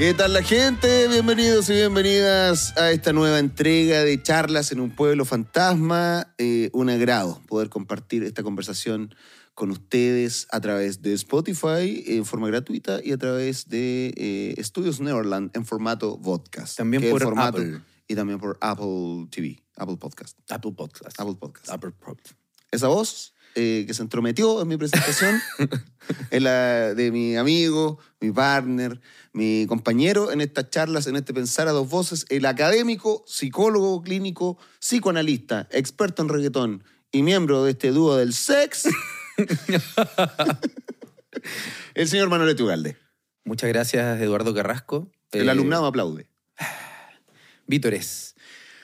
¿Qué 0.00 0.14
tal 0.14 0.32
la 0.32 0.42
gente? 0.42 1.08
Bienvenidos 1.08 1.68
y 1.68 1.74
bienvenidas 1.74 2.74
a 2.78 2.90
esta 2.90 3.12
nueva 3.12 3.38
entrega 3.38 4.02
de 4.02 4.22
charlas 4.22 4.72
en 4.72 4.80
un 4.80 4.96
pueblo 4.96 5.26
fantasma. 5.26 6.34
Eh, 6.38 6.70
un 6.72 6.88
agrado 6.88 7.42
poder 7.46 7.68
compartir 7.68 8.24
esta 8.24 8.42
conversación 8.42 9.14
con 9.52 9.70
ustedes 9.70 10.48
a 10.52 10.60
través 10.62 11.02
de 11.02 11.12
Spotify 11.12 12.02
en 12.06 12.24
forma 12.24 12.46
gratuita 12.46 13.00
y 13.04 13.12
a 13.12 13.18
través 13.18 13.68
de 13.68 14.14
eh, 14.16 14.54
Estudios 14.56 15.00
Neverland 15.02 15.54
en 15.54 15.66
formato 15.66 16.18
podcast. 16.18 16.78
También 16.78 17.10
por 17.10 17.22
formato- 17.22 17.58
Apple. 17.58 17.82
Y 18.08 18.14
también 18.14 18.38
por 18.40 18.56
Apple 18.62 19.28
TV, 19.30 19.62
Apple 19.76 19.98
Podcast. 19.98 20.38
Apple 20.50 20.72
Podcast. 20.72 21.20
Apple 21.20 21.36
Podcast. 21.38 21.68
Apple 21.68 21.90
Podcast. 21.90 22.38
Esa 22.70 22.88
voz 22.88 23.34
eh, 23.54 23.84
que 23.86 23.94
se 23.94 24.02
entrometió 24.02 24.62
en 24.62 24.68
mi 24.68 24.76
presentación 24.76 25.40
es 26.30 26.42
la 26.42 26.94
de 26.94 27.10
mi 27.10 27.36
amigo, 27.36 27.98
mi 28.20 28.30
partner, 28.30 29.00
mi 29.32 29.66
compañero 29.68 30.32
en 30.32 30.40
estas 30.40 30.70
charlas, 30.70 31.06
en 31.06 31.16
este 31.16 31.34
Pensar 31.34 31.68
a 31.68 31.72
dos 31.72 31.88
voces, 31.88 32.26
el 32.28 32.46
académico, 32.46 33.24
psicólogo 33.26 34.02
clínico, 34.02 34.58
psicoanalista, 34.78 35.68
experto 35.70 36.22
en 36.22 36.28
reggaetón 36.28 36.84
y 37.12 37.22
miembro 37.22 37.64
de 37.64 37.72
este 37.72 37.90
dúo 37.90 38.16
del 38.16 38.32
sex, 38.32 38.88
el 41.94 42.08
señor 42.08 42.28
Manuel 42.28 42.50
Etugalde. 42.50 42.96
Muchas 43.44 43.68
gracias, 43.68 44.20
Eduardo 44.20 44.54
Carrasco. 44.54 45.10
El 45.32 45.48
Eh, 45.48 45.50
alumnado 45.50 45.86
aplaude. 45.86 46.28
Vítores. 47.66 48.34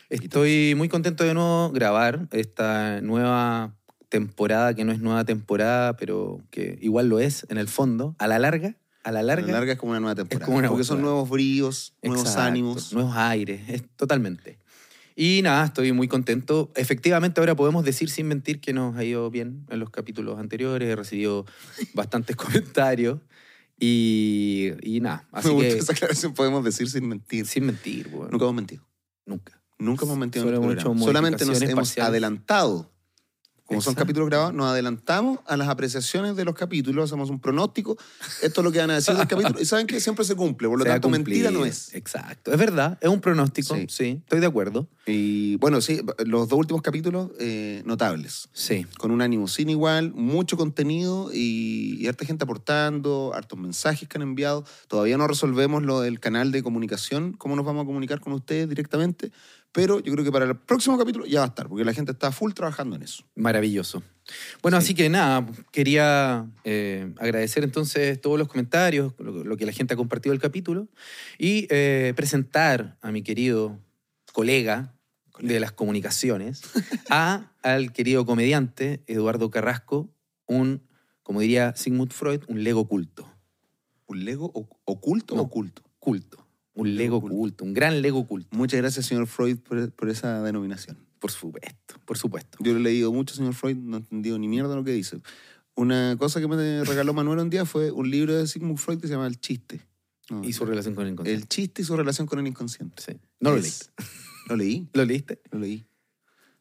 Estoy 0.08 0.74
muy 0.76 0.88
contento 0.88 1.24
de 1.24 1.34
nuevo 1.34 1.70
grabar 1.72 2.28
esta 2.30 3.00
nueva 3.00 3.75
temporada, 4.08 4.74
que 4.74 4.84
no 4.84 4.92
es 4.92 5.00
nueva 5.00 5.24
temporada, 5.24 5.96
pero 5.96 6.40
que 6.50 6.78
igual 6.80 7.08
lo 7.08 7.18
es 7.20 7.46
en 7.48 7.58
el 7.58 7.68
fondo. 7.68 8.14
A 8.18 8.26
la 8.28 8.38
larga, 8.38 8.76
a 9.02 9.12
la 9.12 9.22
La 9.22 9.34
larga. 9.34 9.52
larga 9.52 9.72
es 9.72 9.78
como 9.78 9.90
una 9.92 10.00
nueva 10.00 10.14
temporada. 10.14 10.44
como 10.46 10.58
una 10.58 10.68
porque 10.68 10.84
son 10.84 11.00
nuevos 11.02 11.28
bríos, 11.28 11.94
nuevos 12.02 12.26
Exacto, 12.26 12.42
ánimos. 12.42 12.92
Nuevos 12.92 13.16
aires, 13.16 13.62
es, 13.68 13.82
totalmente. 13.96 14.58
Y 15.18 15.40
nada, 15.42 15.64
estoy 15.64 15.92
muy 15.92 16.08
contento. 16.08 16.70
Efectivamente, 16.76 17.40
ahora 17.40 17.54
podemos 17.54 17.84
decir 17.84 18.10
sin 18.10 18.28
mentir 18.28 18.60
que 18.60 18.72
nos 18.74 18.96
ha 18.96 19.02
ido 19.04 19.30
bien 19.30 19.64
en 19.70 19.80
los 19.80 19.88
capítulos 19.90 20.38
anteriores. 20.38 20.88
He 20.88 20.94
recibido 20.96 21.46
bastantes 21.94 22.36
comentarios. 22.36 23.20
Y, 23.78 24.72
y 24.82 25.00
nada, 25.00 25.26
así 25.32 25.48
Me 25.48 25.54
gusta 25.54 25.68
que 25.70 25.78
esa 25.78 25.92
aclaración, 25.92 26.32
podemos 26.34 26.64
decir 26.64 26.88
sin 26.88 27.08
mentir. 27.08 27.46
sin 27.46 27.66
mentir, 27.66 28.08
bueno, 28.08 28.28
Nunca 28.30 28.44
hemos 28.44 28.54
mentido. 28.54 28.86
nunca. 29.26 29.60
Nunca 29.78 30.04
hemos 30.06 30.16
mentido 30.16 30.44
en 30.44 30.48
el 30.48 30.54
hemos 30.56 30.74
programa. 30.82 31.04
Solamente 31.04 31.44
nos 31.44 31.60
hemos 31.60 31.74
parciales. 31.74 32.08
adelantado. 32.08 32.90
Como 33.66 33.80
son 33.80 33.94
capítulos 33.94 34.28
grabados, 34.28 34.54
nos 34.54 34.70
adelantamos 34.70 35.40
a 35.44 35.56
las 35.56 35.68
apreciaciones 35.68 36.36
de 36.36 36.44
los 36.44 36.54
capítulos, 36.54 37.10
hacemos 37.10 37.30
un 37.30 37.40
pronóstico. 37.40 37.96
Esto 38.40 38.60
es 38.60 38.64
lo 38.64 38.70
que 38.70 38.78
van 38.78 38.90
a 38.90 38.94
decir 38.94 39.14
del 39.16 39.26
capítulo. 39.26 39.60
Y 39.60 39.64
saben 39.64 39.88
que 39.88 39.98
siempre 39.98 40.24
se 40.24 40.36
cumple, 40.36 40.68
por 40.68 40.78
lo 40.78 40.84
Se 40.84 40.90
tanto, 40.90 41.08
mentira 41.08 41.50
no 41.50 41.64
es. 41.64 41.92
Exacto. 41.92 42.52
Es 42.52 42.58
verdad, 42.58 42.96
es 43.00 43.08
un 43.08 43.20
pronóstico. 43.20 43.74
Sí. 43.74 43.86
Sí, 43.88 44.20
estoy 44.22 44.38
de 44.38 44.46
acuerdo. 44.46 44.88
Y 45.04 45.56
bueno, 45.56 45.80
sí, 45.80 46.00
los 46.24 46.48
dos 46.48 46.58
últimos 46.58 46.80
capítulos 46.82 47.30
eh, 47.40 47.82
notables. 47.84 48.48
Sí. 48.52 48.86
Con 48.98 49.10
un 49.10 49.20
ánimo 49.20 49.48
sin 49.48 49.68
igual, 49.68 50.12
mucho 50.14 50.56
contenido 50.56 51.30
y, 51.32 51.96
y 52.00 52.06
harta 52.06 52.24
gente 52.24 52.44
aportando, 52.44 53.32
hartos 53.34 53.58
mensajes 53.58 54.08
que 54.08 54.16
han 54.16 54.22
enviado. 54.22 54.64
Todavía 54.86 55.18
no 55.18 55.26
resolvemos 55.26 55.82
lo 55.82 56.00
del 56.00 56.20
canal 56.20 56.52
de 56.52 56.62
comunicación, 56.62 57.32
cómo 57.32 57.56
nos 57.56 57.66
vamos 57.66 57.82
a 57.82 57.86
comunicar 57.86 58.20
con 58.20 58.32
ustedes 58.32 58.68
directamente. 58.68 59.32
Pero 59.76 60.00
yo 60.00 60.10
creo 60.14 60.24
que 60.24 60.32
para 60.32 60.46
el 60.46 60.56
próximo 60.56 60.96
capítulo 60.96 61.26
ya 61.26 61.40
va 61.40 61.44
a 61.44 61.48
estar, 61.48 61.68
porque 61.68 61.84
la 61.84 61.92
gente 61.92 62.12
está 62.12 62.32
full 62.32 62.52
trabajando 62.54 62.96
en 62.96 63.02
eso. 63.02 63.24
Maravilloso. 63.34 64.02
Bueno, 64.62 64.78
así 64.78 64.94
que 64.94 65.10
nada, 65.10 65.46
quería 65.70 66.46
eh, 66.64 67.12
agradecer 67.18 67.62
entonces 67.62 68.18
todos 68.18 68.38
los 68.38 68.48
comentarios, 68.48 69.12
lo, 69.18 69.44
lo 69.44 69.56
que 69.58 69.66
la 69.66 69.72
gente 69.72 69.92
ha 69.92 69.96
compartido 69.98 70.32
del 70.32 70.40
capítulo, 70.40 70.88
y 71.38 71.66
eh, 71.68 72.14
presentar 72.16 72.96
a 73.02 73.12
mi 73.12 73.20
querido 73.22 73.78
colega 74.32 74.94
de 75.40 75.60
las 75.60 75.72
comunicaciones, 75.72 76.62
a, 77.10 77.52
al 77.62 77.92
querido 77.92 78.24
comediante 78.24 79.02
Eduardo 79.06 79.50
Carrasco, 79.50 80.08
un, 80.46 80.82
como 81.22 81.40
diría 81.40 81.76
Sigmund 81.76 82.12
Freud, 82.12 82.40
un 82.48 82.64
lego 82.64 82.80
oculto. 82.80 83.30
¿Un 84.08 84.24
Lego 84.24 84.50
o- 84.54 84.68
oculto 84.84 85.34
o 85.34 85.36
No. 85.36 85.42
oculto? 85.42 85.82
Culto. 85.98 86.45
Un 86.76 86.94
Lego 86.96 87.16
oculto, 87.16 87.64
un 87.64 87.74
gran 87.74 88.00
lego 88.02 88.18
oculto. 88.20 88.48
Muchas 88.56 88.78
gracias, 88.80 89.06
señor 89.06 89.26
Freud, 89.26 89.58
por, 89.58 89.90
por 89.92 90.08
esa 90.10 90.42
denominación. 90.42 90.96
Por 91.18 91.30
supuesto, 91.32 91.94
por 92.04 92.18
supuesto. 92.18 92.58
Yo 92.60 92.72
lo 92.72 92.78
he 92.78 92.82
leído 92.82 93.12
mucho, 93.12 93.34
señor 93.34 93.54
Freud, 93.54 93.76
no 93.76 93.96
he 93.96 94.00
entendido 94.00 94.38
ni 94.38 94.46
mierda 94.46 94.74
lo 94.76 94.84
que 94.84 94.92
dice. 94.92 95.20
Una 95.74 96.16
cosa 96.18 96.40
que 96.40 96.46
me 96.48 96.84
regaló 96.84 97.12
Manuel 97.14 97.38
un 97.40 97.50
día 97.50 97.64
fue 97.64 97.90
un 97.90 98.10
libro 98.10 98.34
de 98.36 98.46
Sigmund 98.46 98.78
Freud 98.78 99.00
que 99.00 99.06
se 99.08 99.14
llama 99.14 99.26
El 99.26 99.40
chiste. 99.40 99.80
No, 100.30 100.42
Y 100.44 100.52
su 100.52 100.64
relación 100.66 100.94
con 100.94 101.06
el 101.06 101.12
inconsciente. 101.12 101.42
El 101.42 101.48
chiste 101.48 101.82
y 101.82 101.84
su 101.84 101.96
relación 101.96 102.26
con 102.26 102.38
el 102.40 102.46
inconsciente. 102.46 103.02
Sí. 103.02 103.12
No 103.40 103.50
lo 103.50 103.56
leíste. 103.58 103.86
Lo 104.48 104.54
leí, 104.54 104.88
¿Lo 104.92 105.04
leíste? 105.04 105.40
lo 105.50 105.58
leí. 105.58 105.84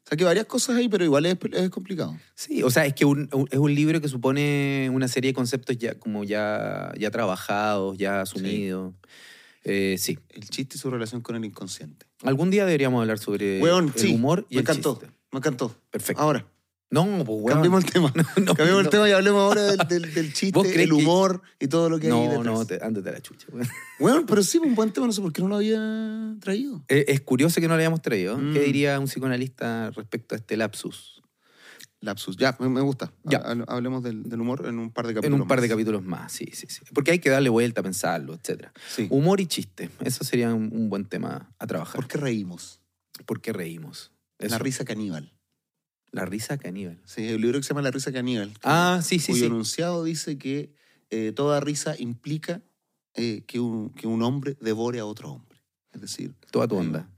O 0.04 0.08
sea, 0.08 0.16
que 0.18 0.24
varias 0.24 0.46
cosas 0.46 0.74
ahí, 0.76 0.88
pero 0.88 1.04
igual 1.04 1.24
es, 1.26 1.36
es 1.52 1.70
complicado. 1.70 2.16
Sí, 2.34 2.62
o 2.64 2.70
sea, 2.70 2.84
es 2.86 2.94
que 2.94 3.04
un- 3.04 3.28
un- 3.32 3.46
es 3.50 3.58
un 3.58 3.72
libro 3.74 4.00
que 4.00 4.08
supone 4.08 4.88
una 4.92 5.06
serie 5.08 5.30
de 5.30 5.34
conceptos 5.34 5.76
ya 5.78 5.96
como 5.98 6.24
ya, 6.24 6.92
ya 6.98 7.10
trabajados, 7.12 7.96
ya 7.98 8.22
asumidos. 8.22 8.94
Eh, 9.68 9.96
sí. 9.98 10.16
El 10.30 10.48
chiste 10.48 10.76
y 10.76 10.78
su 10.78 10.90
relación 10.90 11.20
con 11.22 11.34
el 11.34 11.44
inconsciente. 11.44 12.06
Algún 12.22 12.50
día 12.50 12.64
deberíamos 12.64 13.00
hablar 13.00 13.18
sobre 13.18 13.60
Weón, 13.60 13.92
el 13.94 14.00
sí, 14.00 14.14
humor 14.14 14.46
y 14.48 14.54
me 14.54 14.60
el 14.60 14.64
encantó. 14.64 14.98
chiste. 15.00 15.14
Me 15.32 15.38
encantó. 15.38 15.74
Perfecto. 15.90 16.22
Ahora, 16.22 16.46
No, 16.88 17.04
pues 17.24 17.26
weón. 17.28 17.46
cambiemos 17.48 17.84
el 17.84 17.90
tema. 17.90 18.12
no, 18.36 18.54
cambiemos 18.54 18.78
el 18.78 18.84
no. 18.84 18.90
tema 18.90 19.08
y 19.08 19.12
hablemos 19.12 19.40
ahora 19.42 19.62
del, 19.64 19.78
del- 19.88 20.14
del 20.14 20.26
¿Vos 20.52 20.64
chiste, 20.66 20.82
el 20.84 20.88
que- 20.90 20.94
humor 20.94 21.42
y 21.58 21.66
todo 21.66 21.90
lo 21.90 21.98
que 21.98 22.06
hay 22.06 22.12
No, 22.12 22.22
detrás. 22.22 22.44
no, 22.44 22.64
te, 22.64 22.78
ándate 22.80 23.08
a 23.08 23.12
la 23.12 23.20
chucha. 23.20 23.48
weón. 23.98 24.24
Pero 24.24 24.42
sí, 24.44 24.58
un 24.58 24.76
buen 24.76 24.92
tema, 24.92 25.06
no 25.08 25.12
sé 25.12 25.20
por 25.20 25.32
qué 25.32 25.42
no 25.42 25.48
lo 25.48 25.56
había 25.56 26.36
traído. 26.40 26.84
Eh, 26.88 27.04
es 27.08 27.20
curioso 27.22 27.60
que 27.60 27.66
no 27.66 27.74
lo 27.74 27.80
hayamos 27.80 28.02
traído. 28.02 28.38
Mm. 28.38 28.52
¿Qué 28.52 28.60
diría 28.60 29.00
un 29.00 29.06
psicoanalista 29.08 29.90
respecto 29.90 30.36
a 30.36 30.38
este 30.38 30.56
lapsus? 30.56 31.15
Lapsus, 32.00 32.36
ya, 32.36 32.54
me, 32.60 32.80
gusta. 32.82 33.12
Ya. 33.24 33.38
Ha- 33.38 33.64
Hablemos 33.74 34.02
del, 34.02 34.24
del 34.24 34.40
humor 34.40 34.66
en 34.66 34.78
un 34.78 34.90
par 34.92 35.06
de 35.06 35.12
En 35.12 35.16
capítulos. 35.16 35.40
un 35.40 35.48
par 35.48 35.60
de 35.60 35.66
más. 35.68 35.74
capítulos 35.74 36.04
más, 36.04 36.32
sí, 36.32 36.50
sí, 36.52 36.66
sí. 36.68 36.80
Porque 36.94 37.10
hay 37.12 37.18
que 37.18 37.30
darle 37.30 37.48
vuelta, 37.48 37.82
pensarlo, 37.82 38.34
etc. 38.34 38.68
Sí. 38.88 39.06
Humor 39.10 39.40
y 39.40 39.46
chiste. 39.46 39.90
Eso 40.04 40.22
sería 40.24 40.52
un, 40.54 40.70
un 40.72 40.90
buen 40.90 41.06
tema 41.06 41.52
a 41.58 41.66
trabajar. 41.66 41.96
¿Por 41.96 42.06
qué 42.06 42.18
reímos? 42.18 42.80
¿Por 43.24 43.40
qué 43.40 43.52
reímos? 43.52 44.12
La 44.38 44.46
Eso. 44.48 44.58
risa 44.58 44.84
caníbal. 44.84 45.32
La 46.12 46.26
risa 46.26 46.58
caníbal. 46.58 47.00
Sí, 47.06 47.32
un 47.32 47.40
libro 47.40 47.58
que 47.58 47.62
se 47.62 47.70
llama 47.70 47.82
La 47.82 47.90
risa 47.90 48.12
caníbal. 48.12 48.50
que- 48.52 48.60
Ah, 48.62 49.00
sí, 49.02 49.18
sí, 49.18 49.32
cuyo 49.32 49.40
sí. 49.44 49.46
enunciado 49.46 50.04
dice 50.04 50.36
que 50.38 50.74
eh, 51.10 51.32
toda 51.34 51.60
risa 51.60 51.94
implica 51.98 52.62
eh, 53.14 53.42
que, 53.46 53.58
un, 53.60 53.90
que 53.90 54.06
un 54.06 54.22
hombre 54.22 54.56
devore 54.60 54.98
a 55.00 55.06
otro 55.06 55.30
hombre. 55.32 55.62
Es 55.92 56.02
decir, 56.02 56.34
Toda 56.50 56.68
tu 56.68 56.76
eh, 56.76 56.80
onda. 56.80 57.10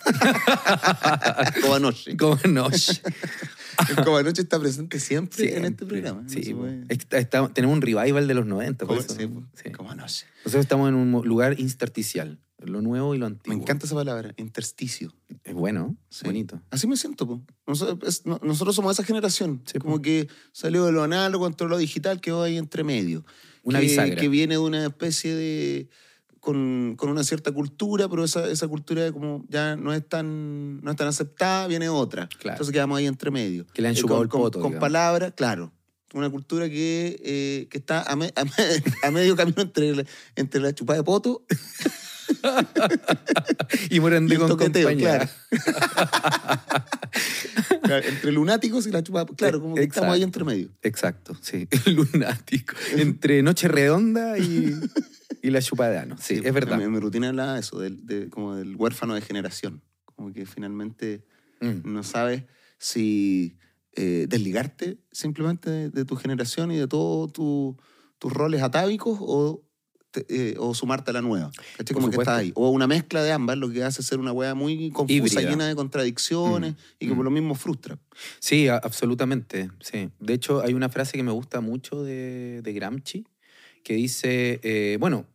Cobanoche. 1.62 2.12
El 3.88 4.04
Cobanoche 4.04 4.42
está 4.42 4.58
presente 4.60 5.00
siempre, 5.00 5.56
en 5.56 5.64
este 5.64 5.86
programa. 5.86 6.24
Sí, 6.26 6.54
Está- 6.88 7.18
está- 7.18 7.48
tenemos 7.48 7.76
un 7.76 7.82
revival 7.82 8.26
de 8.28 8.34
los 8.34 8.46
90. 8.46 8.86
por 8.86 8.98
eso, 8.98 9.14
sí, 9.14 9.26
¿no? 9.28 9.48
Sí. 9.62 9.70
Cobanoche. 9.70 10.26
Nosotros 10.44 10.62
estamos 10.64 10.88
en 10.88 10.94
un 10.96 11.26
lugar 11.26 11.58
intersticial. 11.60 12.38
Lo 12.58 12.82
nuevo 12.82 13.14
y 13.14 13.18
lo 13.18 13.24
Me 13.26 13.36
antiguo. 13.36 13.58
encanta 13.58 13.86
esa 13.86 13.94
palabra, 13.94 14.34
intersticio. 14.36 15.14
Es 15.44 15.54
bueno, 15.54 15.96
Sí. 16.10 16.26
bonito. 16.26 16.60
Así 16.70 16.86
me 16.86 16.96
siento, 16.98 17.26
po. 17.26 17.42
Nosotros, 17.66 18.22
nosotros 18.42 18.76
somos 18.76 18.92
esa 18.92 19.02
generación. 19.02 19.62
Sí, 19.64 19.78
po. 19.78 19.84
como 19.86 20.02
que 20.02 20.28
salió 20.52 20.84
de 20.84 20.92
lo 20.92 21.02
análogo, 21.02 21.46
entró 21.46 21.68
lo 21.68 21.78
digital, 21.78 22.20
quedó 22.20 22.42
ahí 22.42 22.58
entre 22.58 22.84
medio. 22.84 23.24
Una 23.62 23.80
que, 23.80 23.86
bisagra. 23.86 24.16
Que 24.20 24.28
viene 24.28 24.54
de 24.54 24.58
una 24.58 24.84
especie 24.84 25.34
de. 25.34 25.88
Con, 26.40 26.94
con 26.96 27.10
una 27.10 27.22
cierta 27.22 27.52
cultura, 27.52 28.08
pero 28.08 28.24
esa, 28.24 28.48
esa 28.48 28.66
cultura 28.66 29.12
como 29.12 29.44
ya 29.50 29.76
no 29.76 29.92
es 29.92 30.08
tan 30.08 30.80
no 30.80 30.90
es 30.90 30.96
tan 30.96 31.06
aceptada, 31.08 31.66
viene 31.66 31.88
otra. 31.90 32.28
Claro. 32.38 32.54
Entonces 32.54 32.72
quedamos 32.72 32.96
ahí 32.98 33.06
entre 33.06 33.30
medio. 33.30 33.66
Que 33.74 33.82
le 33.82 33.88
han 33.88 33.94
Eh, 33.94 33.98
chupado 33.98 34.20
con, 34.20 34.40
el 34.40 34.44
poto, 34.44 34.60
Con 34.60 34.78
palabras, 34.78 35.34
claro. 35.36 35.70
Una 36.14 36.30
cultura 36.30 36.68
que, 36.70 37.20
eh, 37.22 37.68
que 37.70 37.76
está 37.78 38.02
a, 38.02 38.16
me- 38.16 38.32
a 38.34 38.44
me- 38.44 38.50
a 39.04 39.10
medio 39.10 39.36
camino 39.36 39.60
entre 39.62 39.94
la, 39.94 40.04
entre 40.34 40.60
la 40.62 40.74
chupada 40.74 40.98
de 41.00 41.04
poto 41.04 41.44
Y 43.90 44.00
Morandé 44.00 44.36
con 44.38 44.48
toqueteo, 44.48 44.88
compañía. 44.88 45.18
claro. 45.18 45.30
Claro, 47.82 48.06
entre 48.06 48.32
lunáticos 48.32 48.86
y 48.86 48.90
la 48.92 49.02
chupada. 49.02 49.26
Claro, 49.36 49.60
como 49.60 49.74
que 49.74 49.82
estamos 49.82 50.14
ahí 50.14 50.22
entre 50.22 50.44
medio. 50.44 50.70
Exacto, 50.82 51.36
sí. 51.40 51.66
Lunático. 51.86 52.74
Entre 52.96 53.42
Noche 53.42 53.66
Redonda 53.68 54.38
y, 54.38 54.74
y 55.42 55.50
la 55.50 55.60
chupadano. 55.62 56.16
Sí, 56.18 56.40
es 56.42 56.52
verdad. 56.54 56.76
Mi, 56.78 56.86
mi 56.88 56.98
rutina 56.98 57.28
hablaba 57.28 57.54
de 57.54 57.60
eso, 57.60 57.78
del, 57.78 58.04
de- 58.06 58.28
como 58.28 58.54
del 58.56 58.76
huérfano 58.76 59.14
de 59.14 59.20
generación. 59.22 59.82
Como 60.04 60.32
que 60.32 60.46
finalmente 60.46 61.24
Mm. 61.62 61.92
no 61.92 62.02
sabes 62.02 62.44
si 62.78 63.56
eh, 63.94 64.26
desligarte 64.28 64.98
simplemente 65.12 65.68
de, 65.70 65.90
de 65.90 66.04
tu 66.04 66.16
generación 66.16 66.70
y 66.72 66.76
de 66.78 66.86
todos 66.86 67.32
tu- 67.32 67.76
tus 68.18 68.32
roles 68.32 68.62
atávicos 68.62 69.18
o, 69.20 69.62
te- 70.10 70.24
eh, 70.28 70.54
o 70.58 70.74
sumarte 70.74 71.10
a 71.10 71.14
la 71.14 71.22
nueva. 71.22 71.50
¿Cachai? 71.76 71.94
Como 71.94 72.08
que 72.10 72.16
estás 72.16 72.38
ahí. 72.38 72.52
O 72.54 72.70
una 72.70 72.86
mezcla 72.86 73.22
de 73.22 73.32
ambas, 73.32 73.58
lo 73.58 73.68
que 73.70 73.82
hace 73.84 74.02
ser 74.02 74.18
una 74.20 74.32
wea 74.32 74.54
muy 74.54 74.90
confusa, 74.90 75.12
Híbrida. 75.14 75.50
llena 75.50 75.66
de 75.68 75.74
contradicciones 75.74 76.74
y 76.98 77.06
que 77.06 77.12
mm. 77.12 77.16
por 77.16 77.24
lo 77.24 77.30
mismo 77.30 77.54
frustra. 77.54 77.98
Sí, 78.38 78.68
a- 78.68 78.76
absolutamente. 78.76 79.70
Sí. 79.80 80.10
De 80.18 80.32
hecho, 80.34 80.62
hay 80.62 80.72
una 80.74 80.88
frase 80.88 81.16
que 81.16 81.22
me 81.22 81.32
gusta 81.32 81.60
mucho 81.60 82.02
de, 82.02 82.60
de 82.62 82.72
Gramsci 82.72 83.26
que 83.82 83.94
dice, 83.94 84.60
eh, 84.62 84.96
bueno, 85.00 85.26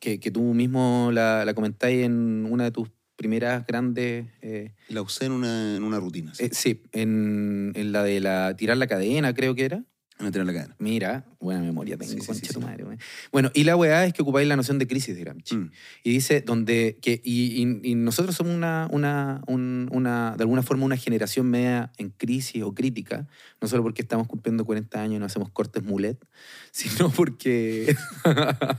que, 0.00 0.20
que 0.20 0.30
tú 0.30 0.42
mismo 0.54 1.10
la, 1.12 1.44
la 1.44 1.54
comentáis 1.54 2.04
en 2.04 2.46
una 2.50 2.64
de 2.64 2.70
tus 2.70 2.90
primeras 3.16 3.66
grandes... 3.66 4.26
eh, 4.42 4.74
La 4.88 5.02
usé 5.02 5.26
en 5.26 5.32
una, 5.32 5.76
en 5.76 5.84
una 5.84 5.98
rutina. 6.00 6.34
Sí. 6.34 6.44
eh, 6.44 6.50
sí, 6.52 6.82
en, 6.92 7.72
en 7.74 7.92
la 7.92 8.02
de 8.02 8.20
la 8.20 8.56
tirar 8.56 8.76
la 8.76 8.86
cadena, 8.86 9.34
creo 9.34 9.54
que 9.54 9.64
era. 9.64 9.84
En 10.20 10.30
tirar 10.30 10.46
la 10.46 10.52
cadena. 10.52 10.76
Mira, 10.78 11.24
buena 11.40 11.60
memoria 11.60 11.96
tengo, 11.96 12.12
Sí, 12.12 12.20
sí, 12.20 12.26
concha 12.26 12.46
sí, 12.46 12.52
tu 12.54 12.60
madre. 12.60 12.84
Bueno, 13.32 13.50
y 13.52 13.64
la 13.64 13.74
weá 13.76 14.06
es 14.06 14.12
que 14.12 14.22
ocupáis 14.22 14.46
la 14.46 14.54
noción 14.56 14.78
de 14.78 14.86
crisis 14.86 15.14
de 15.16 15.20
Gramsci. 15.22 15.56
Mm. 15.56 15.70
Y 16.04 16.10
dice, 16.12 16.40
donde, 16.40 16.98
que, 17.02 17.20
y, 17.24 17.62
y- 17.62 17.90
y 17.90 17.94
nosotros 17.96 18.36
somos 18.36 18.54
una, 18.54 18.88
una, 18.92 19.42
un- 19.48 19.88
una, 19.92 20.36
de 20.36 20.42
alguna 20.44 20.62
forma, 20.62 20.84
una 20.84 20.96
generación 20.96 21.50
media 21.50 21.92
en 21.98 22.10
crisis 22.10 22.62
o 22.62 22.72
crítica, 22.74 23.26
no 23.60 23.66
solo 23.68 23.82
porque 23.82 24.02
estamos 24.02 24.28
cumpliendo 24.28 24.64
40 24.64 25.02
años 25.02 25.16
y 25.16 25.18
no 25.18 25.26
hacemos 25.26 25.50
cortes 25.50 25.82
mulet, 25.82 26.24
sino 26.70 27.10
porque, 27.10 27.96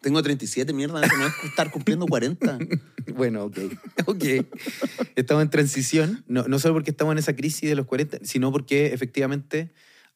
Tengo 0.00 0.22
37, 0.22 0.72
mierda, 0.72 1.00
no 1.00 1.26
es 1.26 1.32
estar 1.44 1.72
cumpliendo 1.72 2.06
40. 2.06 2.58
bueno, 3.16 3.46
ok, 3.46 3.58
ok, 4.06 4.24
estamos 5.16 5.42
en 5.42 5.50
transición, 5.50 6.24
no, 6.28 6.44
no 6.46 6.60
solo 6.60 6.74
porque 6.74 6.92
estamos 6.92 7.10
en 7.12 7.18
esa 7.18 7.34
crisis 7.34 7.68
de 7.68 7.74
los 7.74 7.84
40, 7.86 8.18
sino 8.22 8.52
porque 8.52 8.92
efectivamente 8.94 9.72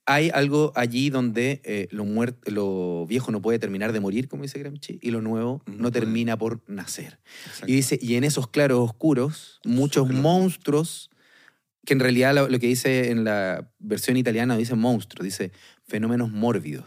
hay 0.06 0.30
algo 0.30 0.72
allí 0.74 1.10
donde 1.10 1.60
eh, 1.64 1.88
lo, 1.92 2.04
muer- 2.04 2.36
lo 2.50 3.06
viejo 3.06 3.30
no 3.30 3.40
puede 3.40 3.58
terminar 3.58 3.92
de 3.92 4.00
morir, 4.00 4.28
como 4.28 4.42
dice 4.42 4.58
Gramsci, 4.58 4.98
y 5.00 5.10
lo 5.10 5.20
nuevo 5.22 5.62
No 5.66 5.92
termina 5.92 6.36
por 6.36 6.60
nacer. 6.68 7.20
Exacto. 7.46 7.66
Y 7.70 7.74
dice, 7.76 7.98
y 8.02 8.16
en 8.16 8.24
esos 8.24 8.48
claros 8.48 8.80
oscuros, 8.80 9.60
muchos 9.64 10.10
monstruos, 10.10 11.10
que 11.84 11.94
en 11.94 12.00
realidad 12.00 12.34
lo, 12.34 12.48
lo 12.48 12.58
que 12.58 12.66
dice 12.66 13.10
en 13.10 13.24
la 13.24 13.70
versión 13.78 14.16
italiana 14.16 14.56
dice 14.56 14.74
monstruos, 14.74 15.24
dice 15.24 15.52
fenómenos 15.86 16.30
mórbidos. 16.30 16.84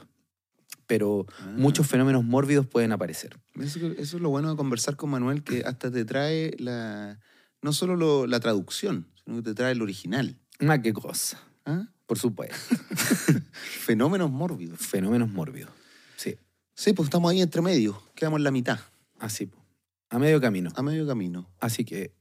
Pero 0.88 1.26
Ah. 1.40 1.54
muchos 1.58 1.88
fenómenos 1.88 2.24
mórbidos 2.24 2.68
pueden 2.68 2.92
aparecer. 2.92 3.38
Eso, 3.60 3.80
eso 3.98 4.18
es 4.18 4.22
lo 4.22 4.30
bueno 4.30 4.52
de 4.52 4.56
conversar 4.56 4.96
con 4.96 5.10
Manuel, 5.10 5.42
que 5.44 5.64
hasta 5.66 5.90
te 5.90 6.06
trae 6.06 6.56
la, 6.60 7.20
no 7.62 7.74
solo 7.74 7.96
lo- 7.96 8.28
la 8.28 8.40
traducción, 8.40 9.08
sino 9.24 9.38
que 9.38 9.42
te 9.44 9.54
trae 9.56 9.72
el 9.72 9.82
original. 9.82 10.38
Más 10.60 10.80
que 10.80 10.94
cosa, 10.94 11.42
¿Ah? 11.66 11.88
Por 12.06 12.18
supuesto. 12.20 12.56
Fenómenos 13.86 14.32
mórbidos. 14.32 14.80
fenómenos 14.80 15.30
mórbidos. 15.30 15.72
Sí, 16.16 16.38
Sí, 16.76 16.94
pues 16.94 17.08
estamos 17.08 17.32
ahí 17.32 17.42
entre 17.42 17.62
medio, 17.62 18.02
quedamos 18.16 18.40
en 18.40 18.44
la 18.44 18.52
mitad, 18.52 18.80
así. 19.20 19.46
po. 19.46 19.58
A 20.10 20.20
medio 20.20 20.40
camino. 20.42 20.72
a 20.76 20.82
medio 20.82 21.08
camino. 21.08 21.50
Así 21.60 21.84
que, 21.86 22.14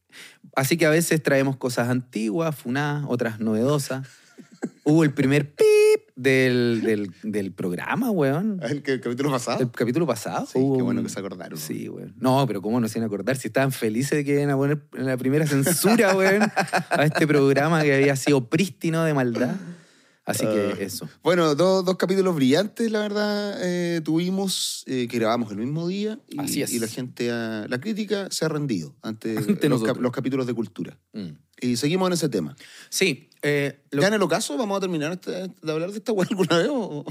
así 0.57 0.77
que 0.77 0.87
a 0.87 0.91
veces 0.91 1.23
traemos 1.23 1.57
cosas 1.57 1.89
antiguas, 1.89 2.57
funadas, 2.57 3.05
otras 3.09 3.41
novedosas. 3.41 4.07
Hubo 4.85 5.05
el 5.05 5.13
primer 5.13 5.55
pip 5.55 6.04
del, 6.17 6.83
del, 6.83 7.11
del 7.23 7.53
programa, 7.53 8.11
weón. 8.11 8.61
¿El, 8.63 8.83
capítulo 9.01 9.31
pasado? 9.31 9.61
El 9.61 9.71
capítulo 9.71 10.07
pasado. 10.07 10.47
Sí, 10.47 10.55
qué 10.59 10.83
bueno 10.83 11.01
un- 11.01 11.07
que 11.07 11.13
se 11.13 11.19
acordaron. 11.19 11.59
Sí, 11.59 11.89
weón. 11.89 12.15
No, 12.19 12.47
pero 12.47 12.63
¿cómo 12.63 12.81
no 12.81 12.89
se 12.89 12.99
iban 12.99 13.05
a 13.05 13.07
acordar? 13.07 13.37
Si 13.37 13.49
estaban 13.49 13.73
felices 13.73 14.19
de 14.19 14.25
que 14.25 14.35
iban 14.35 14.51
a 14.51 14.57
poner 14.57 14.81
en 14.97 15.07
la 15.07 15.17
primera 15.17 15.47
censura, 15.47 16.15
weón, 16.17 16.43
a 16.91 17.05
este 17.05 17.27
programa 17.27 17.83
que 17.83 17.95
había 17.95 18.17
sido 18.17 18.49
prístino 18.49 19.05
de 19.05 19.15
maldad. 19.15 19.55
Así 20.27 20.47
que 20.47 20.73
Ah. 20.73 20.77
eso. 20.81 21.07
Bueno, 21.23 21.55
dos, 21.55 21.85
dos 21.85 21.97
capítulos 21.97 22.35
brillantes, 22.35 22.91
la 22.91 23.01
verdad, 23.01 23.59
eh, 23.63 24.01
tuvimos, 24.03 24.83
eh, 24.87 25.07
que 25.09 25.19
grabamos 25.19 25.51
el 25.53 25.59
mismo 25.59 25.87
día. 25.87 26.19
Y, 26.29 26.41
Así 26.41 26.63
es. 26.63 26.73
y 26.73 26.79
la 26.79 26.89
gente, 26.89 27.29
la 27.29 27.79
crítica 27.81 28.29
se 28.31 28.45
ha 28.47 28.49
rendido 28.49 28.97
ante, 29.03 29.37
Ante 29.39 29.69
los, 29.69 29.81
nosotros. 29.81 29.95
cap- 29.97 30.03
los 30.03 30.13
capítulos 30.13 30.47
de 30.47 30.55
cultura. 30.55 30.99
Mm. 31.13 31.29
Y 31.61 31.77
seguimos 31.77 32.09
en 32.09 32.15
ese 32.15 32.29
tema. 32.31 32.57
Sí, 32.89 33.29
eh, 33.43 33.81
lo- 33.91 34.01
¿Ya 34.03 34.09
en 34.09 34.15
el 34.15 34.23
ocaso 34.23 34.57
vamos 34.57 34.79
a 34.79 34.81
terminar 34.81 35.13
este- 35.13 35.31
de 35.63 35.73
hablar 35.73 35.91
de 35.93 35.99
esta 35.99 36.13
weá 36.13 36.27
alguna 36.31 36.57
vez? 36.59 36.69
¿O, 36.71 37.05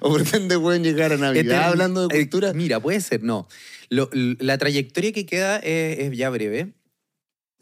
¿O 0.00 0.14
pretende 0.14 0.56
weón 0.56 0.82
llegar 0.82 1.12
a 1.12 1.16
Navidad 1.16 1.42
Este- 1.44 1.56
hablando 1.56 2.08
de 2.08 2.16
cultura? 2.18 2.52
mira, 2.52 2.80
puede 2.80 3.00
ser, 3.00 3.22
no. 3.22 3.46
Lo- 3.88 4.10
la 4.12 4.58
trayectoria 4.58 5.12
que 5.12 5.26
queda 5.26 5.58
es, 5.58 5.98
es 6.00 6.16
ya 6.16 6.30
breve. 6.30 6.72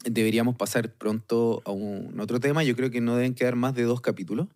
Deberíamos 0.05 0.55
pasar 0.55 0.93
pronto 0.93 1.61
a 1.65 1.71
un 1.71 2.19
otro 2.19 2.39
tema. 2.39 2.63
Yo 2.63 2.75
creo 2.75 2.89
que 2.89 3.01
no 3.01 3.15
deben 3.15 3.35
quedar 3.35 3.55
más 3.55 3.75
de 3.75 3.83
dos 3.83 4.01
capítulos 4.01 4.47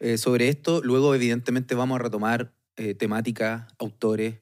eh, 0.00 0.18
sobre 0.18 0.48
esto. 0.48 0.80
Luego, 0.82 1.14
evidentemente, 1.14 1.74
vamos 1.74 2.00
a 2.00 2.02
retomar 2.02 2.52
eh, 2.76 2.94
temáticas, 2.94 3.66
autores 3.78 4.40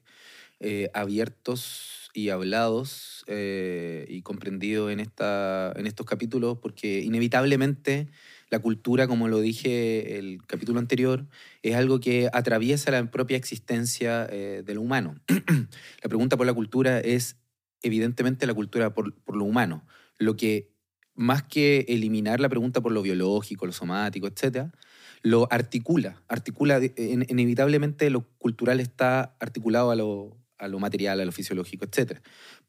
eh, 0.65 0.89
abiertos 0.93 2.09
y 2.13 2.29
hablados 2.29 3.25
eh, 3.27 4.05
y 4.07 4.21
comprendidos 4.21 4.93
en, 4.93 5.01
esta, 5.01 5.73
en 5.75 5.87
estos 5.87 6.05
capítulos, 6.05 6.57
porque 6.59 7.01
inevitablemente 7.01 8.07
la 8.49 8.59
cultura, 8.59 9.05
como 9.05 9.27
lo 9.27 9.41
dije 9.41 10.17
el 10.19 10.41
capítulo 10.47 10.79
anterior, 10.79 11.25
es 11.63 11.75
algo 11.75 11.99
que 11.99 12.29
atraviesa 12.31 12.91
la 12.91 13.11
propia 13.11 13.35
existencia 13.35 14.25
eh, 14.31 14.63
de 14.65 14.73
lo 14.73 14.79
humano. 14.79 15.15
la 15.27 16.07
pregunta 16.07 16.37
por 16.37 16.45
la 16.45 16.53
cultura 16.53 17.01
es 17.01 17.35
evidentemente 17.81 18.47
la 18.47 18.53
cultura 18.53 18.93
por, 18.93 19.13
por 19.15 19.35
lo 19.35 19.43
humano. 19.43 19.85
Lo 20.17 20.35
que, 20.35 20.73
más 21.15 21.43
que 21.43 21.85
eliminar 21.87 22.39
la 22.39 22.49
pregunta 22.49 22.81
por 22.81 22.91
lo 22.91 23.01
biológico, 23.01 23.65
lo 23.65 23.71
somático, 23.71 24.27
etc., 24.27 24.67
lo 25.21 25.47
articula. 25.51 26.21
Articula, 26.27 26.81
inevitablemente 26.97 28.09
lo 28.09 28.27
cultural 28.37 28.79
está 28.79 29.35
articulado 29.39 29.91
a 29.91 29.95
lo, 29.95 30.37
a 30.57 30.67
lo 30.67 30.79
material, 30.79 31.19
a 31.19 31.25
lo 31.25 31.31
fisiológico, 31.31 31.85
etc. 31.85 32.19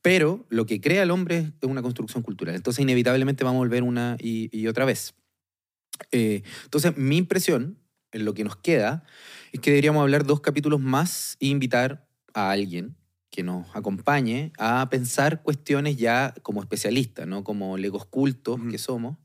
Pero 0.03 0.47
lo 0.51 0.65
que 0.67 0.81
crea 0.81 1.03
el 1.03 1.11
hombre 1.11 1.53
es 1.61 1.69
una 1.69 1.83
construcción 1.83 2.23
cultural. 2.23 2.55
Entonces, 2.55 2.83
inevitablemente 2.83 3.45
vamos 3.45 3.59
a 3.59 3.65
volver 3.65 3.83
una 3.83 4.17
y, 4.21 4.57
y 4.57 4.69
otra 4.69 4.85
vez. 4.85 5.15
Eh, 6.13 6.43
entonces, 6.65 6.97
mi 6.97 7.17
impresión, 7.17 7.79
en 8.13 8.25
lo 8.25 8.35
que 8.35 8.45
nos 8.45 8.57
queda, 8.57 9.05
es 9.53 9.61
que 9.61 9.71
deberíamos 9.71 10.03
hablar 10.03 10.25
dos 10.25 10.41
capítulos 10.41 10.81
más 10.81 11.37
e 11.41 11.47
invitar 11.47 12.07
a 12.33 12.51
alguien 12.51 12.97
que 13.35 13.43
nos 13.43 13.67
acompañe 13.75 14.53
a 14.59 14.89
pensar 14.91 15.43
cuestiones 15.43 15.97
ya 15.97 16.33
como 16.43 16.61
especialistas, 16.61 17.27
no 17.27 17.43
como 17.43 17.77
legos 17.77 18.07
cultos 18.07 18.61
que 18.71 18.79
somos, 18.79 19.17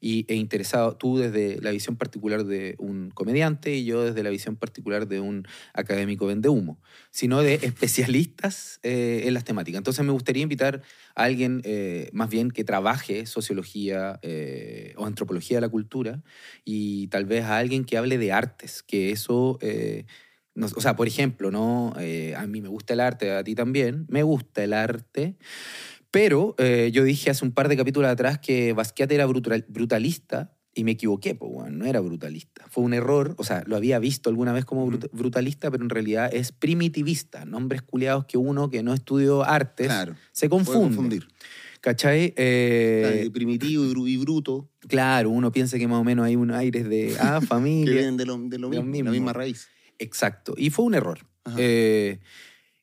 y, 0.00 0.24
e 0.28 0.34
interesados, 0.34 0.96
tú 0.96 1.18
desde 1.18 1.60
la 1.60 1.70
visión 1.70 1.96
particular 1.96 2.46
de 2.46 2.74
un 2.78 3.10
comediante 3.10 3.74
y 3.74 3.84
yo 3.84 4.02
desde 4.02 4.22
la 4.22 4.30
visión 4.30 4.56
particular 4.56 5.06
de 5.08 5.20
un 5.20 5.46
académico 5.74 6.24
vendehumo, 6.24 6.80
sino 7.10 7.42
de 7.42 7.52
especialistas 7.62 8.80
eh, 8.82 9.24
en 9.26 9.34
las 9.34 9.44
temáticas. 9.44 9.76
Entonces 9.76 10.06
me 10.06 10.12
gustaría 10.12 10.42
invitar 10.42 10.80
a 11.14 11.24
alguien 11.24 11.60
eh, 11.64 12.08
más 12.14 12.30
bien 12.30 12.50
que 12.50 12.64
trabaje 12.64 13.26
sociología 13.26 14.18
eh, 14.22 14.94
o 14.96 15.04
antropología 15.04 15.58
de 15.58 15.60
la 15.60 15.68
cultura 15.68 16.22
y 16.64 17.08
tal 17.08 17.26
vez 17.26 17.44
a 17.44 17.58
alguien 17.58 17.84
que 17.84 17.98
hable 17.98 18.16
de 18.16 18.32
artes, 18.32 18.82
que 18.82 19.10
eso... 19.10 19.58
no- 20.60 20.68
o 20.74 20.80
sea, 20.80 20.94
por 20.96 21.06
ejemplo, 21.08 21.50
¿no? 21.50 21.92
Eh, 21.98 22.34
a 22.36 22.46
mí 22.46 22.60
me 22.60 22.68
gusta 22.68 22.92
el 22.94 23.00
arte, 23.00 23.32
a 23.32 23.42
ti 23.44 23.54
también, 23.54 24.06
me 24.08 24.22
gusta 24.22 24.62
el 24.62 24.72
arte, 24.72 25.36
pero 26.10 26.54
eh, 26.58 26.90
yo 26.92 27.04
dije 27.04 27.30
hace 27.30 27.44
un 27.44 27.52
par 27.52 27.68
de 27.68 27.76
capítulos 27.76 28.10
atrás 28.10 28.38
que 28.38 28.72
Basquiat 28.72 29.10
era 29.12 29.26
brutal- 29.26 29.64
brutalista 29.68 30.52
y 30.74 30.84
me 30.84 30.92
equivoqué, 30.92 31.34
pues, 31.34 31.50
bueno, 31.52 31.70
no 31.78 31.84
era 31.84 31.98
brutalista. 32.00 32.64
Fue 32.68 32.84
un 32.84 32.94
error, 32.94 33.34
o 33.38 33.44
sea, 33.44 33.64
lo 33.66 33.76
había 33.76 33.98
visto 33.98 34.30
alguna 34.30 34.52
vez 34.52 34.64
como 34.64 34.86
brut- 34.88 35.10
brutalista, 35.12 35.70
pero 35.70 35.82
en 35.82 35.90
realidad 35.90 36.30
es 36.32 36.52
primitivista, 36.52 37.44
nombres 37.44 37.82
culiados 37.82 38.24
que 38.26 38.38
uno 38.38 38.70
que 38.70 38.82
no 38.82 38.94
estudió 38.94 39.44
artes 39.44 39.88
Claro, 39.88 40.14
se 40.32 40.48
puede 40.48 40.64
confunde. 40.64 40.96
confundir. 40.96 41.28
¿Cachai? 41.80 42.34
Eh, 42.36 43.00
Claro, 43.18 43.32
primitivo 43.32 43.84
y, 43.84 43.88
bru- 43.94 44.08
y 44.08 44.16
bruto, 44.18 44.68
claro, 44.86 45.30
uno 45.30 45.50
piensa 45.50 45.78
que 45.78 45.88
más 45.88 45.98
o 46.00 46.04
menos 46.04 46.26
hay 46.26 46.36
un 46.36 46.50
aires 46.50 46.88
de, 46.88 47.16
ah, 47.18 47.38
que 47.40 47.46
familia. 47.46 47.94
vienen 47.94 48.16
de 48.18 48.26
lo, 48.26 48.36
de 48.38 48.58
lo 48.58 48.68
Lo 48.68 48.82
mismo, 48.82 48.90
mismo. 48.90 49.04
la 49.06 49.10
misma 49.12 49.32
raíz. 49.32 49.68
Exacto. 50.00 50.54
Y 50.56 50.70
fue 50.70 50.84
un 50.84 50.94
error. 50.94 51.20
Eh, 51.56 52.18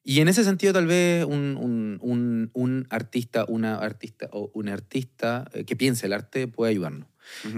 y 0.04 0.22
en 0.22 0.30
ese 0.30 0.44
sentido, 0.46 0.72
tal 0.74 0.88
vez 0.88 1.26
un, 1.26 1.58
un- 1.58 1.98
un- 2.02 2.50
un 2.54 2.88
artista, 2.90 3.46
una 3.50 3.76
artista 3.76 4.30
o 4.32 4.50
un 4.54 4.70
artista 4.70 5.50
eh, 5.54 5.66
que 5.66 5.76
piense 5.76 6.06
el 6.06 6.14
arte 6.14 6.48
puede 6.48 6.72
ayudarnos. 6.72 7.08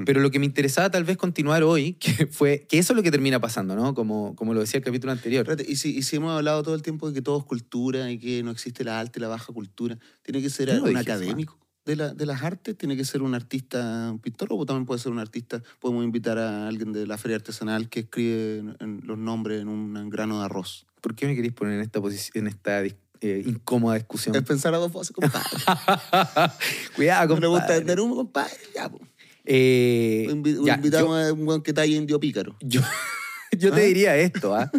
Pero 0.03 0.19
lo 0.19 0.31
que 0.31 0.39
me 0.39 0.47
interesaba 0.47 0.89
tal 0.89 1.03
vez 1.03 1.15
continuar 1.15 1.61
hoy, 1.61 1.93
que 1.99 2.25
fue 2.25 2.65
que 2.67 2.79
eso 2.79 2.93
es 2.93 2.97
lo 2.97 3.03
que 3.03 3.11
termina 3.11 3.39
pasando, 3.39 3.75
¿no? 3.75 3.93
Como, 3.93 4.35
como 4.35 4.55
lo 4.55 4.61
decía 4.61 4.79
el 4.79 4.83
capítulo 4.83 5.11
anterior. 5.11 5.45
Y 5.67 5.75
si, 5.75 5.95
y 5.95 6.01
si 6.01 6.15
hemos 6.15 6.31
hablado 6.35 6.63
todo 6.63 6.73
el 6.73 6.81
tiempo 6.81 7.07
de 7.07 7.13
que 7.13 7.21
todo 7.21 7.37
es 7.37 7.43
cultura 7.45 8.09
y 8.09 8.17
que 8.17 8.41
no 8.41 8.49
existe 8.49 8.83
la 8.83 8.99
alta 8.99 9.19
y 9.19 9.21
la 9.21 9.27
baja 9.27 9.53
cultura, 9.53 9.99
¿tiene 10.23 10.41
que 10.41 10.49
ser 10.49 10.69
no 10.73 10.81
un 10.83 10.89
dije 10.89 11.01
eso, 11.01 11.11
académico 11.11 11.59
de, 11.89 11.95
la, 11.95 12.13
de 12.13 12.25
las 12.25 12.43
artes? 12.43 12.77
¿Tiene 12.77 12.95
que 12.95 13.03
ser 13.03 13.21
un 13.21 13.33
artista, 13.35 14.09
un 14.11 14.19
pintor 14.19 14.49
o 14.51 14.65
también 14.65 14.85
puede 14.85 14.99
ser 14.99 15.11
un 15.11 15.19
artista? 15.19 15.61
Podemos 15.79 16.03
invitar 16.03 16.37
a 16.37 16.67
alguien 16.67 16.93
de 16.93 17.07
la 17.07 17.17
feria 17.17 17.37
artesanal 17.37 17.89
que 17.89 18.01
escribe 18.01 18.59
en- 18.59 18.77
en 18.79 19.01
los 19.05 19.17
nombres 19.17 19.61
en 19.61 19.67
un 19.67 20.09
grano 20.09 20.39
de 20.39 20.45
arroz. 20.45 20.85
¿Por 21.01 21.15
qué 21.15 21.25
me 21.27 21.35
queréis 21.35 21.53
poner 21.53 21.73
en 21.75 21.81
esta, 21.81 21.99
posición, 22.01 22.45
en 22.45 22.47
esta 22.53 22.83
eh, 22.83 23.43
incómoda 23.45 23.95
discusión? 23.95 24.35
Es 24.35 24.43
pensar 24.43 24.73
a 24.73 24.77
dos 24.77 24.91
voces, 24.91 25.13
compadre. 25.15 25.49
Cuidado, 26.95 27.35
¿No 27.35 27.41
le 27.41 27.47
gusta 27.47 27.61
compadre. 27.65 27.79
vender 27.79 27.99
humo, 27.99 28.15
compadre? 28.15 28.53
Ya, 28.75 28.89
po. 28.89 28.99
Eh, 29.45 30.27
Invi- 30.29 30.63
ya, 30.65 30.75
invitamos 30.75 31.17
a 31.17 31.33
un 31.33 31.45
buen 31.45 31.61
que 31.61 31.73
talle 31.73 31.95
indio 31.95 32.19
pícaro. 32.19 32.55
Yo, 32.61 32.81
yo 33.57 33.71
te 33.71 33.81
¿Ah? 33.81 33.85
diría 33.85 34.17
esto, 34.17 34.53
¿ah? 34.55 34.69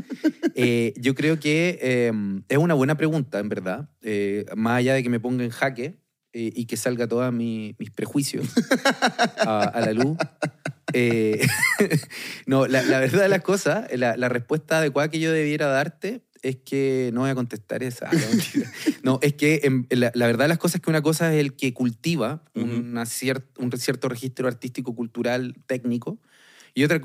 Eh, 0.54 0.92
yo 0.96 1.14
creo 1.14 1.40
que 1.40 1.78
eh, 1.80 2.12
es 2.48 2.58
una 2.58 2.74
buena 2.74 2.96
pregunta, 2.96 3.38
en 3.40 3.48
verdad. 3.48 3.88
Eh, 4.02 4.44
más 4.56 4.78
allá 4.78 4.94
de 4.94 5.02
que 5.02 5.08
me 5.08 5.18
ponga 5.20 5.42
en 5.44 5.50
jaque 5.50 5.98
eh, 6.32 6.52
y 6.54 6.66
que 6.66 6.76
salga 6.76 7.06
todos 7.08 7.32
mis 7.32 7.74
prejuicios 7.94 8.46
a, 9.38 9.64
a 9.64 9.80
la 9.80 9.92
luz. 9.92 10.16
Eh, 10.92 11.46
no, 12.46 12.66
la, 12.66 12.82
la 12.82 12.98
verdad 13.00 13.22
de 13.22 13.28
las 13.28 13.42
cosas, 13.42 13.86
la, 13.96 14.16
la 14.16 14.28
respuesta 14.28 14.78
adecuada 14.78 15.08
que 15.08 15.20
yo 15.20 15.32
debiera 15.32 15.66
darte 15.66 16.22
es 16.42 16.56
que 16.56 17.10
no 17.12 17.20
voy 17.20 17.30
a 17.30 17.34
contestar 17.34 17.82
esa. 17.82 18.10
no, 19.02 19.18
es 19.22 19.34
que 19.34 19.60
em, 19.64 19.86
la, 19.90 20.10
la 20.14 20.26
verdad 20.26 20.44
de 20.44 20.48
las 20.48 20.58
cosas 20.58 20.76
es 20.76 20.80
que 20.82 20.90
una 20.90 21.02
cosa 21.02 21.32
es 21.34 21.38
el 21.40 21.54
que 21.54 21.74
cultiva 21.74 22.42
una 22.54 23.02
cier- 23.04 23.44
un 23.58 23.70
cierto 23.72 24.08
registro 24.08 24.48
artístico, 24.48 24.94
cultural, 24.94 25.54
técnico, 25.66 26.18
y 26.74 26.84
otra, 26.84 27.00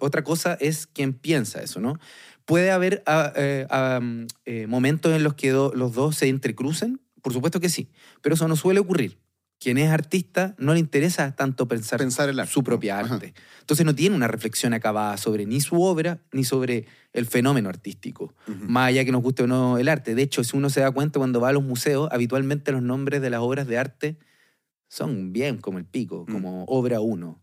otra 0.00 0.22
cosa 0.24 0.56
es 0.60 0.86
quien 0.86 1.12
piensa 1.12 1.60
eso, 1.60 1.80
¿no? 1.80 1.98
¿Puede 2.44 2.70
haber 2.70 3.02
ah, 3.06 3.32
eh, 3.36 3.66
ah, 3.68 4.00
mm, 4.00 4.26
momentos 4.68 5.12
en 5.14 5.22
los 5.22 5.34
que 5.34 5.50
do- 5.50 5.72
los 5.74 5.92
dos 5.92 6.16
se 6.16 6.28
entrecrucen? 6.28 7.00
Por 7.28 7.34
supuesto 7.34 7.60
que 7.60 7.68
sí, 7.68 7.90
pero 8.22 8.34
eso 8.36 8.48
no 8.48 8.56
suele 8.56 8.80
ocurrir. 8.80 9.18
Quien 9.60 9.76
es 9.76 9.90
artista 9.90 10.54
no 10.56 10.72
le 10.72 10.80
interesa 10.80 11.34
tanto 11.36 11.68
pensar, 11.68 11.98
Pensar 11.98 12.30
el 12.30 12.40
arte. 12.40 12.50
su 12.52 12.62
propia 12.64 12.98
arte. 12.98 13.34
Entonces 13.60 13.84
no 13.84 13.94
tiene 13.94 14.16
una 14.16 14.26
reflexión 14.28 14.72
acabada 14.72 15.16
sobre 15.18 15.44
ni 15.44 15.60
su 15.60 15.82
obra 15.82 16.22
ni 16.32 16.44
sobre 16.44 16.86
el 17.12 17.26
fenómeno 17.26 17.68
artístico, 17.68 18.32
más 18.46 18.88
allá 18.88 19.04
que 19.04 19.12
nos 19.12 19.20
guste 19.22 19.42
o 19.42 19.46
no 19.46 19.76
el 19.76 19.88
arte. 19.88 20.14
De 20.14 20.22
hecho, 20.22 20.42
si 20.42 20.56
uno 20.56 20.70
se 20.70 20.80
da 20.80 20.90
cuenta 20.90 21.18
cuando 21.18 21.38
va 21.38 21.50
a 21.50 21.52
los 21.52 21.62
museos, 21.64 22.08
habitualmente 22.12 22.72
los 22.72 22.80
nombres 22.82 23.20
de 23.20 23.28
las 23.28 23.40
obras 23.40 23.66
de 23.66 23.76
arte 23.76 24.16
son 24.88 25.34
bien 25.34 25.58
como 25.58 25.76
el 25.76 25.84
pico, 25.84 26.24
Mm. 26.26 26.32
como 26.32 26.64
obra 26.64 27.00
1, 27.00 27.42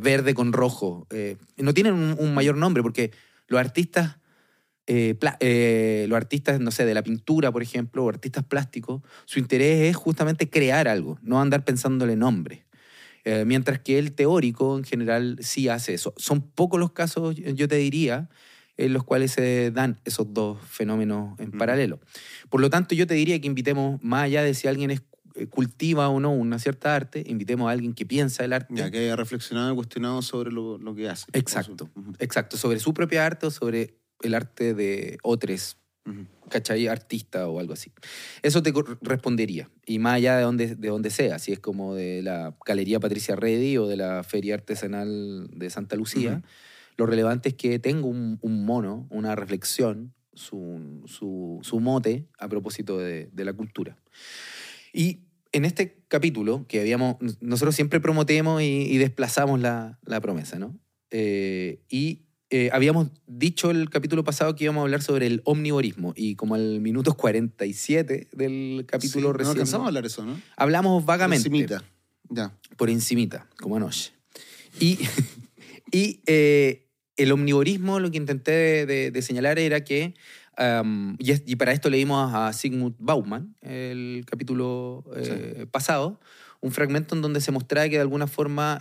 verde 0.00 0.34
con 0.34 0.52
rojo. 0.52 1.06
eh, 1.10 1.36
no 1.58 1.72
tienen 1.74 1.94
un, 1.94 2.16
un 2.18 2.34
mayor 2.34 2.56
nombre 2.56 2.82
porque 2.82 3.12
los 3.46 3.60
artistas, 3.60 4.16
eh, 4.86 5.16
eh, 5.40 6.06
los 6.08 6.16
artistas, 6.16 6.60
no 6.60 6.70
sé, 6.70 6.84
de 6.84 6.94
la 6.94 7.02
pintura, 7.02 7.50
por 7.52 7.62
ejemplo, 7.62 8.04
o 8.04 8.08
artistas 8.08 8.44
plásticos, 8.44 9.02
su 9.24 9.38
interés 9.38 9.90
es 9.90 9.96
justamente 9.96 10.48
crear 10.48 10.88
algo, 10.88 11.18
no 11.22 11.40
andar 11.40 11.64
pensándole 11.64 12.16
nombre. 12.16 12.66
Eh, 13.24 13.44
mientras 13.44 13.80
que 13.80 13.98
el 13.98 14.12
teórico 14.12 14.78
en 14.78 14.84
general 14.84 15.38
sí 15.40 15.68
hace 15.68 15.94
eso. 15.94 16.14
Son 16.16 16.42
pocos 16.42 16.78
los 16.78 16.92
casos, 16.92 17.34
yo 17.34 17.66
te 17.66 17.74
diría, 17.76 18.28
en 18.76 18.92
los 18.92 19.02
cuales 19.02 19.32
se 19.32 19.72
dan 19.72 19.98
esos 20.04 20.32
dos 20.32 20.58
fenómenos 20.64 21.36
en 21.40 21.48
Ujú. 21.48 21.58
paralelo. 21.58 21.98
Por 22.48 22.60
lo 22.60 22.70
tanto, 22.70 22.94
yo 22.94 23.06
te 23.06 23.14
diría 23.14 23.40
que 23.40 23.48
invitemos, 23.48 24.00
más 24.04 24.24
allá 24.24 24.42
de 24.44 24.54
si 24.54 24.68
alguien 24.68 24.92
es- 24.92 25.02
eh, 25.34 25.48
cultiva 25.48 26.08
o 26.08 26.20
no 26.20 26.30
una 26.30 26.58
cierta 26.60 26.94
arte, 26.94 27.24
invitemos 27.26 27.68
a 27.68 27.72
alguien 27.72 27.94
que 27.94 28.06
piensa 28.06 28.44
el 28.44 28.52
arte. 28.52 28.72
Ya 28.74 28.90
que 28.90 28.98
haya 28.98 29.16
reflexionado 29.16 29.72
y 29.72 29.74
cuestionado 29.74 30.22
sobre 30.22 30.52
lo, 30.52 30.78
lo 30.78 30.94
que 30.94 31.08
hace. 31.08 31.26
Exacto. 31.32 31.90
Exacto, 32.20 32.56
sobre 32.56 32.78
su 32.78 32.94
propia 32.94 33.26
arte 33.26 33.46
o 33.46 33.50
sobre 33.50 33.98
el 34.22 34.34
arte 34.34 34.74
de 34.74 35.18
otros. 35.22 35.78
¿cachai? 36.48 36.86
Artista 36.86 37.48
o 37.48 37.58
algo 37.58 37.72
así. 37.72 37.90
Eso 38.42 38.62
te 38.62 38.72
respondería. 39.02 39.68
Y 39.84 39.98
más 39.98 40.14
allá 40.14 40.36
de 40.36 40.44
donde, 40.44 40.76
de 40.76 40.88
donde 40.88 41.10
sea, 41.10 41.40
si 41.40 41.50
es 41.50 41.58
como 41.58 41.96
de 41.96 42.22
la 42.22 42.56
Galería 42.64 43.00
Patricia 43.00 43.34
Reddy 43.34 43.76
o 43.78 43.88
de 43.88 43.96
la 43.96 44.22
Feria 44.22 44.54
Artesanal 44.54 45.48
de 45.52 45.68
Santa 45.68 45.96
Lucía, 45.96 46.42
lo 46.96 47.06
relevante 47.06 47.48
es 47.48 47.54
que 47.56 47.80
tengo 47.80 48.06
un, 48.06 48.38
un 48.40 48.64
mono, 48.64 49.08
una 49.10 49.34
reflexión, 49.34 50.14
su, 50.32 51.02
su- 51.06 51.58
su 51.62 51.80
mote 51.80 52.28
a 52.38 52.48
propósito 52.48 52.98
de, 52.98 53.28
de 53.32 53.44
la 53.44 53.52
cultura. 53.54 53.98
Y 54.92 55.22
en 55.50 55.64
este 55.64 56.04
capítulo, 56.06 56.66
que 56.68 56.80
habíamos, 56.80 57.16
nosotros 57.40 57.74
siempre 57.74 57.98
promotemos 57.98 58.62
y, 58.62 58.82
y 58.92 58.98
desplazamos 58.98 59.58
la, 59.60 59.98
la 60.04 60.20
promesa, 60.20 60.60
¿no? 60.60 60.78
Eh, 61.10 61.80
y 61.88 62.25
eh, 62.50 62.70
habíamos 62.72 63.08
dicho 63.26 63.70
el 63.70 63.90
capítulo 63.90 64.22
pasado 64.24 64.54
que 64.54 64.64
íbamos 64.64 64.80
a 64.80 64.84
hablar 64.84 65.02
sobre 65.02 65.26
el 65.26 65.42
omnivorismo 65.44 66.12
y 66.16 66.36
como 66.36 66.54
al 66.54 66.80
minuto 66.80 67.14
47 67.14 68.28
del 68.32 68.84
capítulo 68.86 69.20
Sí, 69.20 69.26
no 69.28 69.32
recién 69.32 69.50
alcanzamos 69.52 69.84
a 69.84 69.88
hablar 69.88 70.06
eso, 70.06 70.24
¿no? 70.24 70.40
hablamos 70.56 71.04
vagamente 71.04 71.48
Encimita. 71.48 71.82
Ya. 72.28 72.52
por 72.76 72.90
encimita, 72.90 73.48
como 73.60 73.76
anoche. 73.76 74.12
Y, 74.80 74.98
y 75.92 76.20
eh, 76.26 76.86
el 77.16 77.32
omnivorismo, 77.32 77.98
lo 78.00 78.10
que 78.10 78.16
intenté 78.18 78.52
de, 78.52 78.86
de- 78.86 79.10
de 79.10 79.22
señalar 79.22 79.58
era 79.58 79.82
que, 79.84 80.14
um, 80.58 81.14
y, 81.18 81.32
y 81.52 81.56
para 81.56 81.72
esto 81.72 81.88
leímos 81.90 82.32
a 82.34 82.52
Sigmund 82.52 82.94
Bauman, 82.98 83.54
el 83.62 84.24
capítulo 84.26 85.04
eh, 85.16 85.66
pasado, 85.70 86.20
un 86.60 86.72
fragmento 86.72 87.14
en 87.14 87.22
donde 87.22 87.40
se 87.40 87.52
mostraba 87.52 87.88
que 87.88 87.94
de 87.96 88.00
alguna 88.02 88.26
forma 88.26 88.78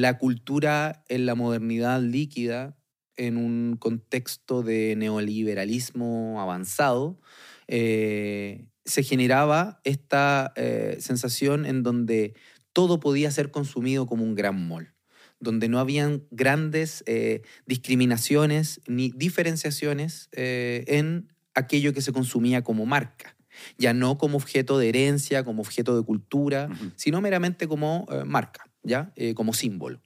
la 0.00 0.18
cultura 0.18 1.04
en 1.08 1.24
la 1.24 1.36
modernidad 1.36 2.02
líquida, 2.02 2.76
en 3.16 3.36
un 3.36 3.76
contexto 3.78 4.64
de 4.64 4.96
neoliberalismo 4.96 6.40
avanzado, 6.40 7.20
eh, 7.68 8.66
se 8.84 9.04
generaba 9.04 9.80
esta 9.84 10.52
eh, 10.56 10.96
sensación 10.98 11.64
en 11.64 11.84
donde 11.84 12.34
todo 12.72 12.98
podía 12.98 13.30
ser 13.30 13.52
consumido 13.52 14.06
como 14.06 14.24
un 14.24 14.34
gran 14.34 14.66
mall, 14.66 14.92
donde 15.38 15.68
no 15.68 15.78
habían 15.78 16.24
grandes 16.32 17.04
eh, 17.06 17.42
discriminaciones 17.66 18.80
ni 18.88 19.12
diferenciaciones 19.14 20.28
eh, 20.32 20.84
en 20.88 21.32
aquello 21.54 21.92
que 21.94 22.02
se 22.02 22.12
consumía 22.12 22.64
como 22.64 22.84
marca, 22.84 23.36
ya 23.78 23.94
no 23.94 24.18
como 24.18 24.38
objeto 24.38 24.76
de 24.76 24.88
herencia, 24.88 25.44
como 25.44 25.62
objeto 25.62 25.96
de 25.96 26.04
cultura, 26.04 26.68
sino 26.96 27.20
meramente 27.20 27.68
como 27.68 28.06
eh, 28.10 28.24
marca, 28.24 28.68
¿ya? 28.84 29.12
Eh, 29.16 29.34
como 29.34 29.52
símbolo. 29.52 30.00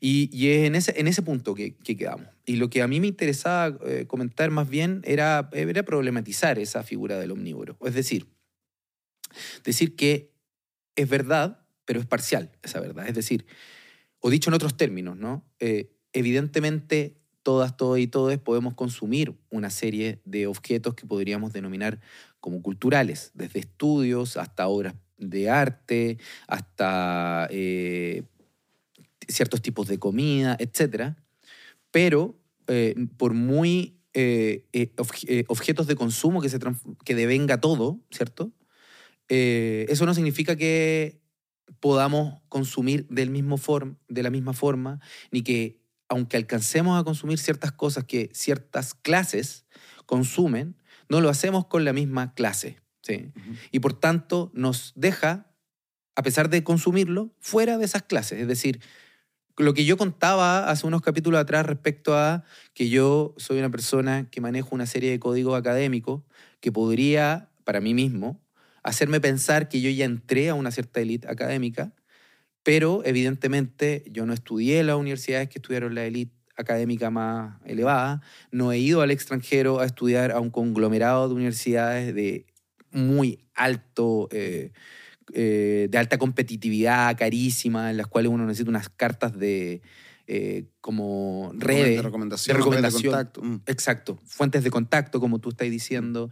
Y, 0.00 0.28
y 0.32 0.48
es 0.48 0.66
en 0.66 0.74
ese, 0.74 0.98
en 0.98 1.06
ese 1.06 1.22
punto 1.22 1.54
que, 1.54 1.76
que 1.76 1.96
quedamos. 1.96 2.26
Y 2.44 2.56
lo 2.56 2.70
que 2.70 2.82
a 2.82 2.88
mí 2.88 3.00
me 3.00 3.06
interesaba 3.06 3.76
eh, 3.86 4.06
comentar 4.06 4.50
más 4.50 4.68
bien 4.68 5.02
era, 5.04 5.48
era 5.52 5.84
problematizar 5.84 6.58
esa 6.58 6.82
figura 6.82 7.18
del 7.18 7.30
omnívoro. 7.30 7.76
Es 7.84 7.94
decir, 7.94 8.26
decir 9.64 9.94
que 9.94 10.32
es 10.96 11.08
verdad, 11.08 11.60
pero 11.84 12.00
es 12.00 12.06
parcial 12.06 12.50
esa 12.62 12.80
verdad. 12.80 13.06
Es 13.08 13.14
decir, 13.14 13.46
o 14.18 14.30
dicho 14.30 14.50
en 14.50 14.54
otros 14.54 14.76
términos, 14.76 15.16
¿no? 15.16 15.44
Eh, 15.60 15.92
evidentemente, 16.12 17.16
todas, 17.42 17.76
todos 17.76 17.98
y 17.98 18.06
todos 18.06 18.36
podemos 18.38 18.74
consumir 18.74 19.34
una 19.50 19.70
serie 19.70 20.20
de 20.24 20.46
objetos 20.46 20.94
que 20.94 21.06
podríamos 21.06 21.52
denominar 21.52 22.00
como 22.40 22.62
culturales, 22.62 23.30
desde 23.34 23.60
estudios 23.60 24.36
hasta 24.36 24.66
obras 24.66 24.94
de 25.30 25.50
arte, 25.50 26.18
hasta 26.46 27.48
eh, 27.50 28.24
ciertos 29.28 29.62
tipos 29.62 29.88
de 29.88 29.98
comida, 29.98 30.56
etc. 30.58 31.14
Pero 31.90 32.38
eh, 32.66 32.94
por 33.16 33.34
muy 33.34 33.98
eh, 34.14 34.66
obje- 34.96 35.44
objetos 35.48 35.86
de 35.86 35.96
consumo 35.96 36.40
que, 36.40 36.48
se 36.48 36.58
que 37.04 37.14
devenga 37.14 37.60
todo, 37.60 38.00
¿cierto? 38.10 38.52
Eso 39.28 40.04
no 40.04 40.12
significa 40.12 40.56
que 40.56 41.22
podamos 41.80 42.42
consumir 42.50 43.06
del 43.08 43.30
mismo 43.30 43.56
form, 43.56 43.96
de 44.08 44.22
la 44.22 44.28
misma 44.30 44.52
forma, 44.52 45.00
ni 45.30 45.42
que 45.42 45.80
aunque 46.08 46.36
alcancemos 46.36 47.00
a 47.00 47.04
consumir 47.04 47.38
ciertas 47.38 47.72
cosas 47.72 48.04
que 48.04 48.28
ciertas 48.34 48.92
clases 48.92 49.64
consumen, 50.04 50.76
no 51.08 51.22
lo 51.22 51.30
hacemos 51.30 51.66
con 51.66 51.86
la 51.86 51.94
misma 51.94 52.34
clase. 52.34 52.81
¿Sí? 53.02 53.30
Ujú. 53.36 53.56
y 53.70 53.80
por 53.80 53.94
tanto 53.94 54.50
nos 54.54 54.92
deja, 54.94 55.46
a 56.14 56.22
pesar 56.22 56.48
de 56.48 56.64
consumirlo, 56.64 57.34
fuera 57.40 57.78
de 57.78 57.84
esas 57.84 58.02
clases. 58.02 58.40
Es 58.40 58.48
decir, 58.48 58.80
lo 59.58 59.74
que 59.74 59.84
yo 59.84 59.96
contaba 59.96 60.70
hace 60.70 60.86
unos 60.86 61.02
capítulos 61.02 61.40
atrás 61.40 61.66
respecto 61.66 62.16
a 62.16 62.44
que 62.74 62.88
yo 62.88 63.34
soy 63.36 63.58
una 63.58 63.70
persona 63.70 64.28
que 64.30 64.40
manejo 64.40 64.74
una 64.74 64.86
serie 64.86 65.10
de 65.10 65.20
códigos 65.20 65.58
académicos 65.58 66.22
que 66.60 66.72
podría, 66.72 67.50
para 67.64 67.80
mí 67.80 67.92
mismo, 67.92 68.40
hacerme 68.82 69.20
pensar 69.20 69.68
que 69.68 69.80
yo 69.80 69.90
ya 69.90 70.04
entré 70.04 70.48
a 70.48 70.54
una 70.54 70.70
cierta 70.70 71.00
élite 71.00 71.28
académica, 71.28 71.92
pero 72.62 73.02
evidentemente 73.04 74.04
yo 74.10 74.26
no 74.26 74.32
estudié 74.32 74.80
en 74.80 74.86
las 74.86 74.96
universidades 74.96 75.48
que 75.48 75.58
estudiaron 75.58 75.94
la 75.94 76.04
élite 76.04 76.34
académica 76.56 77.10
más 77.10 77.60
elevada, 77.64 78.20
no 78.50 78.72
he 78.72 78.78
ido 78.78 79.00
al 79.00 79.10
extranjero 79.10 79.80
a 79.80 79.86
estudiar 79.86 80.32
a 80.32 80.40
un 80.40 80.50
conglomerado 80.50 81.28
de 81.28 81.34
universidades 81.34 82.14
de 82.14 82.46
muy 82.92 83.40
alto, 83.54 84.28
eh, 84.32 84.72
eh, 85.34 85.88
de 85.90 85.98
alta 85.98 86.18
competitividad, 86.18 87.16
carísima, 87.16 87.90
en 87.90 87.96
las 87.96 88.06
cuales 88.06 88.30
uno 88.30 88.46
necesita 88.46 88.70
unas 88.70 88.88
cartas 88.88 89.38
de 89.38 89.82
eh, 90.26 90.66
como 90.80 91.52
redes. 91.56 91.96
De 91.96 92.02
recomendación. 92.02 92.54
de 92.54 92.58
recomendación. 92.58 93.12
contacto. 93.12 93.42
Mm. 93.42 93.60
Exacto, 93.66 94.18
fuentes 94.24 94.64
de 94.64 94.70
contacto, 94.70 95.20
como 95.20 95.38
tú 95.40 95.50
estás 95.50 95.70
diciendo. 95.70 96.30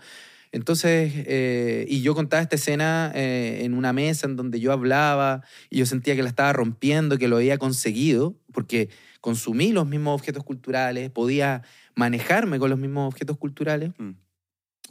Entonces, 0.52 1.12
eh, 1.26 1.86
y 1.88 2.02
yo 2.02 2.14
contaba 2.14 2.42
esta 2.42 2.56
escena 2.56 3.12
eh, 3.14 3.60
en 3.62 3.74
una 3.74 3.92
mesa 3.92 4.26
en 4.26 4.34
donde 4.36 4.58
yo 4.58 4.72
hablaba 4.72 5.42
y 5.70 5.78
yo 5.78 5.86
sentía 5.86 6.16
que 6.16 6.22
la 6.22 6.28
estaba 6.28 6.52
rompiendo, 6.52 7.18
que 7.18 7.28
lo 7.28 7.36
había 7.36 7.56
conseguido, 7.58 8.36
porque 8.52 8.88
consumí 9.20 9.70
los 9.70 9.86
mismos 9.86 10.14
objetos 10.14 10.42
culturales, 10.42 11.10
podía 11.10 11.62
manejarme 11.94 12.58
con 12.58 12.70
los 12.70 12.78
mismos 12.78 13.06
objetos 13.06 13.36
culturales 13.36 13.92
Mm. 13.98 14.10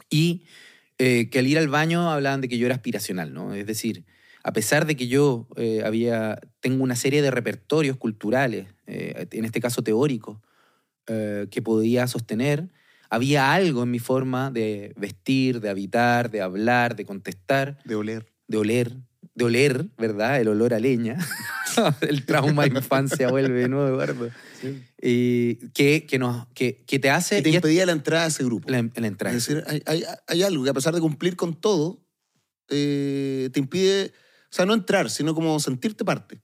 y 0.08 0.44
eh, 1.02 1.30
que 1.30 1.38
al 1.38 1.46
ir 1.46 1.58
al 1.58 1.68
baño 1.68 2.10
hablaban 2.10 2.42
de 2.42 2.48
que 2.48 2.58
yo 2.58 2.66
era 2.66 2.74
aspiracional, 2.74 3.32
¿no? 3.32 3.54
Es 3.54 3.64
decir, 3.64 4.04
a 4.44 4.52
pesar 4.52 4.84
de 4.84 4.96
que 4.96 5.08
yo 5.08 5.48
eh, 5.56 5.80
había, 5.82 6.38
tengo 6.60 6.84
una 6.84 6.94
serie 6.94 7.22
de 7.22 7.30
repertorios 7.30 7.96
culturales, 7.96 8.66
eh, 8.86 9.26
en 9.30 9.46
este 9.46 9.62
caso 9.62 9.82
teóricos, 9.82 10.38
que 11.06 11.60
podía 11.60 12.06
sostener, 12.06 12.68
había 13.08 13.52
algo 13.52 13.82
en 13.82 13.90
mi 13.90 13.98
forma 13.98 14.52
de 14.52 14.92
vestir, 14.96 15.60
de 15.60 15.68
habitar, 15.68 16.30
de 16.30 16.40
hablar, 16.40 16.94
de 16.94 17.04
contestar, 17.04 17.78
De 17.84 17.96
oler. 17.96 18.30
de 18.46 18.58
oler, 18.58 18.96
de 19.34 19.44
oler, 19.44 19.86
¿verdad? 19.98 20.40
El 20.40 20.46
olor 20.46 20.72
a 20.72 20.78
leña. 20.78 21.16
el 22.02 22.24
trauma 22.26 22.62
de 22.62 22.78
infancia 22.78 23.28
vuelve 23.28 23.62
de 23.62 23.68
nuevo, 23.68 23.88
Eduardo. 23.88 24.30
Y 25.02 25.56
que, 25.70 26.06
que, 26.06 26.18
nos, 26.18 26.46
que, 26.54 26.84
que 26.86 26.98
te 26.98 27.10
hace... 27.10 27.36
Que 27.36 27.42
te 27.42 27.50
impedía 27.56 27.86
la 27.86 27.92
entrada 27.92 28.24
a 28.24 28.28
ese 28.28 28.44
grupo. 28.44 28.68
la, 28.70 28.88
la 28.94 29.06
entrada. 29.06 29.36
Es 29.36 29.46
decir, 29.46 29.64
hay, 29.66 29.82
hay- 29.86 30.04
hay 30.26 30.42
algo 30.42 30.64
que 30.64 30.70
a 30.70 30.74
pesar 30.74 30.94
de 30.94 31.00
cumplir 31.00 31.36
con 31.36 31.54
todo, 31.54 32.04
eh, 32.68 33.50
te 33.52 33.60
impide, 33.60 34.12
o 34.50 34.52
sea, 34.54 34.66
no 34.66 34.74
entrar, 34.74 35.10
sino 35.10 35.34
como 35.34 35.58
sentirte 35.60 36.04
parte. 36.04 36.42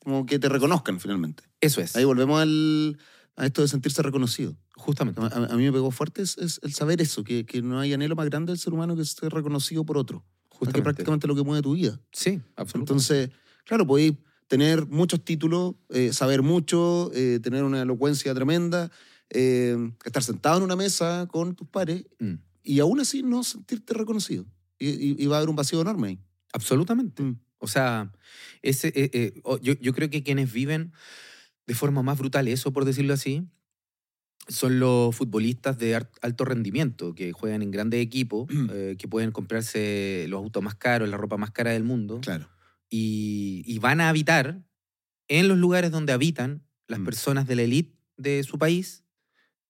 Como 0.00 0.26
que 0.26 0.38
te 0.38 0.48
reconozcan 0.48 0.98
finalmente. 1.00 1.44
Eso 1.60 1.80
es, 1.80 1.94
Ahí 1.96 2.04
volvemos 2.04 2.40
al, 2.40 2.98
a 3.36 3.46
esto 3.46 3.62
de 3.62 3.68
sentirse 3.68 4.02
reconocido. 4.02 4.56
justamente. 4.74 5.20
A, 5.20 5.26
a- 5.26 5.56
mí 5.56 5.64
me 5.64 5.72
pegó 5.72 5.90
fuerte 5.90 6.22
es, 6.22 6.36
es 6.38 6.58
el 6.62 6.72
saber 6.74 7.00
eso, 7.00 7.22
que, 7.24 7.44
que 7.46 7.62
no 7.62 7.78
hay 7.78 7.92
anhelo 7.92 8.16
más 8.16 8.26
grande 8.26 8.52
del 8.52 8.58
ser 8.58 8.72
humano 8.72 8.96
que 8.96 9.04
ser 9.04 9.32
reconocido 9.32 9.84
por 9.84 9.98
otro. 9.98 10.24
Que 10.50 10.56
justamente. 10.58 10.78
es 10.78 10.84
prácticamente 10.84 11.26
lo 11.26 11.34
que 11.34 11.42
mueve 11.42 11.62
tu 11.62 11.74
vida. 11.74 12.00
Sí, 12.12 12.40
absolutamente. 12.56 12.78
Entonces, 12.78 13.30
claro, 13.64 13.86
podéis 13.86 14.14
tener 14.48 14.86
muchos 14.86 15.24
títulos, 15.24 15.74
eh, 15.90 16.12
saber 16.12 16.42
mucho, 16.42 17.10
eh, 17.14 17.40
tener 17.42 17.64
una 17.64 17.82
elocuencia 17.82 18.34
tremenda, 18.34 18.90
eh, 19.30 19.76
estar 20.04 20.22
sentado 20.22 20.58
en 20.58 20.64
una 20.64 20.76
mesa 20.76 21.26
con 21.30 21.54
tus 21.54 21.66
pares 21.68 22.04
Mm, 22.18 22.34
y 22.62 22.80
aún 22.80 23.00
así 23.00 23.22
no 23.22 23.42
sentirte 23.44 23.94
reconocido. 23.94 24.44
Y, 24.78 24.88
y- 24.90 25.16
y 25.18 25.26
va 25.26 25.36
a 25.36 25.38
haber 25.38 25.48
un 25.50 25.56
vacío 25.56 25.80
enorme 25.80 26.08
ahí. 26.08 26.18
absolutamente. 26.52 27.22
Mm. 27.22 27.38
O 27.58 27.66
sea, 27.68 28.12
ese, 28.60 29.40
yo, 29.62 29.74
yo 29.80 29.92
creo 29.94 30.10
que 30.10 30.22
quienes 30.24 30.52
viven 30.52 30.92
de 31.66 31.74
forma 31.74 32.02
más 32.02 32.18
brutal 32.18 32.48
eso, 32.48 32.72
por 32.72 32.84
decirlo 32.84 33.14
así, 33.14 33.46
son 34.48 34.80
los 34.80 35.14
futbolistas 35.14 35.78
de 35.78 35.94
alto 36.20 36.44
rendimiento, 36.44 37.14
que 37.14 37.30
juegan 37.32 37.62
en 37.62 37.70
grandes 37.70 38.00
equipos, 38.00 38.48
eh, 38.72 38.96
que 38.98 39.06
pueden 39.08 39.30
comprarse 39.30 40.26
los 40.28 40.38
autos 40.38 40.62
más 40.62 40.74
caros, 40.74 41.08
la 41.08 41.16
ropa 41.16 41.36
más 41.36 41.52
cara 41.52 41.70
del 41.70 41.84
mundo, 41.84 42.20
Claro. 42.20 42.48
Y, 42.94 43.62
y 43.66 43.78
van 43.78 44.02
a 44.02 44.10
habitar 44.10 44.62
en 45.28 45.48
los 45.48 45.56
lugares 45.56 45.90
donde 45.90 46.12
habitan 46.12 46.62
las 46.88 47.00
Mm. 47.00 47.04
personas 47.04 47.46
de 47.46 47.56
la 47.56 47.62
élite 47.62 47.96
de 48.18 48.42
su 48.42 48.58
país 48.58 49.02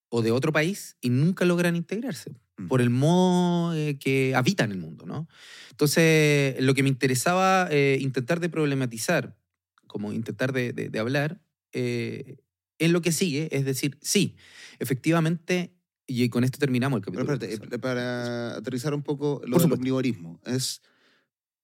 o 0.09 0.23
de 0.23 0.33
otro 0.33 0.53
país 0.53 0.97
y 1.01 1.09
nunca 1.11 1.45
logran 1.45 1.77
integrarse 1.77 2.33
Mm. 2.59 2.67
por 2.69 2.81
el 2.81 2.91
modo 2.91 3.75
eh, 3.75 3.97
que 3.99 4.35
habitan 4.35 4.73
el 4.73 4.79
mundo, 4.79 5.07
¿no? 5.07 5.29
Entonces, 5.71 6.57
lo 6.61 6.75
que 6.75 6.83
me 6.83 6.89
interesaba 6.91 7.69
eh, 7.71 7.97
intentar 8.01 8.41
de 8.41 8.49
problematizar, 8.51 9.37
como 9.87 10.13
intentar 10.13 10.53
de, 10.53 10.73
de- 10.73 10.89
de 10.91 10.99
hablar, 10.99 11.41
eh, 11.73 12.37
en 12.79 12.93
lo 12.93 13.01
que 13.03 13.13
sigue, 13.13 13.49
es 13.57 13.65
decir, 13.65 13.99
sí, 14.03 14.35
efectivamente, 14.81 15.73
y 16.07 16.29
con 16.29 16.43
esto 16.45 16.59
terminamos 16.59 16.99
el 16.99 17.05
Pero 17.05 17.25
capítulo. 17.25 17.53
espérate, 17.55 17.77
eh, 17.77 17.79
para 17.79 18.57
aterrizar 18.57 18.93
un 18.95 19.03
poco 19.03 19.41
lo 19.47 19.57
del 19.59 19.73
omnivorismo, 19.73 20.41
es, 20.45 20.83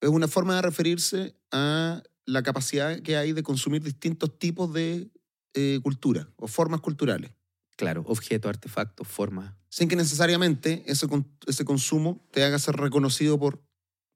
es 0.01 0.09
una 0.09 0.29
forma 0.29 0.57
de 0.57 0.63
referirse 0.63 1.35
a 1.51 2.03
la 2.27 2.43
capacidad 2.43 3.01
que 3.01 3.17
hay 3.17 3.33
de 3.33 3.43
consumir 3.43 3.83
distintos 3.83 4.39
tipos 4.39 4.73
de 4.73 5.11
eh, 5.55 5.81
cultura 5.83 6.29
o 6.37 6.47
formas 6.47 6.81
culturales, 6.81 7.33
Claro, 7.77 8.03
objeto, 8.07 8.49
artefacto, 8.49 9.05
forma. 9.05 9.57
sin 9.69 9.89
que 9.89 9.97
necesariamente 9.97 10.83
ese, 10.87 11.07
ese 11.47 11.65
consumo 11.65 12.27
te 12.33 12.43
haga 12.43 12.59
ser 12.59 12.77
reconocido 12.77 13.39
por, 13.39 13.63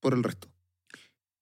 por 0.01 0.15
el 0.15 0.23
resto. 0.25 0.49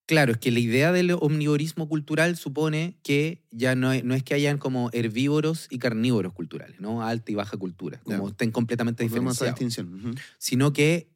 Claro, 0.06 0.32
es 0.32 0.38
que 0.38 0.50
la 0.50 0.59
idea 0.59 0.90
del 0.90 1.12
omnivorismo 1.12 1.88
cultural 1.88 2.37
supone 2.37 2.99
que 3.04 3.47
ya 3.52 3.76
no 3.76 3.92
es, 3.92 4.02
no 4.02 4.14
es 4.14 4.25
que 4.25 4.35
hayan 4.35 4.59
como 4.59 4.90
herbívoros 4.92 5.68
y 5.70 5.78
carnívoros 5.78 6.32
culturales, 6.32 6.80
¿no? 6.80 7.02
Alta 7.06 7.30
y 7.30 7.37
baja 7.37 7.56
cultura, 7.56 8.00
como 8.02 8.28
estén 8.28 8.50
completamente 8.50 9.04
Volvemos 9.04 9.40
a 9.40 9.47
esa 9.47 9.54
diferenciados. 9.54 10.16
Sino 10.37 10.73
que, 10.73 11.12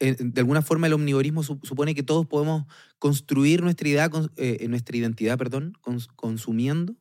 de 0.00 0.40
alguna 0.40 0.62
forma, 0.62 0.86
el 0.86 0.92
omnivorismo 0.92 1.42
su- 1.42 1.60
supone 1.62 1.94
que 1.94 2.02
todos 2.02 2.26
podemos 2.26 2.64
construir 2.98 3.62
nuestra, 3.62 3.88
idea, 3.88 4.10
cons- 4.10 4.30
eh, 4.36 4.66
nuestra 4.68 4.96
identidad 4.96 5.38
perdón, 5.38 5.74
cons- 5.82 6.08
consumiendo 6.16 6.94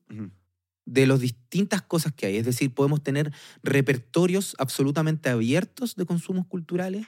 de 0.86 1.06
las 1.08 1.20
distintas 1.20 1.82
cosas 1.82 2.13
que 2.13 2.27
hay. 2.27 2.38
Es 2.38 2.45
decir, 2.45 2.74
podemos 2.74 3.04
tener 3.04 3.34
repertorios 3.63 4.56
absolutamente 4.58 5.30
abiertos 5.30 5.95
de 5.95 6.06
consumos 6.06 6.45
culturales 6.48 7.06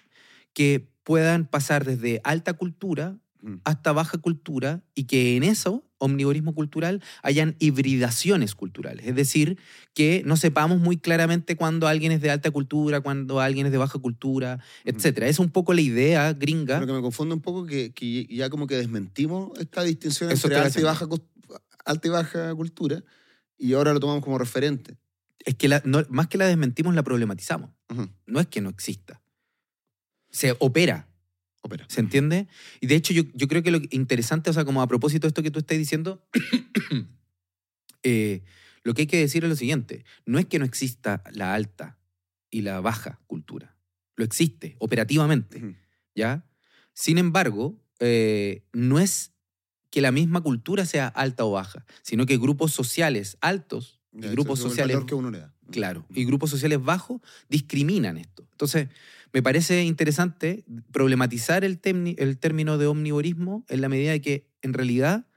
que 0.53 0.89
puedan 1.03 1.45
pasar 1.47 1.85
desde 1.85 2.21
alta 2.23 2.53
cultura. 2.53 3.17
Hasta 3.63 3.91
baja 3.93 4.17
cultura 4.17 4.83
y 4.95 5.05
que 5.05 5.37
en 5.37 5.43
eso, 5.43 5.85
omnivorismo 5.97 6.53
cultural, 6.53 7.01
hayan 7.23 7.55
hibridaciones 7.59 8.53
culturales. 8.55 9.05
Es 9.07 9.15
decir, 9.15 9.57
que 9.93 10.23
no 10.25 10.35
sepamos 10.37 10.79
muy 10.79 10.97
claramente 10.97 11.55
cuándo 11.55 11.87
alguien 11.87 12.11
es 12.11 12.21
de 12.21 12.31
alta 12.31 12.51
cultura, 12.51 13.01
cuándo 13.01 13.39
alguien 13.39 13.65
es 13.65 13.71
de 13.71 13.77
baja 13.77 13.97
cultura, 13.99 14.59
etc. 14.85 15.05
Esa 15.19 15.25
es 15.27 15.39
un 15.39 15.49
poco 15.51 15.73
la 15.73 15.81
idea 15.81 16.33
gringa. 16.33 16.79
Lo 16.79 16.87
que 16.87 16.93
me 16.93 17.01
confunde 17.01 17.33
un 17.35 17.41
poco 17.41 17.65
que, 17.65 17.91
que 17.93 18.25
ya 18.27 18.49
como 18.49 18.67
que 18.67 18.75
desmentimos 18.75 19.51
esta 19.59 19.83
distinción 19.83 20.31
Eso 20.31 20.47
entre 20.47 20.59
alta 20.65 20.79
y, 20.79 20.83
baja, 20.83 21.07
alta 21.85 22.07
y 22.07 22.11
baja 22.11 22.55
cultura 22.55 23.03
y 23.57 23.73
ahora 23.73 23.93
lo 23.93 23.99
tomamos 23.99 24.23
como 24.23 24.37
referente. 24.37 24.97
Es 25.45 25.55
que 25.55 25.67
la- 25.69 25.81
no- 25.85 26.05
más 26.09 26.27
que 26.27 26.37
la 26.37 26.45
desmentimos, 26.45 26.93
la 26.93 27.03
problematizamos. 27.03 27.71
No 28.25 28.39
es 28.39 28.47
que 28.47 28.61
no 28.61 28.69
exista. 28.69 29.21
Se 30.29 30.55
opera. 30.59 31.07
¿Se 31.87 31.99
entiende? 31.99 32.47
Y 32.79 32.87
de 32.87 32.95
hecho, 32.95 33.13
yo, 33.13 33.23
yo 33.33 33.47
creo 33.47 33.63
que 33.63 33.71
lo 33.71 33.79
interesante, 33.91 34.49
o 34.49 34.53
sea, 34.53 34.65
como 34.65 34.81
a 34.81 34.87
propósito 34.87 35.27
de 35.27 35.29
esto 35.29 35.43
que 35.43 35.51
tú 35.51 35.59
estás 35.59 35.77
diciendo, 35.77 36.25
eh, 38.03 38.43
lo 38.83 38.93
que 38.93 39.03
hay 39.03 39.07
que 39.07 39.17
decir 39.17 39.43
es 39.43 39.49
lo 39.49 39.55
siguiente: 39.55 40.05
no 40.25 40.39
es 40.39 40.45
que 40.45 40.59
no 40.59 40.65
exista 40.65 41.23
la 41.33 41.53
alta 41.53 41.99
y 42.49 42.61
la 42.61 42.79
baja 42.81 43.19
cultura. 43.27 43.75
Lo 44.15 44.25
existe 44.25 44.75
operativamente. 44.79 45.75
¿ya? 46.15 46.45
Sin 46.93 47.17
embargo, 47.17 47.79
eh, 47.99 48.63
no 48.73 48.99
es 48.99 49.33
que 49.89 50.01
la 50.01 50.11
misma 50.11 50.41
cultura 50.41 50.85
sea 50.85 51.07
alta 51.07 51.45
o 51.45 51.51
baja, 51.51 51.85
sino 52.01 52.25
que 52.25 52.37
grupos 52.37 52.71
sociales 52.71 53.37
altos 53.41 53.99
y 54.11 54.27
grupos 54.27 54.59
el 54.59 54.69
sociales 54.69 54.95
valor 54.95 55.07
que 55.07 55.15
uno 55.15 55.31
le 55.31 55.39
da. 55.39 55.53
Claro, 55.71 56.05
y 56.13 56.25
grupos 56.25 56.49
sociales 56.49 56.83
bajos 56.83 57.21
discriminan 57.47 58.17
esto. 58.17 58.47
Entonces, 58.51 58.89
me 59.33 59.41
parece 59.43 59.83
interesante 59.83 60.65
problematizar 60.91 61.63
el, 61.63 61.79
el 62.17 62.37
término 62.37 62.77
de 62.77 62.87
omnivorismo 62.87 63.65
en 63.69 63.81
la 63.81 63.89
medida 63.89 64.11
de 64.11 64.21
que, 64.21 64.49
en 64.61 64.73
realidad, 64.73 65.27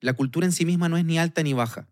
la 0.00 0.14
cultura 0.14 0.46
en 0.46 0.52
sí 0.52 0.66
misma 0.66 0.88
no 0.88 0.96
es 0.96 1.04
ni 1.04 1.18
alta 1.18 1.42
ni 1.42 1.52
baja. 1.52 1.88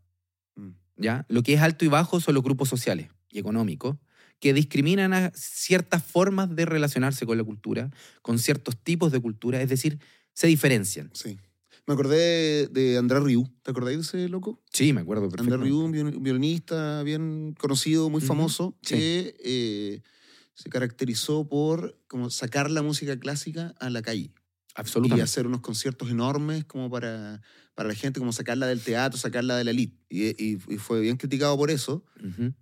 Mm. 0.56 0.70
¿ya? 0.96 1.26
Lo 1.28 1.42
que 1.42 1.54
es 1.54 1.60
alto 1.60 1.84
y 1.84 1.88
bajo 1.88 2.20
son 2.20 2.34
los 2.34 2.42
grupos 2.42 2.68
sociales 2.68 3.08
y 3.30 3.38
económicos 3.38 3.96
que 4.40 4.54
discriminan 4.54 5.12
a 5.12 5.32
ciertas 5.34 6.02
formas 6.02 6.54
de 6.54 6.64
relacionarse 6.64 7.26
con 7.26 7.36
la 7.36 7.44
cultura, 7.44 7.90
con 8.22 8.38
ciertos 8.38 8.76
tipos 8.82 9.12
de 9.12 9.20
cultura, 9.20 9.60
es 9.60 9.68
decir, 9.68 9.98
se 10.32 10.46
diferencian. 10.46 11.10
Sí. 11.12 11.38
Me 11.86 11.94
acordé 11.94 12.68
de, 12.68 12.96
Andrés 12.98 13.22
Rieu. 13.22 13.46
¿Te 13.62 13.70
acordáis 13.70 13.96
de 13.98 14.02
ese 14.02 14.28
loco? 14.28 14.62
Sí, 14.72 14.92
me 14.92 15.00
acuerdo 15.02 15.28
perfectamente. 15.28 15.64
Rieu, 15.64 15.80
un 15.80 15.92
viol- 15.92 16.16
un 16.16 16.22
violinista 16.22 17.02
bien 17.02 17.54
conocido, 17.58 18.08
muy 18.08 18.20
famoso, 18.20 18.76
sí. 18.82 18.94
que 18.94 19.36
eh, 19.44 20.02
se 20.62 20.68
caracterizó 20.70 21.48
por 21.48 21.98
como 22.08 22.30
sacar 22.30 22.70
la 22.70 22.82
música 22.82 23.18
clásica 23.18 23.74
a 23.80 23.90
la 23.90 24.02
calle 24.02 24.32
y 24.32 24.34
Absolutamente. 24.74 25.22
hacer 25.24 25.46
unos 25.46 25.60
conciertos 25.60 26.10
enormes 26.10 26.64
como 26.64 26.90
para, 26.90 27.40
para 27.74 27.88
la 27.88 27.94
gente, 27.94 28.20
como 28.20 28.32
sacarla 28.32 28.66
del 28.66 28.80
teatro, 28.82 29.18
sacarla 29.18 29.56
de 29.56 29.64
la 29.64 29.70
elite. 29.72 29.96
Y, 30.08 30.28
y- 30.42 30.58
y 30.68 30.76
fue 30.78 31.00
bien 31.00 31.16
criticado 31.16 31.56
por 31.56 31.70
eso, 31.70 32.04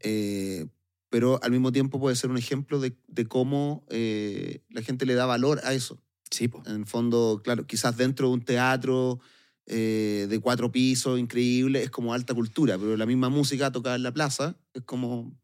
eh, 0.00 0.66
pero 1.10 1.42
al 1.42 1.50
mismo 1.50 1.72
tiempo 1.72 1.98
puede 2.00 2.16
ser 2.16 2.30
un 2.30 2.38
ejemplo 2.38 2.80
de, 2.80 2.96
de 3.08 3.26
cómo 3.26 3.84
eh, 3.90 4.62
la 4.70 4.82
gente 4.82 5.06
le 5.06 5.14
da 5.14 5.26
valor 5.26 5.60
a 5.64 5.72
eso. 5.74 6.02
Sí, 6.30 6.48
po. 6.48 6.62
En 6.66 6.76
el 6.76 6.86
fondo, 6.86 7.40
claro, 7.42 7.66
quizás 7.66 7.96
dentro 7.96 8.28
de 8.28 8.34
un 8.34 8.42
teatro 8.44 9.20
eh, 9.66 10.26
de 10.28 10.38
cuatro 10.40 10.70
pisos, 10.70 11.18
increíble, 11.18 11.82
es 11.82 11.90
como 11.90 12.12
alta 12.14 12.34
cultura, 12.34 12.78
pero 12.78 12.96
la 12.96 13.06
misma 13.06 13.28
música 13.28 13.72
tocada 13.72 13.96
en 13.96 14.02
la 14.02 14.12
plaza 14.12 14.56
es 14.74 14.82
como, 14.84 15.36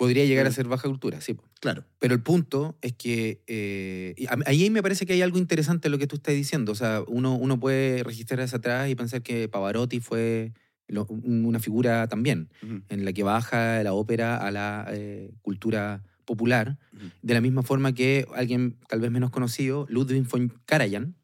podría 0.00 0.24
llegar 0.24 0.46
a 0.46 0.50
ser 0.50 0.66
baja 0.66 0.88
cultura, 0.88 1.20
sí. 1.20 1.36
claro. 1.60 1.84
Pero 1.98 2.14
el 2.14 2.22
punto 2.22 2.78
es 2.80 2.94
que 2.94 3.42
eh, 3.46 4.14
ahí 4.46 4.70
me 4.70 4.82
parece 4.82 5.04
que 5.04 5.12
hay 5.12 5.20
algo 5.20 5.36
interesante 5.36 5.88
en 5.88 5.92
lo 5.92 5.98
que 5.98 6.06
tú 6.06 6.16
estás 6.16 6.34
diciendo. 6.34 6.72
O 6.72 6.74
sea, 6.74 7.02
uno, 7.06 7.36
uno 7.36 7.60
puede 7.60 8.02
registrar 8.02 8.40
hacia 8.40 8.56
atrás 8.56 8.88
y 8.88 8.94
pensar 8.94 9.20
que 9.20 9.46
Pavarotti 9.48 10.00
fue 10.00 10.52
lo- 10.88 11.04
una 11.04 11.58
figura 11.60 12.08
también, 12.08 12.48
en 12.88 13.04
la 13.04 13.12
que 13.12 13.22
baja 13.24 13.82
la 13.82 13.92
ópera 13.92 14.38
a 14.38 14.50
la 14.50 14.86
eh, 14.90 15.32
cultura 15.42 16.02
popular, 16.24 16.78
de 17.20 17.34
la 17.34 17.42
misma 17.42 17.62
forma 17.62 17.92
que 17.92 18.24
alguien 18.34 18.78
tal 18.88 19.00
vez 19.00 19.10
menos 19.10 19.28
conocido, 19.30 19.84
Ludwig 19.90 20.26
von 20.26 20.48
Karajan, 20.64 21.14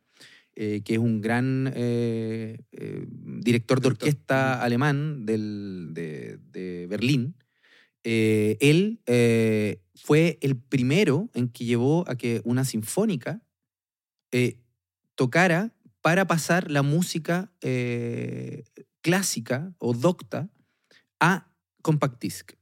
eh, 0.55 0.83
que 0.85 0.93
es 0.95 0.99
un 1.01 1.23
gran 1.23 1.73
director 3.41 3.81
de 3.81 3.89
orquesta 3.89 4.63
alemán 4.63 5.25
del- 5.25 5.91
de, 5.95 6.39
de 6.53 6.87
Berlín. 6.89 7.35
Eh, 8.09 8.57
él 8.61 9.01
eh, 9.07 9.83
fue 9.97 10.39
el 10.41 10.57
primero 10.57 11.29
en 11.35 11.49
que 11.49 11.65
llevó 11.65 12.09
a 12.09 12.15
que 12.15 12.41
una 12.45 12.65
sinfónica 12.65 13.43
eh, 14.31 14.61
tocara 15.17 15.75
para 16.03 16.25
pasar 16.29 16.71
la 16.71 16.83
música 16.83 17.51
clásica 19.01 19.75
o 19.79 19.93
docta 19.93 20.49
a 21.19 21.51
compact 21.83 22.23
disc. 22.23 22.53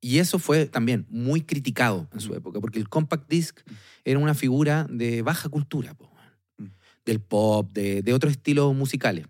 Y 0.00 0.16
eso 0.18 0.38
fue 0.38 0.64
también 0.64 1.04
muy 1.10 1.42
criticado 1.42 2.08
en 2.14 2.20
su 2.20 2.32
Mm. 2.32 2.36
época, 2.36 2.60
porque 2.60 2.78
el 2.78 2.88
compact 2.88 3.28
disc 3.28 3.60
era 4.06 4.18
una 4.18 4.32
figura 4.32 4.86
de 4.90 5.20
baja 5.20 5.50
cultura, 5.50 5.92
po. 5.92 6.10
Mm. 6.56 6.68
del 7.04 7.20
pop, 7.20 7.70
de, 7.72 8.00
de 8.00 8.14
otros 8.14 8.32
estilos 8.32 8.74
musicales. 8.74 9.26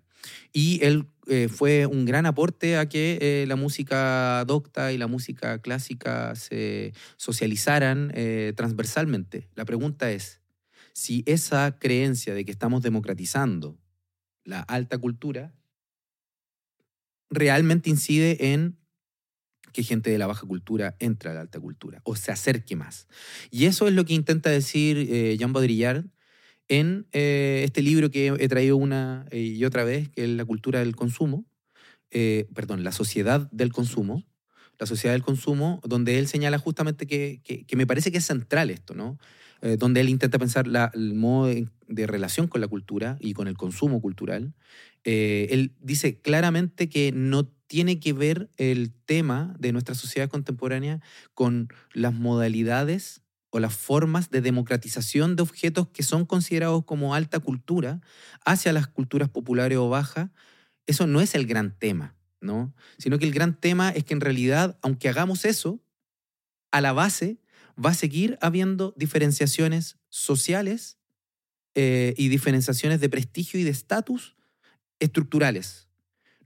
Y 0.52 0.78
él 0.84 1.06
eh, 1.32 1.48
fue 1.48 1.86
un 1.86 2.06
gran 2.06 2.26
aporte 2.26 2.76
a 2.76 2.88
que 2.88 3.16
eh, 3.20 3.44
la 3.46 3.54
música 3.54 4.44
docta 4.48 4.92
y 4.92 4.98
la 4.98 5.06
música 5.06 5.62
clásica 5.62 6.34
se 6.34 6.92
socializaran 7.18 8.10
eh, 8.16 8.52
transversalmente. 8.56 9.48
La 9.54 9.64
pregunta 9.64 10.10
es, 10.10 10.40
si 10.92 11.22
esa 11.26 11.78
creencia 11.78 12.34
de 12.34 12.44
que 12.44 12.50
estamos 12.50 12.82
democratizando 12.82 13.78
la 14.42 14.58
alta 14.62 14.98
cultura 14.98 15.54
realmente 17.30 17.90
incide 17.90 18.52
en 18.52 18.76
que 19.72 19.84
gente 19.84 20.10
de 20.10 20.18
la 20.18 20.26
baja 20.26 20.48
cultura 20.48 20.96
entre 20.98 21.30
a 21.30 21.34
la 21.34 21.42
alta 21.42 21.60
cultura 21.60 22.00
o 22.02 22.16
se 22.16 22.32
acerque 22.32 22.74
más. 22.74 23.06
Y 23.52 23.66
eso 23.66 23.86
es 23.86 23.94
lo 23.94 24.04
que 24.04 24.14
intenta 24.14 24.50
decir 24.50 25.36
Jean 25.38 25.52
Baudrillard 25.52 26.06
en 26.70 27.08
eh, 27.10 27.62
este 27.64 27.82
libro 27.82 28.10
que 28.10 28.28
he 28.38 28.48
traído 28.48 28.76
una 28.76 29.26
y 29.32 29.62
otra 29.64 29.82
vez, 29.82 30.08
que 30.08 30.22
es 30.22 30.30
La 30.30 30.44
cultura 30.44 30.78
del 30.78 30.94
consumo, 30.94 31.44
eh, 32.12 32.46
perdón, 32.54 32.84
La 32.84 32.92
sociedad 32.92 33.50
del 33.50 33.72
consumo, 33.72 34.24
la 34.78 34.86
sociedad 34.86 35.12
del 35.12 35.24
consumo, 35.24 35.80
donde 35.84 36.18
él 36.18 36.28
señala 36.28 36.58
justamente 36.58 37.06
que, 37.06 37.42
que, 37.44 37.76
me 37.76 37.88
parece 37.88 38.12
que 38.12 38.18
es 38.18 38.24
central 38.24 38.70
esto, 38.70 38.94
¿no? 38.94 39.18
Eh, 39.62 39.76
donde 39.78 40.00
él 40.00 40.08
intenta 40.08 40.38
pensar 40.38 40.66
la, 40.68 40.90
el 40.94 41.14
modo 41.14 41.52
de 41.88 42.06
relación 42.06 42.46
con 42.46 42.60
la 42.62 42.68
cultura 42.68 43.18
y 43.20 43.34
con 43.34 43.48
el 43.48 43.58
consumo 43.58 44.00
cultural. 44.00 44.54
él 45.04 45.74
dice 45.80 46.20
claramente 46.20 46.88
que 46.88 47.10
no 47.12 47.48
tiene 47.66 47.98
que 47.98 48.12
ver 48.12 48.48
el 48.56 48.92
tema 48.92 49.54
de 49.58 49.72
nuestra 49.72 49.94
sociedad 49.94 50.30
contemporánea 50.30 51.00
con 51.34 51.68
las 51.92 52.14
modalidades 52.14 53.19
o 53.50 53.58
las 53.60 53.74
formas 53.74 54.30
de 54.30 54.40
democratización 54.40 55.36
de 55.36 55.42
objetos 55.42 55.88
que 55.88 56.02
son 56.02 56.24
considerados 56.24 56.84
como 56.84 57.14
alta 57.14 57.40
cultura 57.40 58.00
hacia 58.44 58.72
las 58.72 58.86
culturas 58.86 59.28
populares 59.28 59.78
o 59.78 59.88
bajas, 59.88 60.30
eso 60.86 61.06
no 61.06 61.20
es 61.20 61.34
el 61.34 61.46
gran 61.46 61.76
tema, 61.76 62.16
¿no? 62.40 62.72
Sino 62.98 63.18
que 63.18 63.26
el 63.26 63.32
gran 63.32 63.58
tema 63.58 63.90
es 63.90 64.04
que 64.04 64.14
en 64.14 64.20
realidad, 64.20 64.78
aunque 64.82 65.08
hagamos 65.08 65.44
eso, 65.44 65.80
a 66.70 66.80
la 66.80 66.92
base 66.92 67.38
va 67.82 67.90
a 67.90 67.94
seguir 67.94 68.38
habiendo 68.40 68.94
diferenciaciones 68.96 69.98
sociales 70.08 70.98
eh, 71.74 72.14
y 72.16 72.28
diferenciaciones 72.28 73.00
de 73.00 73.08
prestigio 73.08 73.58
y 73.58 73.64
de 73.64 73.70
estatus 73.70 74.36
estructurales. 75.00 75.88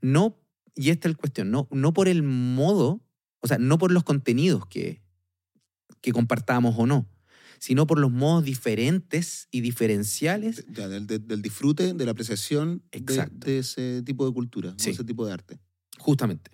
No, 0.00 0.38
y 0.74 0.90
esta 0.90 1.08
es 1.08 1.14
la 1.14 1.18
cuestión, 1.18 1.50
no, 1.50 1.68
no 1.70 1.92
por 1.92 2.08
el 2.08 2.22
modo, 2.22 3.02
o 3.40 3.46
sea, 3.46 3.58
no 3.58 3.78
por 3.78 3.92
los 3.92 4.04
contenidos 4.04 4.66
que, 4.66 5.03
que 6.04 6.12
compartamos 6.12 6.74
o 6.76 6.86
no, 6.86 7.08
sino 7.58 7.86
por 7.86 7.98
los 7.98 8.12
modos 8.12 8.44
diferentes 8.44 9.48
y 9.50 9.62
diferenciales. 9.62 10.66
del, 10.68 11.40
disfrute, 11.40 11.94
de 11.94 12.04
la 12.04 12.10
apreciación 12.10 12.82
de, 12.92 13.58
ese 13.58 14.02
tipo 14.02 14.26
de 14.26 14.34
cultura, 14.34 14.72
de 14.72 14.90
ese 14.90 15.02
tipo 15.02 15.24
de 15.24 15.32
arte. 15.32 15.58
Justamente. 15.98 16.50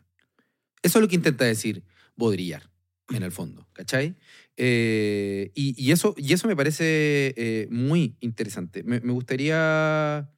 Eso 0.84 0.98
es 0.98 1.02
lo 1.02 1.08
que 1.08 1.16
intenta 1.16 1.44
decir 1.44 1.82
Baudrillard, 2.14 2.70
en 3.08 3.24
el 3.24 3.32
fondo, 3.32 3.68
¿cachai? 3.72 4.14
Eh, 4.56 5.50
y, 5.56 5.90
eso, 5.90 6.14
y 6.16 6.32
eso 6.32 6.46
me 6.46 6.54
parece 6.54 7.34
eh, 7.36 7.66
muy 7.72 8.16
interesante. 8.20 8.84
Me, 8.84 9.00
gustaría 9.00 10.30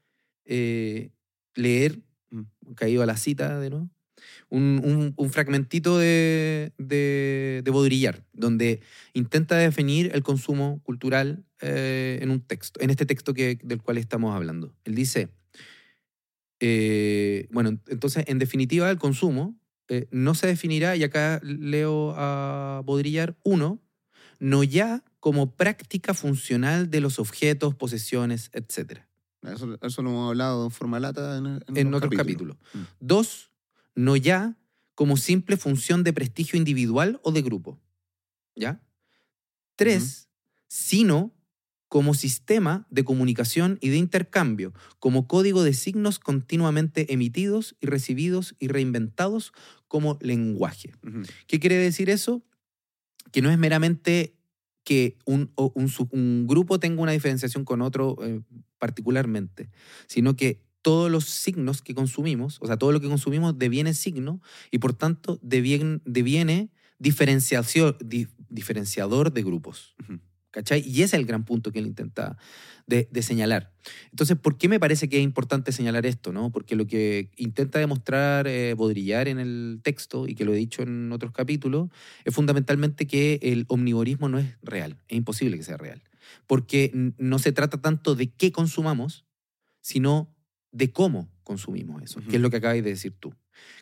eh, 0.46 1.10
leer, 1.54 2.00
mm. 2.30 2.72
caído 2.76 3.02
a 3.02 3.06
la 3.06 3.18
cita 3.18 3.60
de 3.60 3.68
nuevo, 3.68 3.90
un, 4.52 5.30
fragmentito 5.30 5.98
de, 5.98 6.72
de, 6.76 7.62
Baudrillard, 7.66 8.22
donde 8.32 8.80
intenta 9.14 9.56
definir 9.56 10.10
el 10.14 10.22
consumo 10.22 10.80
cultural 10.82 11.44
eh, 11.60 12.18
en 12.20 12.30
un 12.30 12.40
texto, 12.40 12.80
en 12.80 12.90
este 12.90 13.06
texto 13.06 13.32
que, 13.32 13.58
del 13.62 13.80
cual 13.80 13.96
estamos 13.96 14.36
hablando. 14.36 14.74
Él 14.84 14.94
dice, 14.94 15.30
eh, 16.60 17.48
bueno, 17.50 17.80
entonces, 17.88 18.24
en 18.26 18.38
definitiva, 18.38 18.90
el 18.90 18.98
consumo 18.98 19.58
eh, 19.88 20.06
no 20.10 20.34
se 20.34 20.46
definirá, 20.46 20.96
y 20.96 21.04
acá 21.04 21.40
leo 21.42 22.14
a 22.16 22.82
Baudrillard, 22.84 23.34
uno, 23.44 23.80
no 24.38 24.64
ya 24.64 25.02
como 25.18 25.54
práctica 25.54 26.12
funcional 26.12 26.90
de 26.90 27.00
los 27.00 27.18
objetos, 27.18 27.74
posesiones, 27.74 28.50
etc. 28.52 29.00
Eso, 29.42 30.02
lo 30.02 30.10
hemos 30.10 30.28
hablado 30.28 30.64
en 30.64 30.70
forma 30.70 31.00
lata 31.00 31.38
en, 31.38 31.62
en, 31.74 31.94
otros 31.94 32.12
capítulos. 32.14 32.56
Mm. 32.74 32.78
Dos, 33.00 33.51
no 33.94 34.16
ya 34.16 34.56
como 34.94 35.16
simple 35.16 35.56
función 35.56 36.04
de 36.04 36.12
prestigio 36.12 36.58
individual 36.58 37.20
o 37.22 37.32
de 37.32 37.42
grupo. 37.42 37.80
¿Ya? 38.54 38.82
Tres, 39.76 40.28
sino 40.68 41.34
como 41.88 42.14
sistema 42.14 42.86
de 42.88 43.04
comunicación 43.04 43.76
y 43.82 43.90
de 43.90 43.98
intercambio, 43.98 44.72
como 44.98 45.26
código 45.26 45.62
de 45.62 45.74
signos 45.74 46.18
continuamente 46.18 47.12
emitidos 47.12 47.76
y 47.80 47.86
recibidos 47.86 48.54
y 48.58 48.68
reinventados 48.68 49.52
como 49.88 50.18
lenguaje. 50.22 50.94
¿Qué 51.46 51.60
quiere 51.60 51.76
decir 51.76 52.08
eso? 52.08 52.42
Que 53.30 53.42
no 53.42 53.50
es 53.50 53.58
meramente 53.58 54.34
que 54.84 55.18
un, 55.26 55.52
un, 55.54 56.46
grupo 56.46 56.80
tenga 56.80 57.02
una 57.02 57.12
diferenciación 57.12 57.66
con 57.66 57.82
otro 57.82 58.16
eh, 58.22 58.40
particularmente, 58.78 59.70
sino 60.06 60.34
que 60.34 60.62
todos 60.82 61.10
los 61.10 61.24
signos 61.24 61.80
que 61.80 61.94
consumimos, 61.94 62.58
o 62.60 62.66
sea, 62.66 62.76
todo 62.76 62.92
lo 62.92 63.00
que 63.00 63.08
consumimos 63.08 63.58
deviene 63.58 63.94
signo 63.94 64.42
y 64.70 64.78
por 64.78 64.92
tanto 64.92 65.38
deviene, 65.42 66.00
deviene 66.04 66.70
diferenciador 66.98 67.96
de 69.32 69.42
grupos. 69.42 69.94
¿Cachai? 70.50 70.86
Y 70.86 70.96
ese 70.96 71.04
es 71.04 71.14
el 71.14 71.24
gran 71.24 71.46
punto 71.46 71.72
que 71.72 71.78
él 71.78 71.86
intenta 71.86 72.36
de, 72.86 73.08
señalar. 73.22 73.72
Entonces, 74.10 74.36
¿por 74.36 74.58
qué 74.58 74.68
me 74.68 74.78
parece 74.78 75.08
que 75.08 75.16
es 75.16 75.24
importante 75.24 75.72
señalar 75.72 76.04
esto? 76.04 76.30
¿no? 76.30 76.52
Porque 76.52 76.76
lo 76.76 76.86
que 76.86 77.30
intenta 77.36 77.78
demostrar 77.78 78.46
eh, 78.46 78.74
Bodrillar 78.74 79.28
en 79.28 79.38
el 79.38 79.80
texto, 79.82 80.28
y 80.28 80.34
que 80.34 80.44
lo 80.44 80.52
he 80.52 80.56
dicho 80.56 80.82
en 80.82 81.10
otros 81.10 81.32
capítulos, 81.32 81.88
es 82.26 82.34
fundamentalmente 82.34 83.06
que 83.06 83.38
el 83.40 83.64
omnivorismo 83.68 84.28
no 84.28 84.38
es 84.38 84.58
real, 84.62 84.98
es 85.08 85.16
imposible 85.16 85.56
que 85.56 85.62
sea 85.62 85.78
real. 85.78 86.02
Porque 86.46 86.90
no 87.16 87.38
se 87.38 87.52
trata 87.52 87.80
tanto 87.80 88.14
de 88.14 88.30
qué 88.30 88.52
consumamos, 88.52 89.24
sino 89.80 90.34
de 90.72 90.90
cómo 90.90 91.30
consumimos 91.44 92.02
eso, 92.02 92.20
que 92.28 92.36
es 92.36 92.42
lo 92.42 92.50
que 92.50 92.56
acabáis 92.56 92.82
de 92.82 92.90
decir 92.90 93.14
tú. 93.18 93.34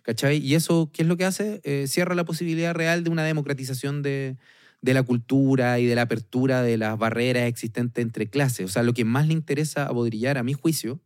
¿Cachai? 0.02 0.38
Y 0.38 0.54
eso, 0.54 0.90
¿qué 0.92 1.02
es 1.02 1.08
lo 1.08 1.16
que 1.16 1.24
hace? 1.24 1.60
Eh, 1.64 1.86
cierra 1.86 2.14
la 2.14 2.24
posibilidad 2.24 2.74
real 2.74 3.04
de 3.04 3.10
una 3.10 3.24
democratización 3.24 4.02
de, 4.02 4.36
la 4.82 5.02
cultura 5.02 5.78
y 5.78 5.86
de 5.86 5.94
la 5.94 6.02
apertura 6.02 6.62
de 6.62 6.76
las 6.76 6.98
barreras 6.98 7.44
existentes 7.44 8.02
entre 8.02 8.28
clases. 8.28 8.66
O 8.66 8.68
sea, 8.68 8.82
lo 8.82 8.92
que 8.92 9.04
más 9.04 9.28
le 9.28 9.34
interesa 9.34 9.86
a 9.86 9.92
Bodrillar, 9.92 10.36
a 10.36 10.42
mi 10.42 10.52
juicio, 10.52 11.00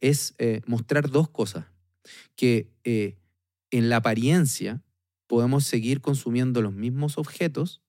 es 0.00 0.34
eh, 0.38 0.62
mostrar 0.66 1.10
dos 1.10 1.28
cosas. 1.28 1.66
Que 2.36 2.70
eh, 2.84 3.18
en 3.70 3.88
la 3.88 3.96
apariencia 3.96 4.82
podemos 5.26 5.64
seguir 5.64 6.00
consumiendo 6.00 6.62
los 6.62 6.72
mismos 6.72 7.18
objetos, 7.18 7.82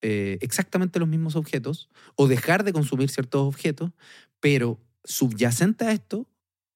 exactamente 0.00 1.00
los 1.00 1.08
mismos 1.08 1.34
objetos, 1.34 1.90
o 2.14 2.28
dejar 2.28 2.62
de 2.62 2.72
consumir 2.72 3.10
ciertos 3.10 3.40
objetos, 3.40 3.90
pero 4.38 4.78
subyacente 5.08 5.86
a 5.86 5.92
esto, 5.92 6.28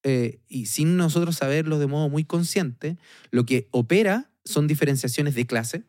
eh, 0.03 0.41
y 0.49 0.67
sin 0.67 0.97
nosotros 0.97 1.37
saberlo 1.37 1.79
de 1.79 1.87
modo 1.87 2.09
muy 2.09 2.25
consciente, 2.25 2.97
lo 3.31 3.45
que 3.45 3.69
opera 3.71 4.31
son 4.45 4.67
diferenciaciones 4.67 5.35
de 5.35 5.47
clase 5.47 5.85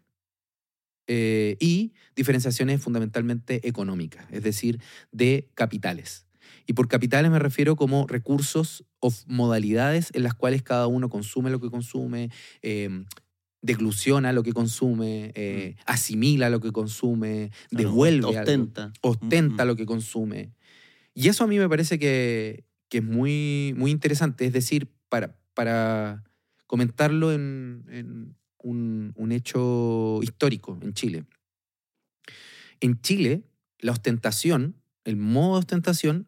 eh, 1.08 1.58
y 1.60 1.94
diferenciaciones 2.16 2.82
fundamentalmente 2.82 3.68
económicas, 3.68 4.26
es 4.32 4.44
decir, 4.44 4.80
de 5.12 5.50
capitales. 5.56 6.28
Y 6.68 6.74
por 6.74 6.88
capitales 6.88 7.32
me 7.32 7.40
refiero 7.40 7.76
como 7.76 8.06
recursos 8.06 8.86
o 9.00 9.12
modalidades 9.26 10.12
en 10.14 10.24
las 10.24 10.36
cuales 10.36 10.62
cada 10.62 10.88
uno 10.88 11.10
consume 11.10 11.50
lo 11.50 11.60
que 11.60 11.72
consume, 11.72 12.30
eh, 12.62 13.06
degluciona 13.62 14.34
lo 14.34 14.44
que 14.44 14.54
consume, 14.54 15.34
mm. 15.36 15.82
asimila 15.86 16.50
lo 16.50 16.60
que 16.60 16.72
consume, 16.72 17.52
devuelve, 17.72 18.38
ostenta, 18.38 18.92
ostenta 19.02 19.66
lo 19.66 19.76
que 19.76 19.86
consume. 19.86 20.52
Y 21.14 21.30
eso 21.30 21.44
a 21.44 21.48
mí 21.48 21.60
me 21.60 21.70
parece 21.70 22.00
que, 22.00 22.66
es 22.90 23.04
muy, 23.04 23.74
muy 23.76 23.90
interesante, 23.90 24.46
es 24.46 24.54
decir, 24.54 24.88
para, 25.10 25.36
para 25.56 26.24
comentarlo 26.68 27.32
en, 27.34 28.36
un, 28.60 29.32
hecho 29.32 30.20
histórico 30.22 30.78
en 30.82 30.94
Chile. 30.94 31.26
En 32.82 33.02
Chile, 33.02 33.44
la 33.80 33.92
ostentación, 33.92 34.76
el 35.06 35.18
modo 35.18 35.54
de 35.54 35.60
ostentación, 35.60 36.28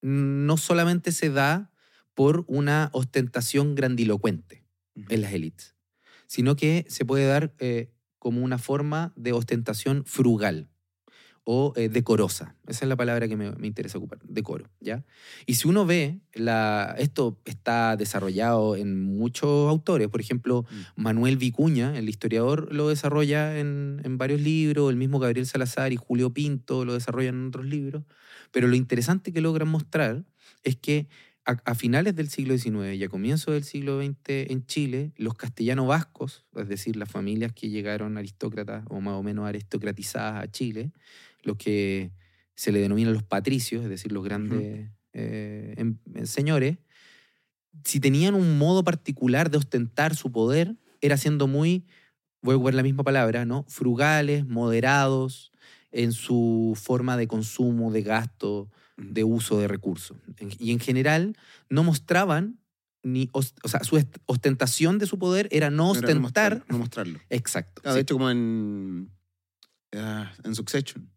no 0.00 0.56
solamente 0.56 1.10
se 1.10 1.30
da 1.30 1.72
por 2.14 2.44
una 2.46 2.90
ostentación 2.92 3.74
grandilocuente 3.74 4.64
en 5.08 5.20
las 5.20 5.32
élites, 5.32 5.74
sino 6.28 6.54
que 6.54 6.86
se 6.88 7.04
puede 7.04 7.26
dar 7.26 7.52
eh, 7.58 7.90
como 8.18 8.42
una 8.42 8.58
forma 8.58 9.12
de 9.16 9.32
ostentación 9.32 10.04
frugal 10.04 10.68
o 11.48 11.72
eh, 11.76 11.88
decorosa. 11.88 12.56
Esa 12.66 12.84
es 12.84 12.88
la 12.88 12.96
palabra 12.96 13.28
que 13.28 13.36
me, 13.36 13.52
interesa 13.64 13.98
ocupar, 13.98 14.18
decoro, 14.24 14.68
¿ya? 14.80 15.04
Y 15.46 15.54
si 15.54 15.68
uno 15.68 15.86
ve, 15.86 16.18
la, 16.34 16.96
esto 16.98 17.40
está 17.44 17.96
desarrollado 17.96 18.74
en 18.74 19.00
muchos 19.00 19.70
autores, 19.70 20.08
por 20.08 20.20
ejemplo, 20.20 20.66
mm. 20.68 21.00
Manuel 21.00 21.36
Vicuña, 21.36 21.96
el 21.96 22.08
historiador, 22.08 22.74
lo 22.74 22.88
desarrolla 22.88 23.60
en, 23.60 24.00
en, 24.02 24.18
varios 24.18 24.40
libros, 24.40 24.90
el 24.90 24.96
mismo 24.96 25.20
Gabriel 25.20 25.46
Salazar 25.46 25.92
y 25.92 25.96
Julio 25.96 26.30
Pinto 26.30 26.84
lo 26.84 26.94
desarrollan 26.94 27.36
en 27.36 27.46
otros 27.46 27.64
libros, 27.64 28.02
pero 28.50 28.66
lo 28.66 28.74
interesante 28.74 29.32
que 29.32 29.40
logran 29.40 29.68
mostrar 29.68 30.24
es 30.64 30.74
que 30.74 31.06
a, 31.44 31.58
a 31.64 31.76
finales 31.76 32.16
del 32.16 32.28
siglo 32.28 32.58
XIX 32.58 32.96
y 32.96 33.04
a 33.04 33.08
comienzos 33.08 33.54
del 33.54 33.62
siglo 33.62 34.02
XX 34.02 34.50
en 34.50 34.66
Chile, 34.66 35.12
los 35.16 35.34
castellanos 35.34 35.86
vascos, 35.86 36.44
es 36.56 36.66
decir, 36.66 36.96
las 36.96 37.08
familias 37.08 37.52
que 37.52 37.68
llegaron 37.68 38.18
aristócratas 38.18 38.84
o 38.88 39.00
más 39.00 39.14
o 39.14 39.22
menos 39.22 39.46
aristocratizadas 39.46 40.42
a 40.42 40.50
Chile, 40.50 40.90
los 41.46 41.56
que 41.56 42.12
se 42.54 42.72
le 42.72 42.80
denominan 42.80 43.12
los 43.12 43.22
patricios, 43.22 43.82
es 43.84 43.88
decir, 43.88 44.12
los 44.12 44.24
grandes 44.24 44.90
eh, 45.12 45.74
em- 45.78 45.98
señores, 46.24 46.78
si 47.84 48.00
tenían 48.00 48.34
un 48.34 48.58
modo 48.58 48.84
particular 48.84 49.50
de 49.50 49.58
ostentar 49.58 50.14
su 50.14 50.30
poder, 50.32 50.76
era 51.00 51.16
siendo 51.16 51.46
muy, 51.46 51.86
voy 52.42 52.54
a 52.54 52.56
ocupar 52.56 52.74
la 52.74 52.82
misma 52.82 53.02
palabra, 53.02 53.44
¿no? 53.44 53.64
Frugales, 53.68 54.46
moderados 54.46 55.52
en 55.92 56.12
su 56.12 56.78
forma 56.80 57.16
de 57.16 57.28
consumo, 57.28 57.90
de 57.92 58.02
gasto, 58.02 58.70
de 58.96 59.24
uso 59.24 59.58
de 59.58 59.68
recursos. 59.68 60.18
Y 60.58 60.72
en 60.72 60.80
general 60.80 61.36
no 61.68 61.82
mostraban 61.82 62.58
ni, 63.02 63.30
o 63.32 63.42
sea, 63.42 63.84
su 63.84 64.02
ostentación 64.26 64.98
de 64.98 65.06
su 65.06 65.18
poder 65.18 65.48
era 65.52 65.70
no 65.70 65.94
Era 65.94 66.00
ostentar. 66.00 66.14
No 66.16 66.20
mostrarlo. 66.22 66.64
no 66.68 66.78
mostrarlo. 66.78 67.20
Exacto. 67.30 67.82
Sí. 67.84 67.94
De 67.94 68.00
hecho, 68.00 68.14
como 68.16 68.30
en, 68.30 69.10
ah, 69.94 70.32
en 70.44 70.54
Succession. 70.54 71.10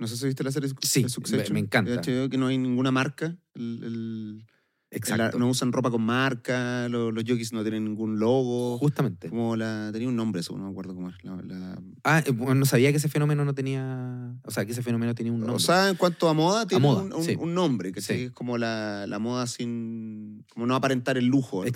No 0.00 0.06
sé 0.08 0.16
si 0.16 0.26
viste 0.26 0.42
la 0.42 0.50
serie 0.50 0.68
Sí, 0.80 1.08
Succession. 1.08 1.44
me- 1.54 1.60
me 1.60 1.66
encanta. 1.66 1.90
De 1.90 1.98
hecho, 1.98 2.28
que 2.30 2.38
no 2.38 2.46
hay 2.48 2.56
ninguna 2.58 2.90
marca. 2.90 3.36
El- 3.54 3.84
el- 3.84 4.46
Exacto. 4.92 5.38
no 5.38 5.48
usan 5.48 5.70
ropa 5.72 5.88
con 5.90 6.02
marca, 6.02 6.88
los, 6.88 7.14
los 7.14 7.22
jockeys 7.22 7.52
no 7.52 7.62
tienen 7.62 7.84
ningún 7.84 8.18
logo. 8.18 8.76
Justamente. 8.78 9.28
Como 9.28 9.54
la, 9.54 9.90
tenía 9.92 10.08
un 10.08 10.16
nombre 10.16 10.40
eso, 10.40 10.56
no 10.56 10.64
me 10.64 10.70
acuerdo 10.70 10.94
cómo 10.96 11.10
es. 11.10 11.16
La, 11.22 11.36
la- 11.42 11.80
Ah, 12.02 12.22
eh, 12.26 12.30
bueno, 12.32 12.56
no 12.56 12.64
sabía 12.64 12.90
que 12.90 12.96
ese 12.96 13.08
fenómeno 13.08 13.44
no 13.44 13.54
tenía. 13.54 14.34
O 14.42 14.50
sea, 14.50 14.64
que 14.64 14.72
ese 14.72 14.82
fenómeno 14.82 15.14
tenía 15.14 15.32
un 15.32 15.38
nombre. 15.40 15.54
O 15.56 15.60
sea, 15.60 15.90
en 15.90 15.96
cuanto 15.96 16.28
a 16.28 16.34
moda, 16.34 16.66
tiene 16.66 16.82
moda, 16.82 17.02
un, 17.02 17.12
un- 17.12 17.22
sí. 17.22 17.36
un 17.38 17.54
nombre, 17.54 17.92
que 17.92 18.00
Sí. 18.00 18.14
es 18.14 18.30
como 18.32 18.58
la, 18.58 19.06
la 19.06 19.18
moda 19.20 19.46
sin. 19.46 20.44
como 20.52 20.66
no 20.66 20.74
aparentar 20.74 21.18
el 21.18 21.26
lujo. 21.26 21.62
así. 21.62 21.70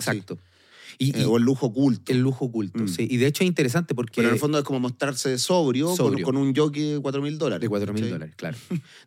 Y, 0.99 1.11
Eh, 1.17 1.23
y 1.23 1.25
o 1.25 1.37
el 1.37 1.43
lujo 1.43 1.67
oculto. 1.67 2.13
el 2.13 2.21
lujo 2.21 2.45
oculto, 2.47 2.83
Mm. 2.85 2.89
sí. 2.89 3.07
Y 3.11 3.17
de 3.19 3.27
hecho 3.27 3.43
es 3.45 3.49
interesante 3.49 3.95
porque. 3.95 4.13
Pero 4.17 4.29
en 4.29 4.35
el 4.35 4.41
fondo 4.41 4.59
es 4.59 4.65
como 4.65 4.81
mostrarse 4.81 5.37
sobrio, 5.39 5.87
con- 5.89 5.97
Sobrio. 5.97 6.25
Con, 6.25 6.37
un 6.37 6.55
jockey 6.55 6.93
de 6.95 7.01
4 7.01 7.21
mil 7.23 7.39
dólares. 7.39 7.61
De 7.63 7.69
4 7.69 7.93
mil 7.93 8.09
dólares, 8.11 8.35
claro. 8.37 8.57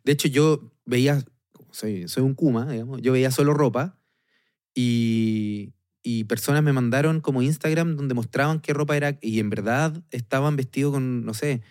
De 0.04 0.12
hecho, 0.12 0.28
yo 0.28 0.72
veía, 0.86 1.24
soy, 1.72 2.08
soy 2.08 2.24
un 2.24 2.34
Kuma, 2.36 2.72
digamos, 2.72 3.02
yo 3.02 3.12
veía 3.14 3.32
solo 3.32 3.54
ropa 3.54 3.98
y, 4.76 5.74
y 6.04 6.24
personas 6.26 6.64
me 6.64 6.74
mandaron 6.74 7.22
como 7.22 7.42
Instagram 7.42 7.96
donde 7.96 8.14
mostraban 8.14 8.60
qué 8.60 8.74
ropa 8.74 8.96
era 8.98 9.18
y 9.22 9.40
en 9.40 9.50
verdad 9.50 10.04
estaban 10.12 10.56
vestidos 10.56 10.94
con, 10.94 11.26
no 11.26 11.34
sé, 11.34 11.62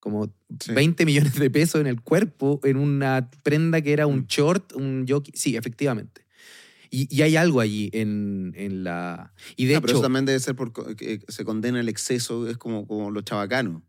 como 0.00 0.32
Sí. 0.60 0.72
20 0.72 1.04
millones 1.04 1.34
de 1.34 1.50
pesos 1.50 1.80
en 1.80 1.88
el 1.88 2.00
cuerpo, 2.00 2.60
en 2.62 2.76
una 2.76 3.30
prenda 3.42 3.80
que 3.80 3.92
era 3.92 4.06
un 4.06 4.20
Mm. 4.20 4.26
short, 4.28 4.72
un 4.74 5.04
jockey. 5.08 5.32
Sí, 5.36 5.56
efectivamente. 5.56 6.22
Y, 6.98 7.14
y 7.14 7.20
hay 7.22 7.36
algo 7.36 7.60
allí 7.60 7.90
en, 7.92 8.54
en 8.56 8.82
la... 8.82 9.34
Y 9.56 9.66
de 9.66 9.74
Ah, 9.76 9.80
pero 9.82 9.90
hecho, 9.90 9.98
eso 9.98 10.02
también 10.02 10.24
debe 10.24 10.40
ser 10.40 10.56
porque 10.56 11.20
se 11.28 11.44
condena 11.44 11.78
el 11.78 11.90
exceso, 11.90 12.48
es 12.48 12.56
como, 12.56 12.86
como 12.86 13.10
los 13.10 13.22
chabacanos. 13.24 13.82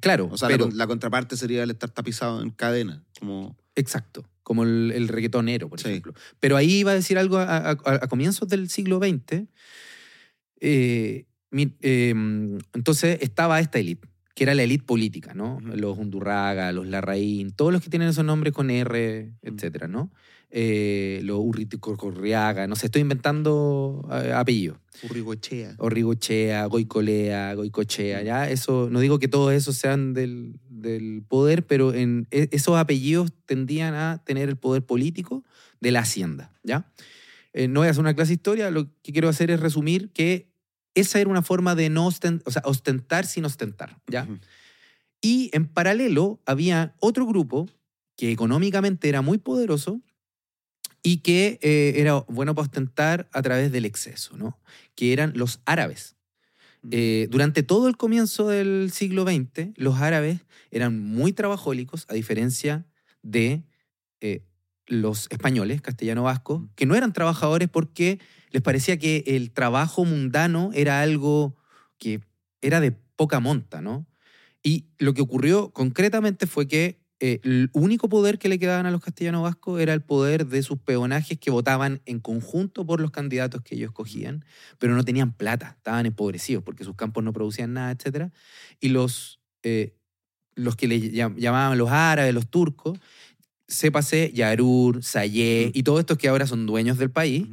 claro, 0.00 0.28
O 0.30 0.36
sea, 0.36 0.48
pero, 0.48 0.64
la, 0.66 0.70
con- 0.70 0.78
la 0.78 0.86
contraparte 0.86 1.36
sería 1.38 1.62
el 1.62 1.70
estar 1.70 1.88
tapizado 1.88 2.42
en 2.42 2.50
cadena. 2.50 3.02
Como, 3.18 3.56
Exacto, 3.76 4.28
como 4.42 4.64
el, 4.64 4.92
el 4.94 5.08
reggaetonero, 5.08 5.70
por 5.70 5.80
Sí. 5.80 5.88
ejemplo. 5.88 6.12
Pero 6.38 6.58
ahí 6.58 6.80
iba 6.80 6.90
a 6.90 6.94
decir 6.94 7.16
algo 7.16 7.38
a, 7.38 7.56
a- 7.56 7.70
a 7.84 8.08
comienzos 8.08 8.46
del 8.48 8.68
siglo 8.68 8.98
XX. 8.98 9.46
eh, 10.60 11.24
eh, 11.82 12.10
entonces 12.74 13.18
estaba 13.20 13.60
esta 13.60 13.78
élite, 13.78 14.08
que 14.34 14.44
era 14.44 14.54
la 14.54 14.62
élite 14.62 14.84
política, 14.84 15.34
¿no? 15.34 15.60
Los 15.60 15.98
Undurraga, 15.98 16.72
los 16.72 16.86
Larraín, 16.86 17.52
todos 17.52 17.72
los 17.72 17.82
que 17.82 17.90
tienen 17.90 18.08
esos 18.08 18.24
nombres 18.24 18.52
con 18.52 18.70
R, 18.70 19.32
etcétera, 19.42 19.88
¿no? 19.88 20.10
Eh, 20.54 21.20
los 21.24 21.38
Urriticorriaga, 21.38 22.66
no 22.66 22.76
sé, 22.76 22.86
estoy 22.86 23.00
inventando 23.00 24.06
eh, 24.12 24.34
apellidos. 24.34 24.76
Urrigochea. 25.02 25.74
Orrigochea, 25.78 26.66
Goicolea, 26.66 27.54
Goicochea, 27.54 28.22
ya, 28.22 28.50
eso, 28.50 28.90
no 28.90 29.00
digo 29.00 29.18
que 29.18 29.28
todos 29.28 29.54
esos 29.54 29.76
sean 29.78 30.12
del, 30.12 30.60
del 30.68 31.24
poder, 31.26 31.66
pero 31.66 31.94
en, 31.94 32.28
e- 32.30 32.50
esos 32.52 32.76
apellidos 32.76 33.32
tendían 33.46 33.94
a 33.94 34.22
tener 34.26 34.50
el 34.50 34.56
poder 34.56 34.84
político 34.84 35.42
de 35.80 35.90
la 35.90 36.00
hacienda, 36.00 36.52
¿ya? 36.62 36.92
Eh, 37.54 37.66
no 37.66 37.80
voy 37.80 37.86
a 37.86 37.90
hacer 37.92 38.02
una 38.02 38.14
clase 38.14 38.32
de 38.32 38.34
historia, 38.34 38.70
lo 38.70 38.92
que 39.02 39.12
quiero 39.12 39.30
hacer 39.30 39.50
es 39.50 39.58
resumir 39.58 40.10
que 40.12 40.52
esa 40.94 41.18
era 41.18 41.30
una 41.30 41.40
forma 41.40 41.74
de 41.74 41.88
no 41.88 42.06
ostentar, 42.06 42.46
o 42.46 42.50
sea, 42.50 42.60
ostentar 42.66 43.24
sin 43.24 43.46
ostentar, 43.46 43.98
¿ya? 44.06 44.28
Y 45.22 45.48
en 45.54 45.66
paralelo 45.66 46.42
había 46.44 46.94
otro 46.98 47.24
grupo 47.24 47.70
que 48.18 48.32
económicamente 48.32 49.08
era 49.08 49.22
muy 49.22 49.38
poderoso 49.38 50.02
y 51.02 51.18
que 51.18 51.58
eh, 51.62 51.94
era 51.96 52.14
bueno 52.28 52.54
para 52.54 52.66
ostentar 52.66 53.28
a 53.32 53.42
través 53.42 53.72
del 53.72 53.84
exceso, 53.84 54.36
¿no? 54.36 54.60
Que 54.94 55.12
eran 55.12 55.32
los 55.34 55.60
árabes. 55.64 56.16
Eh, 56.90 57.28
durante 57.30 57.62
todo 57.62 57.88
el 57.88 57.96
comienzo 57.96 58.48
del 58.48 58.90
siglo 58.92 59.24
XX, 59.24 59.70
los 59.76 60.00
árabes 60.00 60.40
eran 60.70 60.98
muy 61.00 61.32
trabajólicos, 61.32 62.06
a 62.08 62.14
diferencia 62.14 62.86
de 63.22 63.64
eh, 64.20 64.44
los 64.86 65.28
españoles, 65.30 65.80
castellano-vascos, 65.80 66.62
que 66.74 66.86
no 66.86 66.94
eran 66.94 67.12
trabajadores 67.12 67.68
porque 67.68 68.18
les 68.50 68.62
parecía 68.62 68.98
que 68.98 69.24
el 69.26 69.52
trabajo 69.52 70.04
mundano 70.04 70.70
era 70.74 71.02
algo 71.02 71.56
que 71.98 72.20
era 72.60 72.80
de 72.80 72.92
poca 72.92 73.40
monta, 73.40 73.80
¿no? 73.80 74.06
Y 74.62 74.86
lo 74.98 75.14
que 75.14 75.22
ocurrió 75.22 75.72
concretamente 75.72 76.46
fue 76.46 76.68
que 76.68 77.01
eh, 77.24 77.38
el 77.44 77.70
único 77.72 78.08
poder 78.08 78.40
que 78.40 78.48
le 78.48 78.58
quedaban 78.58 78.84
a 78.84 78.90
los 78.90 79.00
castellanos 79.00 79.44
vascos 79.44 79.80
era 79.80 79.94
el 79.94 80.02
poder 80.02 80.48
de 80.48 80.60
sus 80.64 80.78
peonajes 80.80 81.38
que 81.38 81.52
votaban 81.52 82.02
en 82.04 82.18
conjunto 82.18 82.84
por 82.84 83.00
los 83.00 83.12
candidatos 83.12 83.62
que 83.62 83.76
ellos 83.76 83.90
escogían, 83.90 84.44
pero 84.80 84.96
no 84.96 85.04
tenían 85.04 85.32
plata, 85.32 85.76
estaban 85.76 86.04
empobrecidos 86.04 86.64
porque 86.64 86.82
sus 86.82 86.96
campos 86.96 87.22
no 87.22 87.32
producían 87.32 87.74
nada, 87.74 87.92
etc. 87.92 88.32
Y 88.80 88.88
los, 88.88 89.38
eh, 89.62 89.94
los 90.56 90.74
que 90.74 90.88
le 90.88 91.00
llam- 91.12 91.36
llamaban 91.36 91.78
los 91.78 91.90
árabes, 91.90 92.34
los 92.34 92.48
turcos, 92.50 92.98
sépase 93.68 94.32
Yarur, 94.34 95.04
Sayé 95.04 95.70
y 95.72 95.84
todos 95.84 96.00
estos 96.00 96.18
que 96.18 96.26
ahora 96.26 96.48
son 96.48 96.66
dueños 96.66 96.98
del 96.98 97.12
país, 97.12 97.46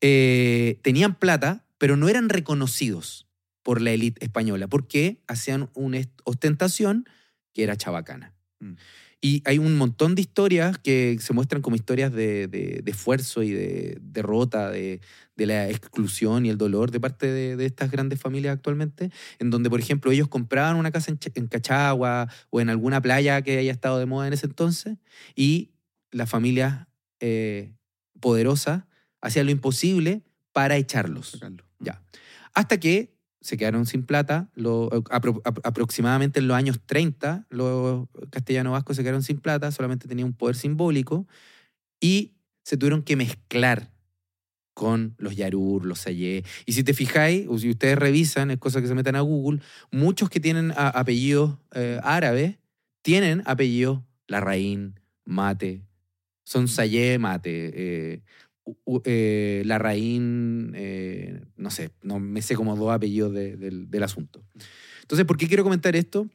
eh, 0.00 0.80
tenían 0.82 1.14
plata, 1.14 1.64
pero 1.78 1.96
no 1.96 2.08
eran 2.08 2.28
reconocidos 2.28 3.28
por 3.62 3.80
la 3.80 3.92
élite 3.92 4.24
española, 4.24 4.66
porque 4.66 5.22
hacían 5.28 5.70
una 5.74 6.00
ostentación 6.24 7.06
que 7.54 7.62
era 7.62 7.76
chabacana. 7.76 8.35
Mm. 8.60 8.72
Y 9.20 9.42
hay 9.46 9.58
un 9.58 9.76
montón 9.76 10.14
de 10.14 10.20
historias 10.20 10.78
que 10.78 11.16
se 11.20 11.32
muestran 11.32 11.62
como 11.62 11.74
historias 11.74 12.12
de, 12.12 12.48
de- 12.48 12.80
de 12.84 12.90
esfuerzo 12.90 13.42
y 13.42 13.50
de 13.50 13.98
derrota, 14.00 14.70
de, 14.70 15.00
de 15.36 15.46
la 15.46 15.68
exclusión 15.70 16.44
y 16.46 16.50
el 16.50 16.58
dolor 16.58 16.90
de 16.90 17.00
parte 17.00 17.26
de, 17.32 17.64
estas 17.66 17.90
grandes 17.90 18.20
familias 18.20 18.54
actualmente, 18.54 19.10
en 19.38 19.50
donde, 19.50 19.70
por 19.70 19.80
ejemplo, 19.80 20.12
ellos 20.12 20.28
compraban 20.28 20.76
una 20.76 20.90
casa 20.90 21.10
en, 21.10 21.18
Ch- 21.18 21.32
en 21.34 21.46
Cachagua 21.48 22.28
o 22.50 22.60
en 22.60 22.68
alguna 22.68 23.00
playa 23.00 23.40
que 23.42 23.58
haya 23.58 23.72
estado 23.72 23.98
de 23.98 24.06
moda 24.06 24.26
en 24.26 24.34
ese 24.34 24.46
entonces, 24.46 24.98
y 25.34 25.70
las 26.12 26.28
familias 26.28 26.86
eh, 27.20 27.72
poderosas 28.20 28.84
hacían 29.22 29.46
lo 29.46 29.52
imposible 29.52 30.22
para 30.52 30.76
echarlos. 30.76 31.38
Ya. 31.80 32.02
Hasta 32.54 32.78
que 32.78 33.15
se 33.46 33.56
quedaron 33.56 33.86
sin 33.86 34.02
plata. 34.02 34.50
aproximadamente 35.62 36.40
en 36.40 36.48
los 36.48 36.56
años 36.56 36.80
30, 36.84 37.46
los 37.48 38.08
castellanos 38.30 38.72
vascos 38.72 38.96
se 38.96 39.02
quedaron 39.02 39.22
sin 39.22 39.38
plata, 39.38 39.70
solamente 39.70 40.08
tenían 40.08 40.26
un 40.26 40.34
poder 40.34 40.56
simbólico 40.56 41.28
y 42.00 42.34
se 42.64 42.76
tuvieron 42.76 43.02
que 43.02 43.14
mezclar 43.14 43.92
con 44.74 45.14
los 45.18 45.36
Yarur, 45.36 45.86
los 45.86 46.00
Sayé. 46.00 46.44
Y 46.66 46.72
si 46.72 46.82
te 46.82 46.92
fijáis, 46.92 47.46
o 47.48 47.56
si 47.56 47.70
ustedes 47.70 47.96
revisan, 47.96 48.50
es 48.50 48.58
cosa 48.58 48.80
que 48.80 48.88
se 48.88 48.94
metan 48.94 49.14
a 49.14 49.20
Google, 49.20 49.60
muchos 49.92 50.28
que 50.28 50.40
tienen 50.40 50.72
apellidos 50.76 51.56
eh, 51.72 52.00
árabes 52.02 52.58
tienen 53.02 53.44
apellidos 53.46 54.00
Larraín, 54.26 54.98
Mate, 55.24 55.82
son 56.44 56.66
Sayé, 56.66 57.20
Mate, 57.20 57.70
eh, 57.74 58.22
eh, 59.04 59.62
Larraín, 59.64 60.72
eh, 60.74 61.40
no 61.56 61.70
sé, 61.70 61.90
no 62.02 62.18
me 62.18 62.42
sé 62.42 62.54
como 62.54 62.76
dos 62.76 62.92
apellidos 62.92 63.32
de- 63.32 63.56
del, 63.56 63.90
del 63.90 64.02
asunto. 64.02 64.44
Entonces, 65.02 65.24
¿por 65.26 65.36
qué 65.36 65.46
quiero 65.48 65.62
comentar 65.62 65.94
esto? 65.96 66.28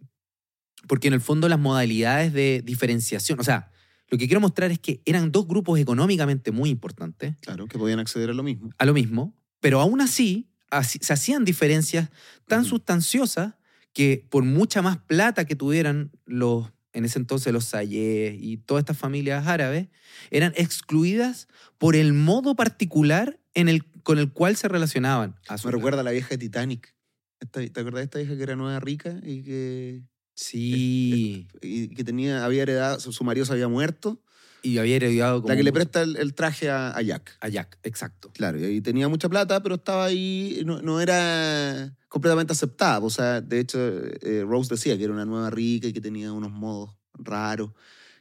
Porque 0.87 1.07
en 1.07 1.13
el 1.13 1.21
fondo 1.21 1.47
las 1.49 1.59
modalidades 1.59 2.33
de 2.33 2.61
diferenciación, 2.65 3.39
o 3.39 3.43
sea, 3.43 3.71
lo 4.09 4.17
que 4.17 4.27
quiero 4.27 4.41
mostrar 4.41 4.71
es 4.71 4.79
que 4.79 5.01
eran 5.05 5.31
dos 5.31 5.47
grupos 5.47 5.79
económicamente 5.79 6.51
muy 6.51 6.69
importantes, 6.69 7.35
Claro, 7.41 7.67
que 7.67 7.77
podían 7.77 7.99
acceder 7.99 8.29
a 8.29 8.33
lo 8.33 8.43
mismo. 8.43 8.71
a 8.77 8.85
lo 8.85 8.93
mismo, 8.93 9.35
pero 9.59 9.79
aún 9.79 10.01
así, 10.01 10.49
así- 10.69 10.99
se 11.01 11.13
hacían 11.13 11.45
diferencias 11.45 12.09
tan 12.47 12.65
sustanciosas 12.65 13.55
que 13.93 14.25
por 14.29 14.43
mucha 14.43 14.81
más 14.81 14.97
plata 14.97 15.45
que 15.45 15.55
tuvieran 15.55 16.11
los, 16.25 16.71
en 16.93 17.05
ese 17.05 17.19
entonces 17.19 17.53
los 17.53 17.65
Sayés 17.65 18.35
y 18.39 18.57
todas 18.57 18.81
estas 18.81 18.97
familias 18.97 19.47
árabes, 19.47 19.87
eran 20.29 20.53
excluidas 20.55 21.47
por 21.77 21.95
el 21.95 22.13
modo 22.13 22.55
particular 22.55 23.39
en 23.53 23.69
el, 23.69 23.85
con 24.03 24.17
el 24.19 24.31
cual 24.31 24.55
se 24.55 24.67
relacionaban. 24.67 25.35
A 25.47 25.57
su 25.57 25.67
Me 25.67 25.71
recuerda 25.73 26.01
a 26.01 26.03
la 26.03 26.11
vieja 26.11 26.29
de 26.29 26.37
Titanic. 26.37 26.93
Esta- 27.39 27.59
¿Te 27.61 27.79
acuerdas 27.79 27.99
de 28.01 28.03
esta 28.03 28.19
vieja 28.19 28.35
que 28.37 28.43
era 28.43 28.55
nueva 28.55 28.79
rica 28.79 29.19
y 29.23 29.41
que, 29.43 30.03
Sí. 30.35 31.47
y 31.61 31.89
que 31.89 32.03
tenía, 32.03 32.45
había 32.45 32.63
heredado, 32.63 32.99
su 32.99 33.23
marido 33.23 33.45
se 33.45 33.53
había 33.53 33.67
muerto, 33.67 34.21
Y 34.63 34.77
había 34.77 34.97
heredado 34.97 35.41
como... 35.41 35.49
La 35.49 35.55
que 35.57 35.63
le 35.63 35.73
presta 35.73 36.01
el, 36.03 36.17
el 36.17 36.33
traje 36.35 36.69
a, 36.69 36.95
a 36.95 37.01
Jack. 37.01 37.35
A 37.41 37.49
Jack, 37.49 37.79
exacto. 37.83 38.31
Claro, 38.33 38.59
y 38.67 38.79
tenía 38.81 39.07
mucha 39.07 39.27
plata, 39.27 39.63
pero 39.63 39.75
estaba 39.75 40.05
ahí, 40.05 40.61
no, 40.65 40.81
no 40.81 41.01
era 41.01 41.95
completamente 42.09 42.53
aceptada. 42.53 42.99
O 42.99 43.09
sea, 43.09 43.41
de 43.41 43.59
hecho, 43.59 43.79
eh, 43.79 44.43
Rose 44.47 44.73
decía 44.73 44.97
que 44.97 45.03
era 45.05 45.13
una 45.13 45.25
nueva 45.25 45.49
rica 45.49 45.87
y 45.87 45.93
que 45.93 46.01
tenía 46.01 46.31
unos 46.31 46.51
modos 46.51 46.95
raros. 47.13 47.71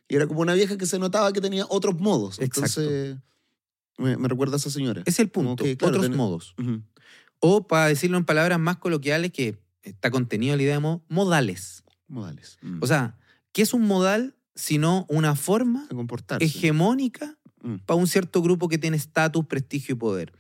Y 0.09 0.17
era 0.17 0.27
como 0.27 0.41
una 0.41 0.55
vieja 0.55 0.79
que 0.79 0.87
se 0.87 0.99
notaba 0.99 1.33
que 1.33 1.41
tenía 1.41 1.67
otros 1.69 2.01
modos. 2.01 2.39
Exacto. 2.41 2.81
Entonces, 2.81 3.17
me, 3.99 4.17
me 4.17 4.27
recuerda 4.29 4.55
a 4.55 4.57
esa 4.57 4.71
señora. 4.71 5.03
Es 5.05 5.19
el 5.21 5.29
punto. 5.29 5.63
que, 5.63 5.77
claro, 5.77 5.99
Otros 5.99 6.17
modos. 6.17 6.55
O, 7.39 7.67
para 7.67 7.87
decirlo 7.87 8.17
en 8.17 8.25
palabras 8.25 8.59
más 8.59 8.79
coloquiales, 8.79 9.31
que 9.31 9.59
está 9.83 10.11
contenido 10.11 10.57
la 10.57 10.63
idea 10.63 10.75
de 10.75 10.81
mo- 10.81 11.05
modales. 11.09 11.85
Modales. 12.09 12.59
Mm. 12.63 12.83
O 12.83 12.87
sea, 12.87 13.19
¿qué 13.53 13.63
es 13.63 13.73
un 13.75 13.83
modal 13.87 14.35
sino 14.61 15.07
una 15.09 15.35
forma 15.35 15.89
hegemónica 16.41 17.37
Mm. 17.63 17.75
para 17.85 17.97
un 18.01 18.07
cierto 18.07 18.41
grupo 18.41 18.69
que 18.69 18.79
tiene 18.79 18.97
estatus, 18.97 19.45
prestigio 19.45 19.95
y 19.95 19.99
poder? 19.99 20.33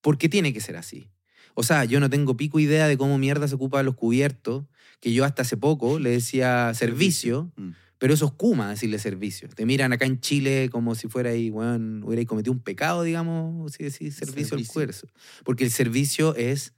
Porque 0.00 0.28
tiene 0.30 0.52
que 0.54 0.60
ser 0.62 0.76
así. 0.76 1.08
O 1.54 1.62
sea, 1.62 1.84
yo 1.84 2.00
no 2.00 2.08
tengo 2.08 2.36
pico 2.38 2.58
idea 2.58 2.88
de 2.88 2.96
cómo 2.96 3.18
mierda 3.18 3.46
se 3.48 3.54
ocupan 3.56 3.84
los 3.84 3.96
cubiertos, 3.96 4.64
que 5.00 5.12
yo 5.12 5.24
hasta 5.26 5.42
hace 5.42 5.56
poco 5.58 5.98
le 5.98 6.08
decía 6.10 6.72
servicio, 6.74 7.52
Mm. 7.56 7.70
pero 7.98 8.14
eso 8.14 8.26
es 8.26 8.32
kuma 8.32 8.70
decirle 8.70 8.98
servicio. 8.98 9.48
Te 9.50 9.66
miran 9.66 9.92
acá 9.92 10.06
en 10.06 10.20
Chile 10.20 10.68
como 10.72 10.94
si 10.94 11.06
fuera 11.08 11.30
ahí, 11.30 11.50
bueno, 11.50 12.06
hubierais 12.06 12.26
cometido 12.26 12.52
un 12.52 12.60
pecado, 12.60 13.02
digamos, 13.02 13.72
si 13.72 13.84
decís 13.84 14.14
servicio, 14.14 14.56
al 14.56 14.64
Servicio. 14.64 14.72
cuerpo. 14.72 15.06
Porque 15.44 15.64
el 15.64 15.70
servicio 15.70 16.34
es 16.34 16.72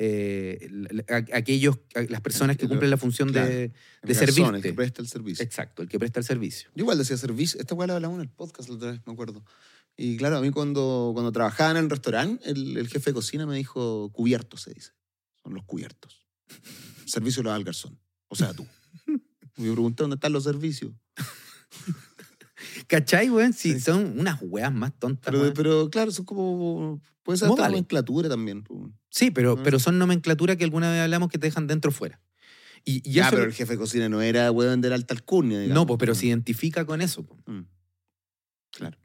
eh, 0.00 0.70
aquellos, 1.32 1.80
las 2.08 2.20
personas 2.20 2.56
que 2.56 2.68
cumplen 2.68 2.88
la 2.88 2.96
función 2.96 3.30
claro. 3.30 3.48
de, 3.48 3.72
de 4.02 4.14
garzón, 4.14 4.54
El 4.54 4.62
que 4.62 4.72
presta 4.72 5.02
el 5.02 5.08
servicio. 5.08 5.44
Exacto, 5.44 5.82
el 5.82 5.88
que 5.88 5.98
presta 5.98 6.20
el 6.20 6.24
servicio. 6.24 6.70
Yo 6.76 6.84
igual 6.84 6.98
decía 6.98 7.16
servicio. 7.16 7.60
Esta 7.60 7.74
weá 7.74 7.88
la 7.88 7.96
hablamos 7.96 8.14
en 8.18 8.22
el 8.22 8.28
podcast 8.28 8.68
la 8.68 8.76
otra 8.76 8.92
vez, 8.92 9.00
me 9.06 9.12
acuerdo. 9.12 9.44
Y 9.96 10.16
claro, 10.16 10.36
a 10.36 10.40
mí 10.40 10.52
cuando, 10.52 11.10
cuando 11.14 11.32
trabajaba 11.32 11.72
en 11.72 11.78
el 11.78 11.90
restaurante, 11.90 12.48
el, 12.48 12.76
el 12.76 12.86
jefe 12.86 13.10
de 13.10 13.14
cocina 13.14 13.44
me 13.44 13.56
dijo 13.56 14.12
cubiertos, 14.12 14.62
se 14.62 14.72
dice. 14.72 14.92
Son 15.42 15.52
los 15.52 15.64
cubiertos. 15.64 16.24
Servicio 17.04 17.42
lo 17.42 17.50
da 17.50 17.56
el 17.56 17.64
garzón. 17.64 17.98
O 18.28 18.36
sea, 18.36 18.54
tú. 18.54 18.64
Me 19.56 19.72
pregunté 19.72 20.04
dónde 20.04 20.14
están 20.14 20.32
los 20.32 20.44
servicios. 20.44 20.92
¿Cachai, 22.86 23.30
weón? 23.30 23.52
Sí, 23.52 23.74
Sí. 23.74 23.80
son 23.80 24.18
unas 24.18 24.38
weas 24.42 24.72
más 24.72 24.92
tontas. 24.98 25.32
Pero, 25.34 25.52
pero 25.54 25.90
claro, 25.90 26.10
son 26.10 26.24
como. 26.24 27.00
Puede 27.22 27.38
ser 27.38 27.48
hasta 27.48 27.68
nomenclatura 27.68 28.28
también. 28.28 28.64
sí, 29.10 29.30
pero, 29.30 29.56
Ah. 29.58 29.62
pero 29.62 29.78
son 29.78 29.98
nomenclatura 29.98 30.56
que 30.56 30.64
alguna 30.64 30.90
vez 30.90 31.00
hablamos 31.00 31.28
que 31.28 31.38
te 31.38 31.46
dejan 31.46 31.66
dentro 31.66 31.90
o 31.90 31.94
fuera. 31.94 32.20
Y, 32.84 33.02
y 33.04 33.20
pero 33.30 33.42
el 33.44 33.52
jefe 33.52 33.72
de 33.72 33.78
cocina 33.78 34.08
no 34.08 34.22
era 34.22 34.50
weón 34.52 34.80
de 34.80 34.88
la 34.88 34.94
alta 34.94 35.12
alcurnia, 35.12 35.58
digamos. 35.58 35.74
no, 35.82 35.86
pues, 35.86 35.98
pero 35.98 36.12
Mm. 36.12 36.16
se 36.16 36.26
identifica 36.26 36.86
con 36.86 37.00
eso. 37.02 37.26
Mm. 37.46 37.62
Claro. 38.70 38.98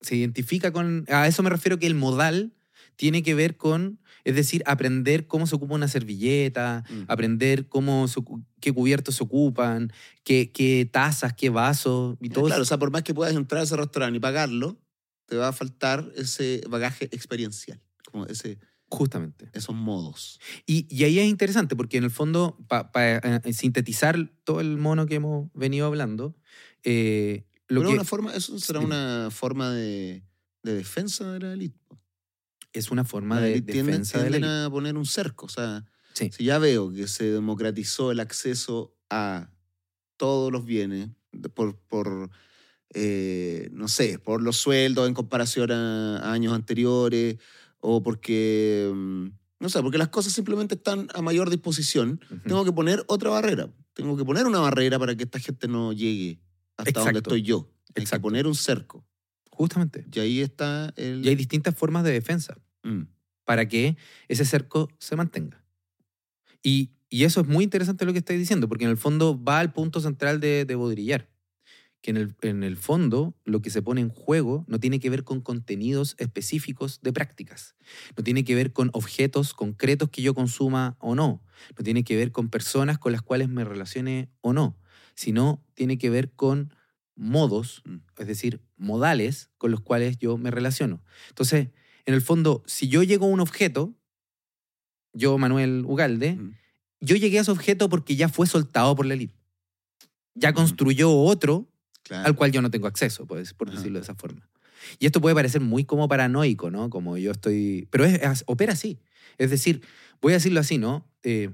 Se 0.00 0.16
identifica 0.16 0.72
con... 0.72 1.04
A 1.08 1.26
eso 1.28 1.42
me 1.42 1.50
refiero 1.50 1.78
que 1.78 1.86
el 1.86 1.94
modal 1.94 2.52
tiene 2.96 3.22
que 3.22 3.34
ver 3.34 3.56
con, 3.56 4.00
es 4.24 4.34
decir, 4.34 4.62
aprender 4.66 5.26
cómo 5.26 5.46
se 5.46 5.54
ocupa 5.56 5.74
una 5.74 5.88
servilleta, 5.88 6.84
Mm. 6.90 7.02
aprender 7.08 7.68
cómo 7.68 8.08
se 8.08 8.20
qué 8.60 8.72
cubiertos 8.72 9.14
se 9.16 9.24
ocupan, 9.24 9.92
qué, 10.24 10.50
qué 10.52 10.88
tazas, 10.90 11.32
qué 11.34 11.48
vasos 11.50 12.16
y 12.20 12.28
todo 12.28 12.44
Claro, 12.46 12.62
o 12.62 12.66
sea, 12.66 12.78
por 12.78 12.90
más 12.90 13.02
que 13.02 13.14
puedas 13.14 13.34
entrar 13.34 13.60
a 13.60 13.64
ese 13.64 13.76
restaurante 13.76 14.16
y 14.16 14.20
pagarlo, 14.20 14.78
te 15.26 15.36
va 15.36 15.48
a 15.48 15.52
faltar 15.52 16.10
ese 16.16 16.62
bagaje 16.68 17.04
experiencial. 17.12 17.80
Como 18.10 18.26
ese, 18.26 18.58
Justamente. 18.88 19.48
esos 19.52 19.74
modos. 19.74 20.40
Y, 20.66 20.86
y 20.94 21.04
ahí 21.04 21.20
es 21.20 21.26
interesante 21.28 21.76
porque 21.76 21.96
en 21.98 22.04
el 22.04 22.10
fondo, 22.10 22.58
para 22.68 23.40
sintetizar 23.52 24.30
todo 24.44 24.60
el 24.60 24.76
mono 24.78 25.06
que 25.06 25.14
hemos 25.14 25.48
venido 25.54 25.86
hablando, 25.86 26.36
eh, 26.82 27.44
lo 27.68 27.80
Pero 27.80 27.90
que 27.90 27.94
una 27.94 28.04
forma, 28.04 28.34
eso 28.34 28.58
será 28.58 28.80
una 28.80 29.28
forma 29.30 29.70
de, 29.70 30.24
de 30.64 30.74
defensa 30.74 31.32
de 31.32 31.38
la 31.38 31.52
élite. 31.52 31.78
Es 32.72 32.90
una 32.90 33.04
forma 33.04 33.40
de 33.40 33.62
tienden, 33.62 33.86
defensa 33.86 34.18
de 34.18 34.30
la 34.30 34.36
tienden 34.38 34.50
a 34.50 34.70
poner 34.70 34.96
un 34.96 35.06
cerco. 35.06 35.46
O 35.46 35.48
sea, 35.48 35.84
Sí. 36.12 36.30
si 36.32 36.44
ya 36.44 36.58
veo 36.58 36.92
que 36.92 37.06
se 37.08 37.30
democratizó 37.30 38.10
el 38.10 38.20
acceso 38.20 38.96
a 39.08 39.50
todos 40.16 40.50
los 40.52 40.64
bienes 40.64 41.08
por, 41.54 41.78
por 41.78 42.30
eh, 42.92 43.68
no 43.72 43.88
sé, 43.88 44.18
por 44.18 44.42
los 44.42 44.56
sueldos 44.56 45.06
en 45.08 45.14
comparación 45.14 45.70
a, 45.70 46.18
a 46.18 46.32
años 46.32 46.52
anteriores 46.52 47.38
o 47.78 48.02
porque, 48.02 48.90
mm, 48.92 49.26
no 49.60 49.68
sé, 49.68 49.80
porque 49.82 49.98
las 49.98 50.08
cosas 50.08 50.32
simplemente 50.32 50.74
están 50.74 51.08
a 51.14 51.22
mayor 51.22 51.50
disposición, 51.50 52.20
tengo 52.44 52.64
que 52.64 52.72
poner 52.72 53.04
otra 53.06 53.30
barrera. 53.30 53.70
Tengo 53.92 54.16
que 54.16 54.24
poner 54.24 54.46
una 54.46 54.60
barrera 54.60 54.98
para 54.98 55.14
que 55.14 55.24
esta 55.24 55.38
gente 55.38 55.68
no 55.68 55.92
llegue 55.92 56.40
hasta 56.76 57.00
donde 57.00 57.18
estoy 57.18 57.42
yo. 57.42 57.70
Hay 57.94 58.04
que 58.04 58.20
poner 58.20 58.46
un 58.46 58.54
cerco. 58.54 59.04
Justamente. 59.60 60.06
Y 60.10 60.20
ahí 60.20 60.40
está 60.40 60.90
el... 60.96 61.22
Y 61.22 61.28
hay 61.28 61.34
distintas 61.34 61.74
formas 61.74 62.02
de 62.02 62.12
defensa 62.12 62.56
Mm. 62.82 63.02
para 63.44 63.68
que 63.68 63.98
ese 64.28 64.46
cerco 64.46 64.88
se 64.98 65.16
mantenga. 65.16 65.62
Y, 66.62 66.92
y 67.10 67.24
eso 67.24 67.42
es 67.42 67.46
muy 67.46 67.62
interesante 67.62 68.06
lo 68.06 68.12
que 68.12 68.20
estáis 68.20 68.40
diciendo, 68.40 68.68
porque 68.68 68.84
en 68.84 68.90
el 68.90 68.96
fondo 68.96 69.38
va 69.38 69.58
al 69.58 69.70
punto 69.74 70.00
central 70.00 70.40
de, 70.40 70.64
de 70.64 70.74
Baudrillard, 70.76 71.26
que 72.00 72.10
en 72.10 72.16
el, 72.16 72.34
en 72.40 72.62
el 72.62 72.78
fondo 72.78 73.34
lo 73.44 73.60
que 73.60 73.68
se 73.68 73.82
pone 73.82 74.00
en 74.00 74.08
juego 74.08 74.64
no 74.66 74.80
tiene 74.80 74.98
que 74.98 75.10
ver 75.10 75.24
con 75.24 75.42
contenidos 75.42 76.14
específicos 76.16 77.00
de 77.02 77.12
prácticas, 77.12 77.74
no 78.16 78.24
tiene 78.24 78.42
que 78.42 78.54
ver 78.54 78.72
con 78.72 78.88
objetos 78.94 79.52
concretos 79.52 80.08
que 80.08 80.22
yo 80.22 80.32
consuma 80.32 80.96
o 81.00 81.14
no, 81.14 81.42
no 81.76 81.84
tiene 81.84 82.02
que 82.02 82.16
ver 82.16 82.32
con 82.32 82.48
personas 82.48 82.98
con 82.98 83.12
las 83.12 83.20
cuales 83.20 83.50
me 83.50 83.64
relacione 83.64 84.30
o 84.40 84.54
no, 84.54 84.78
sino 85.14 85.62
tiene 85.74 85.98
que 85.98 86.08
ver 86.08 86.32
con 86.32 86.72
modos, 87.20 87.82
Mm. 87.84 87.96
es 88.18 88.26
decir, 88.26 88.60
modales 88.76 89.50
con 89.58 89.70
los 89.70 89.80
cuales 89.80 90.18
yo 90.18 90.38
me 90.38 90.50
relaciono. 90.50 91.02
Entonces, 91.28 91.68
en 92.06 92.14
el 92.14 92.22
fondo, 92.22 92.62
si 92.66 92.88
yo 92.88 93.02
llego 93.02 93.26
a 93.26 93.28
un 93.28 93.40
objeto, 93.40 93.94
yo, 95.12 95.36
Manuel 95.38 95.84
Ugalde, 95.86 96.32
Mm. 96.36 96.54
yo 97.00 97.16
llegué 97.16 97.38
a 97.38 97.42
ese 97.42 97.50
objeto 97.50 97.88
porque 97.88 98.16
ya 98.16 98.28
fue 98.28 98.46
soltado 98.46 98.94
por 98.96 99.06
la 99.06 99.14
élite. 99.14 99.34
Ya 100.34 100.52
Mm. 100.52 100.54
construyó 100.54 101.12
otro 101.12 101.68
Claro. 102.02 102.26
al 102.26 102.34
cual 102.36 102.52
yo 102.52 102.62
no 102.62 102.70
tengo 102.70 102.86
acceso, 102.86 103.26
pues, 103.26 103.52
por 103.54 103.68
Ajá. 103.68 103.76
decirlo 103.76 103.98
de 103.98 104.04
esa 104.04 104.14
forma. 104.14 104.48
Y 104.98 105.06
esto 105.06 105.20
puede 105.20 105.34
parecer 105.34 105.60
muy 105.60 105.84
como 105.84 106.08
paranoico, 106.08 106.70
¿no? 106.70 106.88
Como 106.88 107.18
yo 107.18 107.32
estoy... 107.32 107.86
Pero 107.90 108.04
es, 108.06 108.14
es- 108.22 108.44
opera 108.46 108.72
así. 108.72 108.98
Es 109.36 109.50
decir, 109.50 109.82
voy 110.22 110.32
a 110.32 110.36
decirlo 110.36 110.60
así, 110.60 110.78
¿no? 110.78 111.06
Eh, 111.22 111.50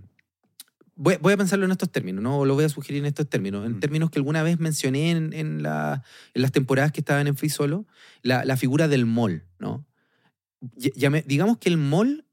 voy, 0.97 1.17
voy 1.21 1.33
a 1.33 1.37
pensarlo 1.37 1.65
en 1.67 1.71
estos 1.73 1.91
términos, 1.91 2.23
¿no? 2.23 2.45
Lo 2.45 2.55
voy 2.55 2.65
a 2.65 2.69
sugerir 2.69 3.01
en 3.01 3.07
estos 3.07 3.29
términos. 3.29 3.65
En 3.67 3.73
Mm. 3.77 3.81
términos 3.81 4.11
que 4.11 4.19
alguna 4.19 4.43
vez 4.43 4.59
mencioné 4.59 5.11
en, 5.13 5.33
en 5.33 5.63
la- 5.63 6.03
en 6.35 6.43
las 6.43 6.53
temporadas 6.53 6.91
que 6.93 7.01
estaban 7.01 7.27
en 7.27 7.37
Free 7.37 7.51
Solo, 7.51 7.87
la, 8.23 8.45
la 8.45 8.57
figura 8.57 8.89
del 8.89 9.07
mall, 9.07 9.45
¿no? 9.59 9.87
Llame- 10.77 11.25
digamos 11.27 11.59
que 11.59 11.69
el 11.69 11.77
mall 11.77 12.25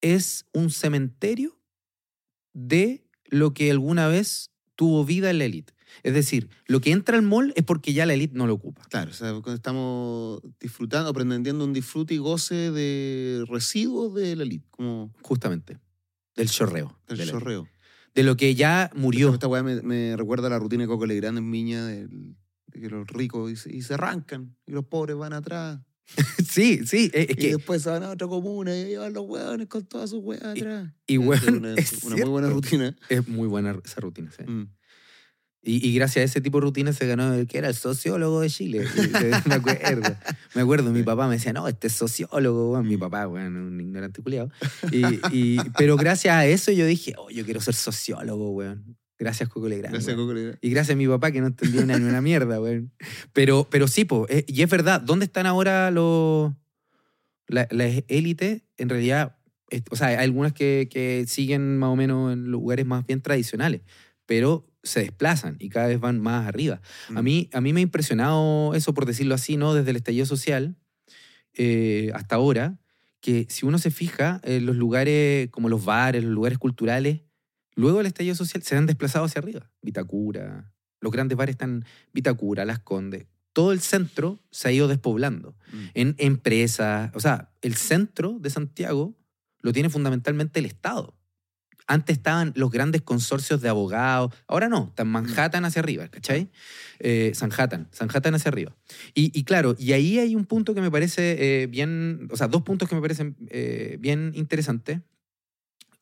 es 0.00 0.46
un 0.52 0.70
cementerio 0.70 1.58
de 2.52 3.04
lo 3.26 3.52
que 3.52 3.70
alguna 3.70 4.06
vez 4.08 4.50
tuvo 4.76 5.04
vida 5.04 5.30
en 5.30 5.38
la 5.38 5.44
élite. 5.44 5.72
Es 6.02 6.12
decir, 6.14 6.48
lo 6.66 6.80
que 6.80 6.90
entra 6.90 7.16
al 7.16 7.22
mall 7.22 7.52
es 7.56 7.62
porque 7.64 7.92
ya 7.92 8.04
la 8.06 8.14
élite 8.14 8.34
no 8.36 8.46
lo 8.46 8.54
ocupa. 8.54 8.82
Claro, 8.90 9.10
o 9.10 9.14
sea, 9.14 9.32
estamos 9.54 10.40
disfrutando, 10.60 11.08
aprendiendo 11.10 11.64
un 11.64 11.72
disfrute 11.72 12.14
y 12.14 12.18
goce 12.18 12.70
de 12.72 13.44
residuos 13.48 14.14
de 14.14 14.34
la 14.36 14.42
elite, 14.42 14.66
como 14.70 15.12
Justamente. 15.22 15.78
Del 16.36 16.50
chorreo. 16.50 16.98
el 17.08 17.16
de, 17.16 17.22
élite. 17.22 17.38
chorreo. 17.38 17.68
De 18.14 18.22
lo 18.22 18.36
que 18.36 18.54
ya 18.54 18.90
murió. 18.94 19.32
Esta 19.32 19.48
weá 19.48 19.62
me, 19.62 19.82
me 19.82 20.16
recuerda 20.16 20.46
a 20.46 20.50
la 20.50 20.58
rutina 20.58 20.82
de 20.84 20.88
Coco 20.88 21.06
Legrand 21.06 21.38
en 21.38 21.50
Miña, 21.50 21.84
del- 21.86 22.36
de 22.66 22.80
que 22.80 22.88
los 22.90 23.06
ricos 23.06 23.52
y 23.52 23.56
se, 23.56 23.74
y 23.74 23.82
se 23.82 23.94
arrancan 23.94 24.56
y 24.66 24.72
los 24.72 24.84
pobres 24.86 25.16
van 25.16 25.32
atrás. 25.32 25.80
sí, 26.48 26.86
sí. 26.86 27.10
Es, 27.14 27.30
es 27.30 27.30
y 27.30 27.34
que, 27.36 27.48
después 27.56 27.82
se 27.82 27.90
van 27.90 28.02
a 28.02 28.10
otra 28.10 28.26
comuna 28.28 28.76
y 28.76 28.84
llevan 28.86 29.12
los 29.14 29.24
hueones 29.26 29.68
con 29.68 29.84
todas 29.86 30.10
sus 30.10 30.20
weas 30.22 30.42
atrás. 30.44 30.92
y 31.06 31.14
Es 31.14 31.18
weón, 31.20 31.56
una, 31.56 31.74
es 31.76 32.04
una 32.04 32.16
muy 32.16 32.28
buena 32.28 32.50
rutina. 32.50 32.96
es 33.08 33.26
muy 33.28 33.48
buena 33.48 33.78
esa 33.84 34.00
rutina. 34.00 34.30
sí. 34.36 34.42
Mm. 34.44 34.68
Y, 35.66 35.86
y 35.88 35.94
gracias 35.94 36.20
a 36.22 36.24
ese 36.24 36.40
tipo 36.42 36.58
de 36.58 36.62
rutina 36.66 36.92
se 36.92 37.06
ganó 37.06 37.32
el 37.32 37.46
que 37.46 37.56
era 37.58 37.68
el 37.68 37.74
sociólogo 37.74 38.40
de 38.42 38.50
Chile. 38.50 38.84
Y- 38.96 39.48
me 39.48 39.54
acuerdo. 39.54 40.14
Me 40.54 40.60
acuerdo, 40.60 40.92
mi 40.92 41.02
papá 41.02 41.26
me 41.26 41.34
decía, 41.36 41.52
no, 41.54 41.66
este 41.68 41.86
es 41.86 41.94
sociólogo, 41.94 42.72
weón. 42.72 42.86
Mi 42.86 42.96
papá, 42.98 43.26
weón, 43.26 43.56
un 43.56 43.80
ignorante 43.80 44.20
culiado. 44.22 44.50
Y, 44.92 45.02
y- 45.32 45.56
pero 45.78 45.96
gracias 45.96 46.34
a 46.34 46.46
eso 46.46 46.70
yo 46.70 46.84
dije, 46.86 47.14
oh, 47.16 47.30
yo 47.30 47.44
quiero 47.44 47.60
ser 47.62 47.74
sociólogo, 47.74 48.50
weón. 48.50 48.96
Gracias, 49.18 49.48
Coco 49.48 49.68
Legrand. 49.68 49.94
Gracias. 49.94 50.14
Coco 50.16 50.34
Legrand. 50.34 50.58
Y 50.60 50.70
gracias 50.70 50.94
a 50.94 50.98
mi 50.98 51.06
papá 51.06 51.30
que 51.30 51.40
no 51.40 51.46
entendía 51.46 51.82
una, 51.82 51.98
ni 51.98 52.04
una 52.04 52.20
mierda, 52.20 52.60
weón. 52.60 52.92
Pero, 53.32 53.66
pero 53.70 53.88
sí, 53.88 54.04
po, 54.04 54.26
eh, 54.28 54.44
y 54.46 54.60
es 54.62 54.68
verdad, 54.68 55.00
¿dónde 55.00 55.24
están 55.24 55.46
ahora 55.46 55.90
los 55.90 56.52
la- 57.46 57.68
las 57.70 58.02
élites? 58.08 58.62
En 58.76 58.88
realidad, 58.90 59.36
es- 59.70 59.82
o 59.90 59.96
sea, 59.96 60.08
hay 60.08 60.16
algunas 60.16 60.52
que, 60.52 60.88
que 60.90 61.24
siguen 61.26 61.78
más 61.78 61.88
o 61.88 61.96
menos 61.96 62.32
en 62.34 62.50
lugares 62.50 62.84
más 62.84 63.06
bien 63.06 63.22
tradicionales, 63.22 63.80
pero 64.26 64.66
se 64.84 65.00
desplazan 65.00 65.56
y 65.58 65.68
cada 65.70 65.88
vez 65.88 65.98
van 65.98 66.20
más 66.20 66.46
arriba. 66.46 66.80
A, 67.08 67.20
Mm. 67.20 67.24
mí, 67.24 67.50
a 67.52 67.60
mí 67.60 67.72
me 67.72 67.80
ha 67.80 67.82
impresionado 67.82 68.74
eso, 68.74 68.94
por 68.94 69.06
decirlo 69.06 69.34
así, 69.34 69.56
¿no? 69.56 69.74
Desde 69.74 69.90
el 69.90 69.96
estallido 69.96 70.26
social 70.26 70.76
eh, 71.54 72.10
hasta 72.14 72.36
ahora, 72.36 72.78
que 73.20 73.46
si 73.48 73.64
uno 73.66 73.78
se 73.78 73.90
fija 73.90 74.40
en 74.44 74.66
los 74.66 74.76
lugares 74.76 75.48
como 75.50 75.68
los 75.68 75.84
bares, 75.84 76.22
los 76.24 76.32
lugares 76.32 76.58
culturales, 76.58 77.20
luego 77.74 77.98
del 77.98 78.06
estallido 78.06 78.34
social 78.34 78.62
se 78.62 78.76
han 78.76 78.86
desplazado 78.86 79.24
hacia 79.24 79.40
arriba. 79.40 79.70
Vitacura, 79.82 80.72
los 81.00 81.12
grandes 81.12 81.36
bares 81.38 81.54
están 81.54 81.84
Vitacura, 82.12 82.64
Las 82.64 82.80
Condes, 82.80 83.26
todo 83.52 83.72
el 83.72 83.80
centro 83.80 84.40
se 84.50 84.68
ha 84.68 84.72
ido 84.72 84.88
despoblando 84.88 85.56
Mm. 85.72 85.78
en 85.94 86.14
empresas. 86.18 87.10
O 87.14 87.20
sea, 87.20 87.50
el 87.62 87.74
centro 87.76 88.38
de 88.40 88.50
Santiago 88.50 89.14
lo 89.60 89.72
tiene 89.72 89.88
fundamentalmente 89.90 90.58
el 90.60 90.66
Estado. 90.66 91.16
Antes 91.86 92.16
estaban 92.16 92.52
los 92.56 92.70
grandes 92.70 93.02
consorcios 93.02 93.60
de 93.60 93.68
abogados, 93.68 94.34
ahora 94.46 94.68
no, 94.68 94.86
están 94.88 95.08
Manhattan 95.08 95.64
hacia 95.64 95.80
arriba, 95.80 96.08
¿cachai? 96.08 96.50
Eh, 96.98 97.32
Sanhattan, 97.34 97.88
Sanhattan 97.90 98.34
hacia 98.34 98.48
arriba. 98.48 98.74
Y, 99.12 99.38
y 99.38 99.44
claro, 99.44 99.76
y 99.78 99.92
ahí 99.92 100.18
hay 100.18 100.34
un 100.34 100.46
punto 100.46 100.74
que 100.74 100.80
me 100.80 100.90
parece 100.90 101.62
eh, 101.62 101.66
bien, 101.66 102.28
o 102.30 102.36
sea, 102.36 102.48
dos 102.48 102.62
puntos 102.62 102.88
que 102.88 102.94
me 102.94 103.02
parecen 103.02 103.36
eh, 103.50 103.98
bien 104.00 104.32
interesantes, 104.34 105.00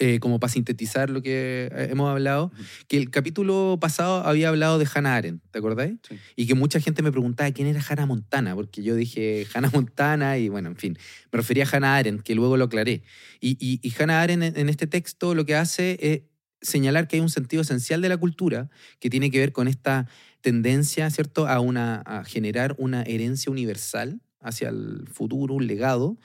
eh, 0.05 0.19
como 0.19 0.41
para 0.41 0.53
sintetizar 0.53 1.11
lo 1.11 1.23
que 1.23 1.71
eh, 1.71 1.89
hemos 1.93 2.11
hablado, 2.11 2.51
que 2.89 2.97
el 2.97 3.09
capítulo 3.11 3.79
pasado 3.81 4.27
había 4.27 4.49
hablado 4.49 4.81
de 4.81 4.89
Hannah 4.93 5.15
Arendt, 5.15 5.45
¿te 5.53 5.61
acordáis? 5.61 5.95
Sí. 6.09 6.17
Y 6.35 6.47
que 6.49 6.57
mucha 6.57 6.81
gente 6.81 7.05
me 7.05 7.13
preguntaba 7.13 7.49
quién 7.53 7.69
era 7.69 7.81
Hannah 7.89 8.07
Montana, 8.07 8.57
porque 8.57 8.83
yo 8.83 8.97
dije 8.97 9.47
Hannah 9.55 9.71
Montana 9.73 10.39
y 10.39 10.49
bueno, 10.49 10.71
en 10.71 10.77
fin, 10.77 10.99
me 11.31 11.37
refería 11.37 11.63
a 11.63 11.69
Hannah 11.71 11.95
Arendt, 11.95 12.25
que 12.25 12.35
luego 12.35 12.57
lo 12.57 12.65
aclaré. 12.65 13.05
Y, 13.41 13.57
y, 13.61 13.79
y 13.81 13.95
Hannah 13.97 14.23
Arendt 14.23 14.59
en, 14.59 14.69
este 14.69 14.89
texto 14.89 15.37
lo 15.37 15.47
que 15.47 15.55
hace 15.55 15.97
es 16.01 16.23
señalar 16.63 17.07
que 17.07 17.15
hay 17.15 17.23
un 17.23 17.31
sentido 17.31 17.63
esencial 17.63 18.03
de 18.03 18.09
la 18.09 18.17
cultura 18.17 18.71
que 18.99 19.09
tiene 19.09 19.31
que 19.31 19.39
ver 19.39 19.53
con 19.53 19.69
esta 19.69 20.09
tendencia, 20.41 21.09
¿cierto?, 21.11 21.47
a, 21.47 21.61
una, 21.61 22.01
a 22.01 22.25
generar 22.25 22.75
una 22.77 23.05
herencia 23.05 23.53
universal 23.53 24.21
hacia 24.41 24.71
el 24.71 25.07
futuro, 25.13 25.55
un 25.55 25.69
legado, 25.69 26.19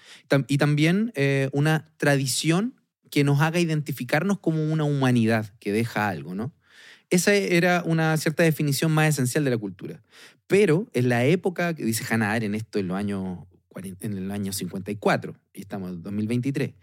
y 0.47 0.57
también 0.57 1.11
eh, 1.13 1.49
una 1.51 1.91
tradición 1.97 2.73
que 3.09 3.23
nos 3.23 3.41
haga 3.41 3.59
identificarnos 3.59 4.39
como 4.39 4.71
una 4.71 4.83
humanidad 4.83 5.53
que 5.59 5.71
deja 5.71 6.07
algo, 6.09 6.35
¿no? 6.35 6.53
Esa 7.09 7.33
era 7.33 7.83
una 7.85 8.17
cierta 8.17 8.43
definición 8.43 8.91
más 8.91 9.09
esencial 9.09 9.45
de 9.45 9.51
la 9.51 9.57
cultura. 9.57 10.03
Pero 10.47 10.87
en 10.93 11.09
la 11.09 11.25
época, 11.25 11.73
que 11.73 11.85
dice 11.85 12.03
Hannah 12.09 12.33
Arendt 12.33 12.55
esto 12.55 12.79
en 12.79 12.87
los 12.87 12.97
años 12.97 13.39
40 13.69 14.07
en 14.07 14.17
el 14.17 14.31
año 14.31 14.51
54, 14.51 15.35
y 15.53 15.61
estamos 15.61 15.91
en 15.91 16.01
2023, 16.01 16.73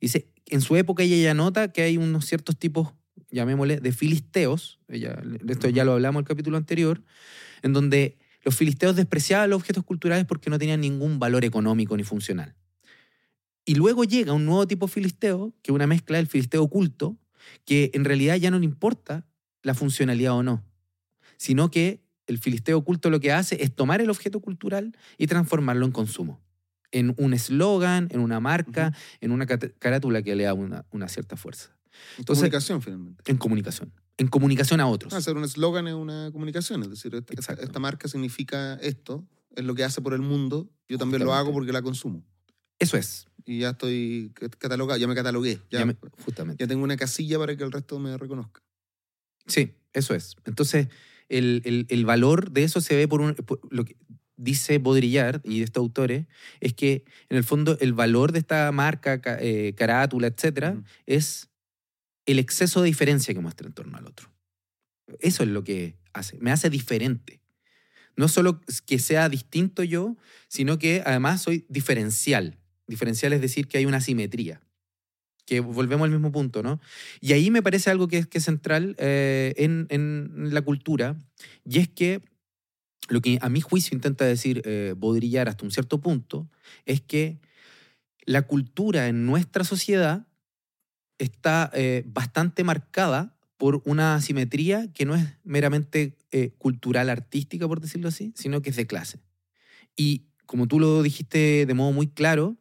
dice, 0.00 0.28
en 0.46 0.60
su 0.60 0.76
época 0.76 1.02
ella 1.02 1.16
ya 1.16 1.34
nota 1.34 1.72
que 1.72 1.82
hay 1.82 1.96
unos 1.96 2.26
ciertos 2.26 2.58
tipos, 2.58 2.92
llamémosle, 3.30 3.80
de 3.80 3.92
filisteos, 3.92 4.78
ella, 4.88 5.18
esto 5.48 5.70
ya 5.70 5.84
lo 5.84 5.92
hablamos 5.92 6.20
en 6.20 6.24
el 6.24 6.28
capítulo 6.28 6.58
anterior, 6.58 7.02
en 7.62 7.72
donde 7.72 8.18
los 8.44 8.54
filisteos 8.54 8.96
despreciaban 8.96 9.48
los 9.48 9.56
objetos 9.56 9.84
culturales 9.84 10.26
porque 10.26 10.50
no 10.50 10.58
tenían 10.58 10.80
ningún 10.80 11.18
valor 11.18 11.44
económico 11.44 11.96
ni 11.96 12.02
funcional. 12.02 12.54
Y 13.64 13.74
luego 13.76 14.04
llega 14.04 14.32
un 14.32 14.44
nuevo 14.44 14.66
tipo 14.66 14.88
filisteo, 14.88 15.52
que 15.62 15.70
es 15.70 15.74
una 15.74 15.86
mezcla 15.86 16.16
del 16.16 16.26
filisteo 16.26 16.62
oculto, 16.62 17.16
que 17.64 17.90
en 17.94 18.04
realidad 18.04 18.36
ya 18.36 18.50
no 18.50 18.58
le 18.58 18.64
importa 18.64 19.26
la 19.62 19.74
funcionalidad 19.74 20.32
o 20.34 20.42
no, 20.42 20.64
sino 21.36 21.70
que 21.70 22.02
el 22.26 22.38
filisteo 22.38 22.78
oculto 22.78 23.10
lo 23.10 23.20
que 23.20 23.32
hace 23.32 23.62
es 23.62 23.74
tomar 23.74 24.00
el 24.00 24.10
objeto 24.10 24.40
cultural 24.40 24.96
y 25.18 25.26
transformarlo 25.26 25.86
en 25.86 25.92
consumo, 25.92 26.40
en 26.90 27.14
un 27.18 27.34
eslogan, 27.34 28.08
en 28.10 28.20
una 28.20 28.40
marca, 28.40 28.92
en 29.20 29.30
una 29.32 29.46
carátula 29.46 30.22
que 30.22 30.34
le 30.36 30.44
da 30.44 30.54
una, 30.54 30.84
una 30.90 31.08
cierta 31.08 31.36
fuerza, 31.36 31.76
Entonces- 32.18 32.42
comunicación, 32.42 32.82
finalmente. 32.82 33.22
en 33.30 33.36
comunicación, 33.38 33.92
en 34.18 34.28
comunicación 34.28 34.80
a 34.80 34.86
otros. 34.86 35.12
Ah, 35.12 35.18
Hacer 35.18 35.36
un 35.36 35.44
eslogan 35.44 35.86
es 35.88 35.94
una 35.94 36.30
comunicación, 36.32 36.82
es 36.82 36.90
decir, 36.90 37.14
esta, 37.14 37.34
esta- 37.34 37.62
esta 37.62 37.78
marca 37.80 38.08
significa 38.08 38.74
esto, 38.74 39.24
es 39.54 39.64
lo 39.64 39.74
que 39.74 39.84
hace 39.84 40.00
por 40.00 40.14
el 40.14 40.22
mundo, 40.22 40.68
yo 40.88 40.98
también 40.98 41.24
lo 41.24 41.34
hago 41.34 41.52
porque 41.52 41.72
la 41.72 41.82
consumo. 41.82 42.24
Eso 42.78 42.96
es, 42.96 43.26
Y 43.44 43.60
ya 43.60 43.70
estoy 43.70 44.30
cat- 44.34 44.56
catalogado, 44.56 44.98
ya 44.98 45.06
me 45.08 45.14
catalogué, 45.14 45.56
ya, 45.70 45.80
ya 45.80 45.86
me- 45.86 45.96
justamente. 46.24 46.62
ya 46.62 46.68
tengo 46.68 46.84
una 46.84 46.96
casilla 46.96 47.38
para 47.38 47.56
que 47.56 47.64
el 47.64 47.72
resto 47.72 47.98
me 47.98 48.16
reconozca. 48.16 48.60
Sí, 49.46 49.74
eso 49.92 50.14
es. 50.14 50.36
Entonces, 50.44 50.88
el, 51.28 51.62
el- 51.64 51.86
el 51.88 52.04
valor 52.04 52.52
de 52.52 52.64
eso 52.64 52.80
se 52.80 52.94
ve 52.96 53.08
por, 53.08 53.20
un, 53.20 53.34
por 53.34 53.60
lo 53.72 53.84
que 53.84 53.96
dice 54.36 54.78
Baudrillard 54.78 55.40
y 55.44 55.58
de 55.58 55.64
estos 55.64 55.80
autores, 55.80 56.26
es 56.60 56.74
que 56.74 57.04
en 57.28 57.36
el 57.36 57.44
fondo 57.44 57.76
el 57.80 57.92
valor 57.92 58.32
de 58.32 58.38
esta 58.40 58.70
marca, 58.72 59.20
ca- 59.20 59.38
eh, 59.40 59.74
carátula, 59.76 60.26
etcétera, 60.28 60.72
Ujú. 60.72 60.84
es 61.06 61.48
el 62.26 62.38
exceso 62.38 62.80
de 62.82 62.86
diferencia 62.86 63.34
que 63.34 63.40
muestra 63.40 63.66
en 63.66 63.72
torno 63.72 63.96
al 63.98 64.06
otro. 64.06 64.32
Eso 65.18 65.42
es 65.42 65.48
lo 65.48 65.64
que 65.64 65.96
hace, 66.12 66.38
me 66.38 66.52
hace 66.52 66.70
diferente. 66.70 67.40
No 68.16 68.28
solo 68.28 68.60
que 68.86 68.98
sea 68.98 69.28
distinto 69.28 69.82
yo, 69.82 70.16
sino 70.48 70.78
que 70.78 71.02
además 71.04 71.42
soy 71.42 71.66
diferencial. 71.68 72.58
Diferencial 72.86 73.32
es 73.32 73.40
decir 73.40 73.68
que 73.68 73.78
hay 73.78 73.86
una 73.86 74.00
simetría. 74.00 74.60
Que 75.44 75.60
volvemos 75.60 76.04
al 76.04 76.12
mismo 76.12 76.30
punto, 76.30 76.62
¿no? 76.62 76.80
Y 77.20 77.32
ahí 77.32 77.50
me 77.50 77.62
parece 77.62 77.90
algo 77.90 78.08
que 78.08 78.18
es, 78.18 78.26
que 78.26 78.40
central 78.40 78.94
eh, 78.98 79.54
en, 79.56 79.86
en 79.90 80.54
la 80.54 80.62
cultura, 80.62 81.16
y 81.64 81.78
es 81.78 81.88
que 81.88 82.22
lo 83.08 83.20
que 83.20 83.38
a 83.40 83.48
mi 83.48 83.60
juicio 83.60 83.94
intenta 83.94 84.24
decir 84.24 84.62
eh, 84.64 84.94
hasta 85.46 85.64
un 85.64 85.70
cierto 85.70 86.00
punto 86.00 86.48
es 86.86 87.00
que 87.00 87.40
la 88.24 88.42
cultura 88.42 89.08
en 89.08 89.26
nuestra 89.26 89.64
sociedad 89.64 90.26
está 91.18 91.70
eh, 91.74 92.04
bastante 92.06 92.64
marcada 92.64 93.36
por 93.56 93.82
una 93.84 94.14
asimetría 94.14 94.92
que 94.92 95.04
no 95.04 95.14
es 95.14 95.24
meramente 95.44 96.16
eh, 96.30 96.50
cultural, 96.58 97.10
artística, 97.10 97.68
por 97.68 97.80
decirlo 97.80 98.08
así, 98.08 98.32
sino 98.36 98.62
que 98.62 98.70
es 98.70 98.76
de 98.76 98.86
clase. 98.86 99.20
Y 99.96 100.26
como 100.46 100.66
tú 100.66 100.80
lo 100.80 101.02
dijiste 101.02 101.66
de 101.66 101.74
modo 101.74 101.92
muy 101.92 102.08
claro, 102.08 102.56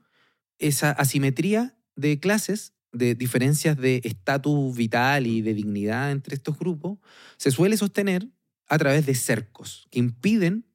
esa 0.61 0.91
asimetría 0.91 1.77
de 1.95 2.19
clases, 2.19 2.73
de 2.91 3.15
diferencias 3.15 3.77
de 3.77 4.01
estatus 4.03 4.75
vital 4.75 5.27
y 5.27 5.41
de 5.41 5.53
dignidad 5.53 6.11
entre 6.11 6.35
estos 6.35 6.57
grupos, 6.57 6.99
se 7.37 7.51
suele 7.51 7.77
sostener 7.77 8.29
a 8.67 8.77
través 8.77 9.05
de 9.05 9.15
cercos 9.15 9.87
que 9.91 9.99
impiden 9.99 10.65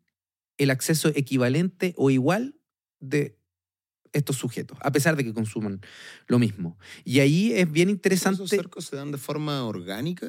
el 0.59 0.71
acceso 0.71 1.09
equivalente 1.15 1.95
o 1.97 2.11
igual 2.11 2.59
de 3.01 3.39
estos 4.13 4.37
sujetos, 4.37 4.79
a 4.81 4.93
pesar 4.93 5.17
de 5.17 5.25
que 5.25 5.35
consuman 5.35 5.81
lo 6.27 6.39
mismo. 6.39 6.79
Y 7.05 7.21
ahí 7.21 7.53
es 7.53 7.71
bien 7.71 7.91
interesante. 7.91 8.37
¿Esos 8.37 8.51
cercos 8.51 8.87
se 8.87 8.97
dan 8.97 9.13
de 9.13 9.19
forma 9.19 9.65
orgánica? 9.65 10.27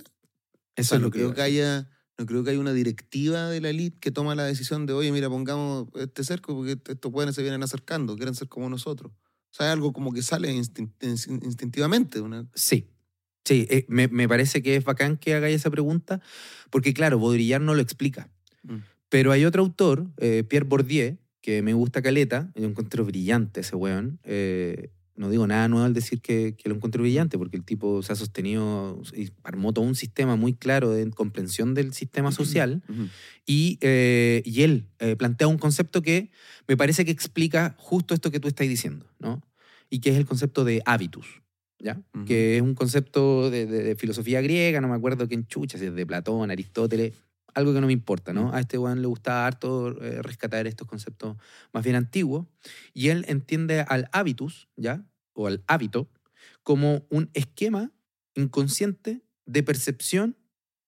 Eso 0.75 0.81
O 0.81 0.83
sea, 0.83 0.95
es 0.97 1.01
lo 1.01 1.07
no 1.07 1.11
que 1.11 1.19
creo 1.19 1.33
que 1.33 1.41
haya 1.41 1.89
no 2.17 2.25
creo 2.25 2.43
que 2.43 2.49
haya 2.49 2.59
una 2.59 2.73
directiva 2.73 3.49
de 3.49 3.61
la 3.61 3.69
elite 3.69 3.99
que 3.99 4.11
toma 4.11 4.33
la 4.33 4.43
decisión 4.43 4.87
de, 4.87 4.93
oye, 4.93 5.11
mira, 5.11 5.29
pongamos 5.29 5.87
este 5.95 6.23
cerco 6.23 6.55
porque 6.55 6.77
estos 6.91 7.11
pueden 7.11 7.31
se 7.31 7.43
vienen 7.43 7.61
acercando, 7.61 8.15
quieren 8.15 8.33
ser 8.33 8.47
como 8.47 8.69
nosotros. 8.69 9.11
Sea, 9.57 9.71
algo 9.71 9.91
como 9.93 10.13
que 10.13 10.21
sale 10.21 10.53
instin- 10.53 10.91
ins- 11.01 11.43
instintivamente. 11.43 12.21
Una... 12.21 12.45
Sí. 12.53 12.87
Sí, 13.45 13.65
eh, 13.69 13.85
me, 13.87 14.07
me 14.09 14.27
parece 14.27 14.61
que 14.61 14.75
es 14.75 14.83
bacán 14.83 15.17
que 15.17 15.33
hagáis 15.33 15.55
esa 15.55 15.69
pregunta, 15.69 16.19
porque 16.69 16.93
claro, 16.93 17.17
Baudrillard 17.17 17.61
no 17.61 17.73
lo 17.75 17.81
explica. 17.81 18.29
Mm. 18.63 18.77
Pero 19.09 19.31
hay 19.31 19.45
otro 19.45 19.61
autor, 19.63 20.11
eh, 20.17 20.43
Pierre 20.47 20.67
Bourdieu, 20.67 21.17
que 21.41 21.61
me 21.61 21.73
gusta 21.73 22.01
caleta, 22.01 22.51
yo 22.55 22.65
encuentro 22.67 23.05
brillante 23.05 23.61
ese 23.61 23.75
weón. 23.75 24.19
eh, 24.23 24.91
no 25.15 25.31
digo 25.31 25.47
nada 25.47 25.67
nuevo 25.67 25.83
al 25.85 25.95
decir 25.95 26.21
que, 26.21 26.55
que 26.55 26.69
lo 26.69 26.75
encuentro 26.75 27.01
brillante, 27.01 27.39
porque 27.39 27.57
el 27.57 27.63
tipo 27.63 28.03
se 28.03 28.13
ha 28.13 28.15
sostenido 28.15 29.01
y 29.15 29.31
armó 29.43 29.73
todo 29.73 29.83
un 29.83 29.95
sistema 29.95 30.35
muy 30.35 30.53
claro 30.53 30.91
de 30.91 31.09
comprensión 31.09 31.73
del 31.73 31.93
sistema 31.93 32.31
social. 32.31 32.83
Ujú. 32.87 33.07
Y, 33.45 33.79
eh, 33.81 34.43
y 34.45 34.61
él 34.61 34.89
eh, 34.99 35.15
plantea 35.15 35.47
un 35.47 35.57
concepto 35.57 36.03
que 36.03 36.29
me 36.67 36.77
parece 36.77 37.03
que 37.03 37.09
explica 37.11 37.75
justo 37.79 38.13
esto 38.13 38.29
que 38.29 38.39
tú 38.39 38.47
estás 38.47 38.67
diciendo, 38.67 39.07
¿no? 39.17 39.41
Y 39.89 39.99
que 39.99 40.09
es 40.11 40.17
el 40.17 40.25
concepto 40.25 40.63
de 40.65 40.81
hábitus, 40.85 41.41
¿ya? 41.79 42.01
Ujú. 42.13 42.25
Que 42.25 42.57
es 42.57 42.61
un 42.61 42.75
concepto 42.75 43.49
de, 43.49 43.65
de- 43.65 43.83
de 43.83 43.95
filosofía 43.95 44.41
griega, 44.41 44.81
no 44.81 44.87
me 44.89 44.95
acuerdo 44.95 45.27
quién 45.27 45.47
chucha, 45.47 45.77
si 45.77 45.85
es 45.85 45.95
de 45.95 46.05
Platón, 46.05 46.51
Aristóteles, 46.51 47.13
algo 47.53 47.73
que 47.73 47.81
no 47.81 47.87
me 47.87 47.93
importa, 47.93 48.33
¿no? 48.33 48.53
A 48.53 48.59
este 48.59 48.77
weón 48.77 49.01
le 49.01 49.07
gustaba 49.07 49.47
harto 49.47 49.99
eh, 50.03 50.21
rescatar 50.21 50.67
estos 50.67 50.87
conceptos 50.87 51.37
más 51.73 51.83
bien 51.83 51.95
antiguos. 51.95 52.45
Y 52.93 53.09
él 53.09 53.25
entiende 53.27 53.81
al 53.81 54.09
hábitus, 54.11 54.67
¿ya? 54.75 55.03
O 55.33 55.47
al 55.47 55.63
hábito, 55.67 56.09
como 56.61 57.07
un 57.09 57.29
esquema 57.33 57.91
inconsciente 58.35 59.23
de 59.47 59.63
percepción 59.63 60.37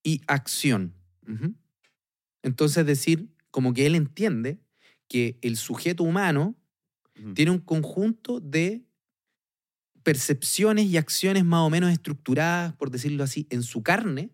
y 0.04 0.22
acción. 0.28 0.94
Ujú. 1.28 1.56
Entonces, 2.44 2.86
decir, 2.86 3.30
como 3.52 3.74
que 3.74 3.86
él 3.88 3.96
entiende 3.96 4.60
que 5.08 5.40
el 5.42 5.58
sujeto 5.58 6.04
humano 6.04 6.56
Ujú. 7.20 7.34
tiene 7.34 7.52
un 7.52 7.60
conjunto 7.60 8.40
de 8.40 8.86
percepciones 10.04 10.86
y 10.86 10.98
acciones 10.98 11.46
más 11.46 11.62
o 11.62 11.70
menos 11.70 11.92
estructuradas, 11.92 12.74
por 12.74 12.92
decirlo 12.92 13.24
así, 13.24 13.48
en 13.50 13.64
su 13.64 13.84
carne, 13.84 14.32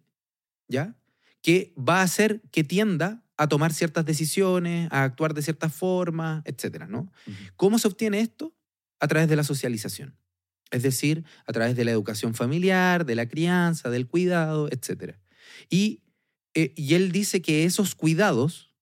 ¿ya? 0.68 0.96
Que 1.42 1.74
va 1.78 2.00
a 2.00 2.04
hacer 2.04 2.42
que 2.52 2.64
tienda 2.64 3.24
a 3.38 3.48
tomar 3.48 3.74
ciertas 3.74 4.06
decisiones, 4.06 4.88
a 4.92 5.04
actuar 5.04 5.34
de 5.34 5.42
ciertas 5.42 5.74
formas, 5.74 6.42
etcétera, 6.46 6.88
¿no? 6.88 7.12
¿Cómo 7.56 7.80
se 7.80 7.88
obtiene 7.88 8.22
esto? 8.22 8.56
A 9.00 9.08
través 9.08 9.28
de 9.28 9.36
la 9.36 9.44
socialización. 9.44 10.18
Es 10.72 10.84
decir, 10.84 11.26
a 11.46 11.54
través 11.54 11.76
de 11.76 11.86
la 11.86 11.92
educación 11.92 12.34
familiar, 12.34 13.06
de 13.06 13.16
la 13.16 13.28
crianza, 13.28 13.90
del 13.90 14.08
cuidado, 14.08 14.70
etc. 14.72 15.18
Y, 15.70 16.02
eh, 16.54 16.74
y 16.76 16.96
él 16.96 17.12
dice 17.12 17.42
que 17.42 17.66
esos 17.66 17.94
cuidados 17.96 18.74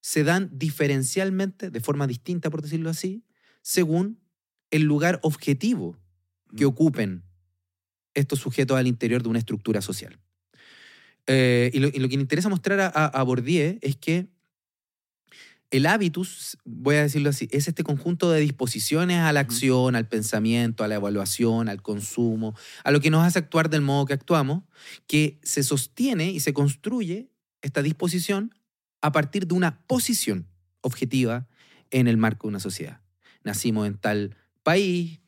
se 0.00 0.24
dan 0.24 0.50
diferencialmente, 0.52 1.70
de 1.70 1.80
forma 1.80 2.06
distinta, 2.06 2.50
por 2.50 2.62
decirlo 2.62 2.90
así, 2.90 3.24
según 3.62 4.20
el 4.70 4.82
lugar 4.82 5.18
objetivo 5.22 5.96
que 6.56 6.64
Mm. 6.64 6.68
ocupen 6.68 7.22
estos 8.14 8.38
sujetos 8.40 8.76
al 8.76 8.86
interior 8.86 9.22
de 9.22 9.28
una 9.28 9.38
estructura 9.38 9.80
social. 9.80 10.18
Eh, 11.26 11.70
y, 11.74 11.78
lo, 11.78 11.88
y 11.88 11.98
lo 11.98 12.08
que 12.08 12.16
me 12.16 12.22
interesa 12.22 12.48
mostrar 12.48 12.80
a, 12.80 12.88
a, 12.88 13.22
Bourdieu 13.22 13.78
es 13.82 13.96
que 13.96 14.28
El 15.70 15.84
hábitus, 15.84 16.56
voy 16.64 16.96
a 16.96 17.02
decirlo 17.02 17.28
así, 17.28 17.46
es 17.50 17.68
este 17.68 17.84
conjunto 17.84 18.30
de 18.30 18.40
disposiciones 18.40 19.18
a 19.18 19.34
la 19.34 19.40
acción, 19.40 19.96
al 19.96 20.08
pensamiento, 20.08 20.82
a 20.82 20.88
la 20.88 20.94
evaluación, 20.94 21.68
al 21.68 21.82
consumo, 21.82 22.56
a 22.84 22.90
lo 22.90 23.00
que 23.02 23.10
nos 23.10 23.22
hace 23.26 23.38
actuar 23.38 23.68
del 23.68 23.82
modo 23.82 24.06
que 24.06 24.14
actuamos, 24.14 24.62
que 25.06 25.38
se 25.42 25.62
sostiene 25.62 26.30
y 26.30 26.40
se 26.40 26.54
construye 26.54 27.28
esta 27.60 27.82
disposición 27.82 28.54
a 29.02 29.12
partir 29.12 29.46
de 29.46 29.54
una 29.54 29.86
posición 29.86 30.46
objetiva 30.80 31.46
en 31.90 32.08
el 32.08 32.16
marco 32.16 32.46
de 32.46 32.52
una 32.52 32.60
sociedad. 32.60 33.02
Nacimos 33.44 33.86
en 33.86 33.98
tal 33.98 34.36
país, 34.68 35.20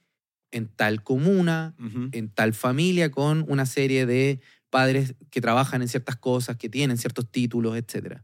en 0.51 0.69
tal 0.69 1.03
comuna, 1.03 1.75
Ujú. 1.79 2.11
en 2.13 2.29
tal 2.29 2.53
familia 2.53 3.11
con 3.11 3.45
una 3.49 3.65
serie 3.65 4.05
de 4.05 4.41
padres 4.69 5.15
que 5.31 5.41
trabajan 5.41 5.81
en 5.81 5.89
ciertas 5.89 6.17
cosas, 6.17 6.57
que 6.57 6.69
tienen 6.69 6.99
ciertos 6.99 7.25
títulos, 7.31 7.75
etc. 7.77 8.21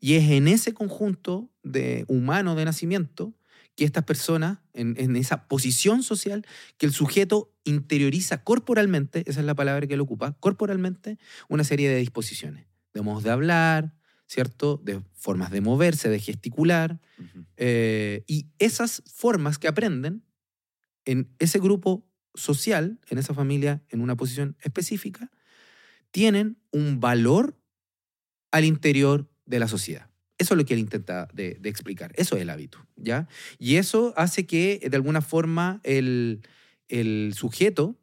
Y 0.00 0.14
es 0.14 0.24
en 0.30 0.48
ese 0.48 0.74
conjunto 0.74 1.48
de 1.62 2.04
humano 2.08 2.56
de 2.56 2.64
nacimiento 2.64 3.34
que 3.76 3.84
estas 3.84 4.02
personas, 4.02 4.58
en, 4.72 4.96
en 4.98 5.14
esa 5.14 5.46
posición 5.46 6.02
social, 6.02 6.44
que 6.76 6.86
el 6.86 6.92
sujeto 6.92 7.54
interioriza 7.62 8.42
corporalmente, 8.42 9.22
esa 9.30 9.38
es 9.40 9.46
la 9.46 9.54
palabra 9.54 9.86
que 9.86 9.94
él 9.94 10.00
ocupa, 10.00 10.36
corporalmente, 10.40 11.18
una 11.48 11.62
serie 11.62 11.88
de 11.88 11.98
disposiciones, 11.98 12.66
de 12.94 13.02
modos 13.02 13.22
de 13.22 13.30
hablar, 13.30 13.94
¿cierto? 14.26 14.80
De 14.82 15.00
formas 15.14 15.52
de 15.52 15.60
moverse, 15.60 16.08
de 16.08 16.18
gesticular, 16.18 16.98
eh, 17.56 18.24
y 18.26 18.46
esas 18.58 19.02
formas 19.06 19.58
que 19.58 19.68
aprenden 19.68 20.22
en 21.08 21.34
ese 21.38 21.58
grupo 21.58 22.06
social, 22.34 23.00
en 23.08 23.16
esa 23.16 23.32
familia, 23.32 23.82
en 23.88 24.02
una 24.02 24.14
posición 24.14 24.58
específica, 24.60 25.30
tienen 26.10 26.58
un 26.70 27.00
valor 27.00 27.58
al 28.50 28.66
interior 28.66 29.26
de 29.46 29.58
la 29.58 29.68
sociedad. 29.68 30.10
Eso 30.36 30.52
es 30.52 30.58
lo 30.58 30.66
que 30.66 30.74
él 30.74 30.80
intenta 30.80 31.26
de, 31.32 31.58
explicar. 31.64 32.12
Eso 32.16 32.36
es 32.36 32.42
el 32.42 32.50
hábito, 32.50 32.86
¿ya? 32.96 33.26
Y 33.58 33.76
eso 33.76 34.12
hace 34.18 34.46
que, 34.46 34.86
de 34.86 34.96
alguna 34.96 35.22
forma, 35.22 35.80
el, 35.82 36.42
el 36.88 37.32
sujeto, 37.34 37.98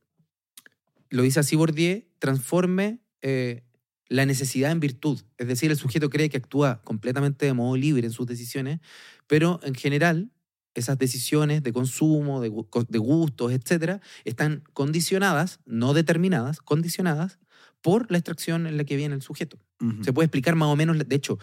lo 1.11 1.21
dice 1.21 1.39
así 1.39 1.55
Bourdieu, 1.55 2.05
transforme 2.17 3.01
eh, 3.21 3.63
la 4.09 4.25
necesidad 4.25 4.71
en 4.71 4.79
virtud. 4.79 5.21
Es 5.37 5.47
decir, 5.47 5.69
el 5.69 5.77
sujeto 5.77 6.09
cree 6.09 6.29
que 6.29 6.37
actúa 6.37 6.81
completamente 6.81 7.45
de 7.45 7.53
modo 7.53 7.77
libre 7.77 8.07
en 8.07 8.13
sus 8.13 8.25
decisiones, 8.25 8.79
pero 9.27 9.59
en 9.61 9.75
general 9.75 10.31
esas 10.76 10.97
decisiones 10.97 11.63
de 11.63 11.73
consumo, 11.73 12.39
de, 12.41 12.51
gu- 12.51 12.86
de 12.88 12.99
gustos, 12.99 13.51
etcétera, 13.51 14.01
están 14.26 14.63
condicionadas, 14.73 15.59
no 15.65 15.93
determinadas, 15.93 16.59
condicionadas 16.61 17.39
por 17.82 18.09
la 18.11 18.17
extracción 18.17 18.67
en 18.67 18.78
la 18.78 18.84
que 18.84 18.95
viene 18.95 19.15
el 19.15 19.21
sujeto. 19.21 19.57
Se 20.01 20.13
puede 20.13 20.26
explicar 20.26 20.55
más 20.55 20.69
o 20.69 20.76
menos, 20.76 20.97
de 20.97 21.15
hecho, 21.15 21.38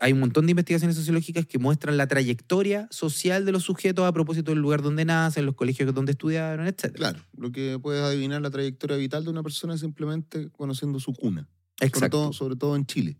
hay 0.00 0.12
un 0.12 0.18
montón 0.20 0.46
de 0.46 0.50
investigaciones 0.52 0.96
sociológicas 0.96 1.46
que 1.46 1.58
muestran 1.58 1.96
la 1.96 2.06
trayectoria 2.08 2.88
social 2.90 3.44
de 3.44 3.52
los 3.52 3.62
sujetos 3.62 4.04
a 4.06 4.12
propósito 4.12 4.50
del 4.50 4.60
lugar 4.60 4.82
donde 4.82 5.04
nacen, 5.04 5.44
los 5.46 5.54
colegios 5.54 5.94
donde 5.94 6.12
estudiaron, 6.12 6.66
etcétera. 6.66 6.94
Claro, 6.94 7.20
lo 7.36 7.52
que 7.52 7.78
puedes 7.80 8.02
adivinar 8.02 8.40
la 8.42 8.50
trayectoria 8.50 8.96
vital 8.96 9.22
de 9.24 9.30
una 9.30 9.42
persona 9.42 9.74
es 9.74 9.80
simplemente 9.80 10.50
conociendo 10.50 10.98
su 10.98 11.12
cuna. 11.12 11.42
Sobre 11.78 11.88
Exacto, 11.88 12.08
todo, 12.18 12.32
sobre 12.32 12.56
todo 12.56 12.74
en 12.74 12.86
Chile. 12.86 13.18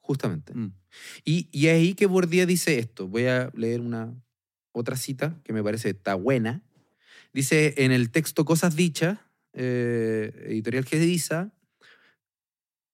justamente. 0.00 0.54
Mm. 0.54 0.72
Y, 1.24 1.48
y 1.50 1.68
ahí 1.68 1.94
que 1.94 2.06
Bourdieu 2.06 2.46
dice 2.46 2.78
esto. 2.78 3.08
Voy 3.08 3.26
a 3.26 3.50
leer 3.54 3.80
una 3.80 4.14
otra 4.72 4.96
cita 4.96 5.38
que 5.44 5.52
me 5.52 5.62
parece 5.62 5.90
está 5.90 6.14
buena. 6.14 6.62
Dice 7.32 7.74
en 7.78 7.92
el 7.92 8.10
texto 8.10 8.44
Cosas 8.44 8.76
Dichas, 8.76 9.18
eh, 9.54 10.32
editorial 10.48 10.84
Gedisa, 10.84 11.52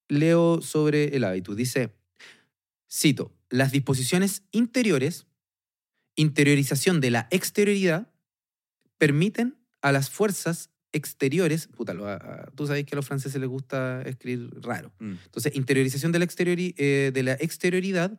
leo 0.08 0.60
sobre 0.62 1.16
el 1.16 1.24
hábitus. 1.24 1.56
Dice, 1.56 1.94
cito, 2.90 3.32
las 3.50 3.72
disposiciones 3.72 4.42
interiores, 4.52 5.26
interiorización 6.16 7.00
de 7.00 7.10
la 7.10 7.28
exterioridad, 7.30 8.10
permiten 8.98 9.56
a 9.82 9.92
las 9.92 10.10
fuerzas 10.10 10.70
exteriores, 10.92 11.68
puta, 11.68 11.94
lo- 11.94 12.08
a- 12.08 12.14
a- 12.16 12.50
tú 12.56 12.66
sabes 12.66 12.84
que 12.84 12.94
a 12.94 12.96
los 12.96 13.06
franceses 13.06 13.38
les 13.40 13.48
gusta 13.48 14.02
escribir 14.02 14.50
raro, 14.62 14.92
Mm. 14.98 15.12
entonces, 15.26 15.54
interiorización 15.54 16.10
de 16.12 16.18
la, 16.18 16.24
exteriori- 16.24 16.74
eh, 16.78 17.10
de 17.12 17.22
la 17.22 17.34
exterioridad 17.34 18.18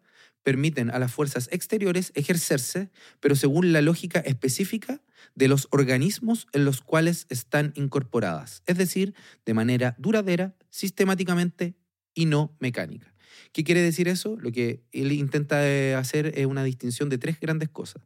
permiten 0.50 0.90
a 0.90 0.98
las 0.98 1.12
fuerzas 1.12 1.48
exteriores 1.52 2.12
ejercerse, 2.16 2.90
pero 3.20 3.36
según 3.36 3.72
la 3.72 3.84
lógica 3.84 4.20
específica 4.20 5.00
de 5.36 5.48
los 5.48 5.68
organismos 5.70 6.48
en 6.54 6.66
los 6.66 6.82
cuales 6.82 7.28
están 7.30 7.72
incorporadas, 7.76 8.64
es 8.66 8.76
decir, 8.76 9.14
de 9.46 9.54
manera 9.54 9.96
duradera, 10.00 10.56
sistemáticamente 10.72 11.76
y 12.16 12.26
no 12.26 12.58
mecánica. 12.60 13.14
¿Qué 13.52 13.64
quiere 13.64 13.84
decir 13.84 14.08
eso? 14.08 14.38
Lo 14.40 14.52
que 14.52 14.82
él 14.92 15.12
intenta 15.12 15.70
eh, 15.70 15.94
hacer 15.94 16.34
es 16.36 16.48
una 16.48 16.64
distinción 16.64 17.10
de 17.10 17.20
tres 17.20 17.40
grandes 17.40 17.70
cosas. 17.70 18.02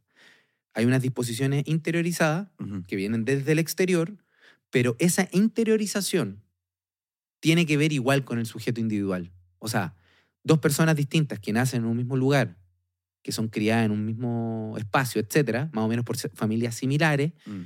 Hay 0.74 0.84
unas 0.84 1.00
disposiciones 1.00 1.64
interiorizadas 1.66 2.48
que 2.86 2.96
vienen 2.96 3.24
desde 3.24 3.52
el 3.52 3.58
exterior, 3.58 4.18
pero 4.68 4.96
esa 4.98 5.30
interiorización 5.32 6.42
tiene 7.40 7.64
que 7.64 7.78
ver 7.78 7.94
igual 7.94 8.22
con 8.22 8.38
el 8.38 8.44
sujeto 8.44 8.82
individual. 8.82 9.32
O 9.60 9.68
sea, 9.68 9.96
dos 10.44 10.58
personas 10.60 10.94
distintas 10.94 11.40
que 11.40 11.52
nacen 11.52 11.82
en 11.82 11.88
un 11.88 11.96
mismo 11.96 12.16
lugar, 12.16 12.56
que 13.22 13.32
son 13.32 13.48
criadas 13.48 13.86
en 13.86 13.90
un 13.92 14.04
mismo 14.04 14.74
espacio, 14.78 15.20
etcétera, 15.20 15.70
más 15.72 15.84
o 15.84 15.88
menos 15.88 16.04
por 16.04 16.16
familias 16.16 16.74
similares, 16.76 17.32
Mm. 17.46 17.62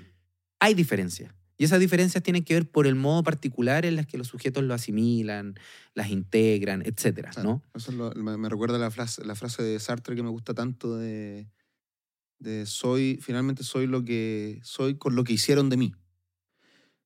hay 0.61 0.75
diferencias. 0.75 1.35
Y 1.61 1.65
esas 1.65 1.81
diferencias 1.81 2.23
tienen 2.23 2.45
que 2.45 2.55
ver 2.55 2.71
por 2.71 2.87
el 2.87 2.95
modo 2.95 3.25
particular 3.25 3.85
en 3.85 3.97
las 3.97 4.07
que 4.07 4.17
los 4.17 4.29
sujetos 4.29 4.63
lo 4.63 4.75
asimilan, 4.75 5.55
las 5.95 6.09
integran, 6.11 6.83
etcétera, 6.87 7.31
Claro. 7.31 7.49
¿no? 7.49 7.63
Eso 7.75 7.91
lo- 7.91 8.13
me, 8.13 8.37
me 8.37 8.49
recuerda 8.49 8.79
la 8.79 8.93
frase, 8.93 9.25
la 9.25 9.35
frase 9.35 9.65
de 9.65 9.77
Sartre 9.81 10.15
que 10.15 10.23
me 10.23 10.31
gusta 10.31 10.55
tanto 10.55 10.97
de, 10.97 11.49
de 12.39 12.65
soy, 12.67 13.19
finalmente 13.21 13.65
soy 13.65 13.89
lo 13.89 14.05
que 14.05 14.61
soy 14.63 14.95
con 14.99 15.17
lo 15.17 15.25
que 15.25 15.33
hicieron 15.33 15.69
de 15.69 15.77
mí. 15.79 15.95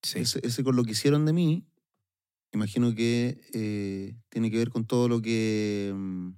Sí. 0.03 0.19
Ese, 0.19 0.41
ese 0.47 0.63
con 0.63 0.77
lo 0.77 0.85
que 0.85 0.91
hicieron 0.93 1.25
de 1.25 1.33
mí, 1.33 1.65
imagino 2.53 2.95
que 2.95 3.41
eh, 3.55 4.15
tiene 4.29 4.51
que 4.51 4.59
ver 4.59 4.71
con 4.71 4.85
todo 4.87 5.09
lo 5.09 5.21
que 5.23 5.93
mm, 5.95 6.29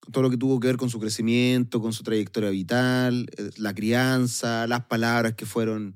con 0.00 0.12
todo 0.12 0.22
lo 0.22 0.30
que 0.30 0.38
tuvo 0.38 0.58
que 0.60 0.66
ver 0.68 0.76
con 0.78 0.88
su 0.90 0.98
crecimiento, 0.98 1.80
con 1.80 1.92
su 1.92 2.02
trayectoria 2.02 2.50
vital, 2.50 3.28
eh, 3.36 3.50
la 3.58 3.74
crianza, 3.74 4.66
las 4.66 4.86
palabras 4.86 5.34
que 5.34 5.44
fueron 5.46 5.94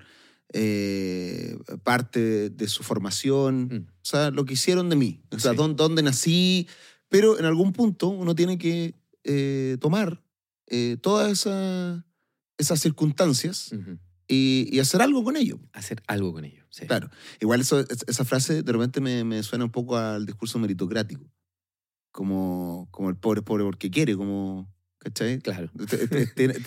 eh, 0.53 1.57
parte 1.82 2.20
de, 2.20 2.51
de 2.51 2.68
su 2.68 2.82
formación, 2.82 3.68
Mm. 3.72 3.76
o 3.91 4.05
sea, 4.05 4.30
lo 4.30 4.45
que 4.45 4.55
hicieron 4.55 4.89
de 4.91 4.97
mí, 4.97 5.22
o 5.32 5.39
sea, 5.39 5.53
Sí. 5.53 5.57
dónde, 5.57 5.76
dónde 5.76 6.03
nací, 6.03 6.68
pero 7.09 7.39
en 7.39 7.45
algún 7.47 7.72
punto 7.72 8.09
uno 8.09 8.35
tiene 8.35 8.59
que 8.59 8.95
eh, 9.24 9.78
tomar 9.80 10.22
todas 11.01 11.32
esa- 11.32 12.05
esas 12.59 12.80
circunstancias. 12.80 13.70
Y, 14.29 14.68
y 14.72 14.81
hacer 14.81 15.03
algo 15.03 15.22
con 15.25 15.37
ello. 15.37 15.61
Hacer 15.72 16.03
algo 16.07 16.33
con 16.33 16.45
ello. 16.45 16.64
sí. 16.70 16.87
Claro. 16.87 17.11
Igual 17.41 17.61
eso, 17.61 17.81
es- 17.81 18.05
esa 18.07 18.25
frase 18.25 18.62
de 18.62 18.72
repente 18.72 19.01
me, 19.01 19.25
me 19.25 19.43
suena 19.43 19.64
un 19.64 19.70
poco 19.72 19.97
al 19.97 20.25
discurso 20.27 20.59
meritocrático. 20.59 21.25
Como, 22.12 22.89
como 22.93 23.11
el 23.11 23.16
pobre 23.16 23.41
es 23.41 23.45
pobre 23.45 23.64
porque 23.64 23.91
quiere, 23.91 24.16
como. 24.16 24.72
¿Cachai? 24.99 25.39
Claro. 25.41 25.70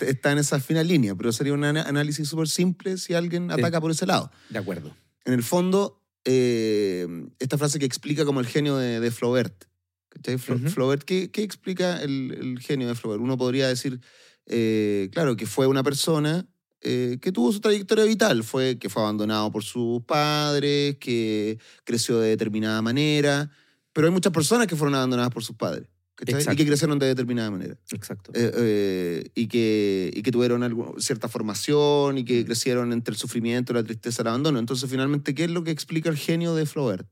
Está 0.00 0.32
en 0.32 0.38
esa 0.38 0.60
fina 0.60 0.82
línea, 0.84 1.14
pero 1.16 1.32
sería 1.32 1.52
un 1.54 1.64
análisis 1.64 2.28
súper 2.28 2.46
simple 2.48 2.96
si 2.98 3.14
alguien 3.14 3.48
Sí. 3.48 3.58
ataca 3.60 3.80
por 3.80 3.90
ese 3.90 4.06
lado. 4.06 4.30
De 4.50 4.58
acuerdo. 4.58 4.94
En 5.24 5.32
el 5.32 5.42
fondo, 5.42 6.04
eh, 6.24 7.06
esta 7.40 7.58
frase 7.58 7.78
que 7.78 7.86
explica 7.86 8.24
como 8.24 8.40
el 8.40 8.46
genio 8.46 8.76
de, 8.76 9.00
de 9.00 9.10
Flaubert. 9.10 9.64
¿Cachai? 10.10 10.36
Fla- 10.38 10.54
Ujú. 10.56 10.68
Flaubert, 10.68 11.02
¿qué, 11.02 11.30
qué 11.30 11.42
explica 11.42 12.00
el, 12.02 12.30
el 12.38 12.58
genio 12.60 12.86
de 12.88 12.94
Flaubert? 12.94 13.22
Uno 13.22 13.36
podría 13.36 13.66
decir, 13.68 14.00
eh, 14.46 15.08
claro, 15.12 15.36
que 15.36 15.46
fue 15.46 15.66
una 15.66 15.82
persona 15.82 16.46
eh, 16.80 17.18
que 17.20 17.32
tuvo 17.32 17.52
su 17.52 17.60
trayectoria 17.60 18.04
vital, 18.04 18.44
fue 18.44 18.78
que 18.78 18.88
fue 18.88 19.02
abandonado 19.02 19.50
por 19.50 19.64
sus 19.64 20.02
padres, 20.04 20.96
que 20.98 21.58
creció 21.84 22.18
de 22.20 22.28
determinada 22.30 22.80
manera, 22.82 23.50
pero 23.92 24.06
hay 24.06 24.12
muchas 24.12 24.32
personas 24.32 24.66
que 24.66 24.76
fueron 24.76 24.94
abandonadas 24.94 25.32
por 25.32 25.42
sus 25.44 25.56
padres. 25.56 25.88
Y 26.20 26.56
que 26.56 26.66
crecieron 26.66 26.98
de 26.98 27.06
determinada 27.06 27.48
manera. 27.48 27.76
Exacto. 27.92 28.32
Eh, 28.34 28.50
eh, 28.56 29.30
y, 29.36 29.46
que, 29.46 30.10
y 30.12 30.22
que 30.22 30.32
tuvieron 30.32 30.64
algo- 30.64 30.96
cierta 30.98 31.28
formación 31.28 32.18
y 32.18 32.24
que 32.24 32.44
crecieron 32.44 32.92
entre 32.92 33.12
el 33.12 33.18
sufrimiento, 33.18 33.72
la 33.72 33.84
tristeza, 33.84 34.22
el 34.22 34.28
abandono. 34.28 34.58
Entonces, 34.58 34.90
finalmente, 34.90 35.32
¿qué 35.32 35.44
es 35.44 35.50
lo 35.50 35.62
que 35.62 35.70
explica 35.70 36.08
el 36.10 36.16
genio 36.16 36.56
de 36.56 36.66
Flaubert? 36.66 37.06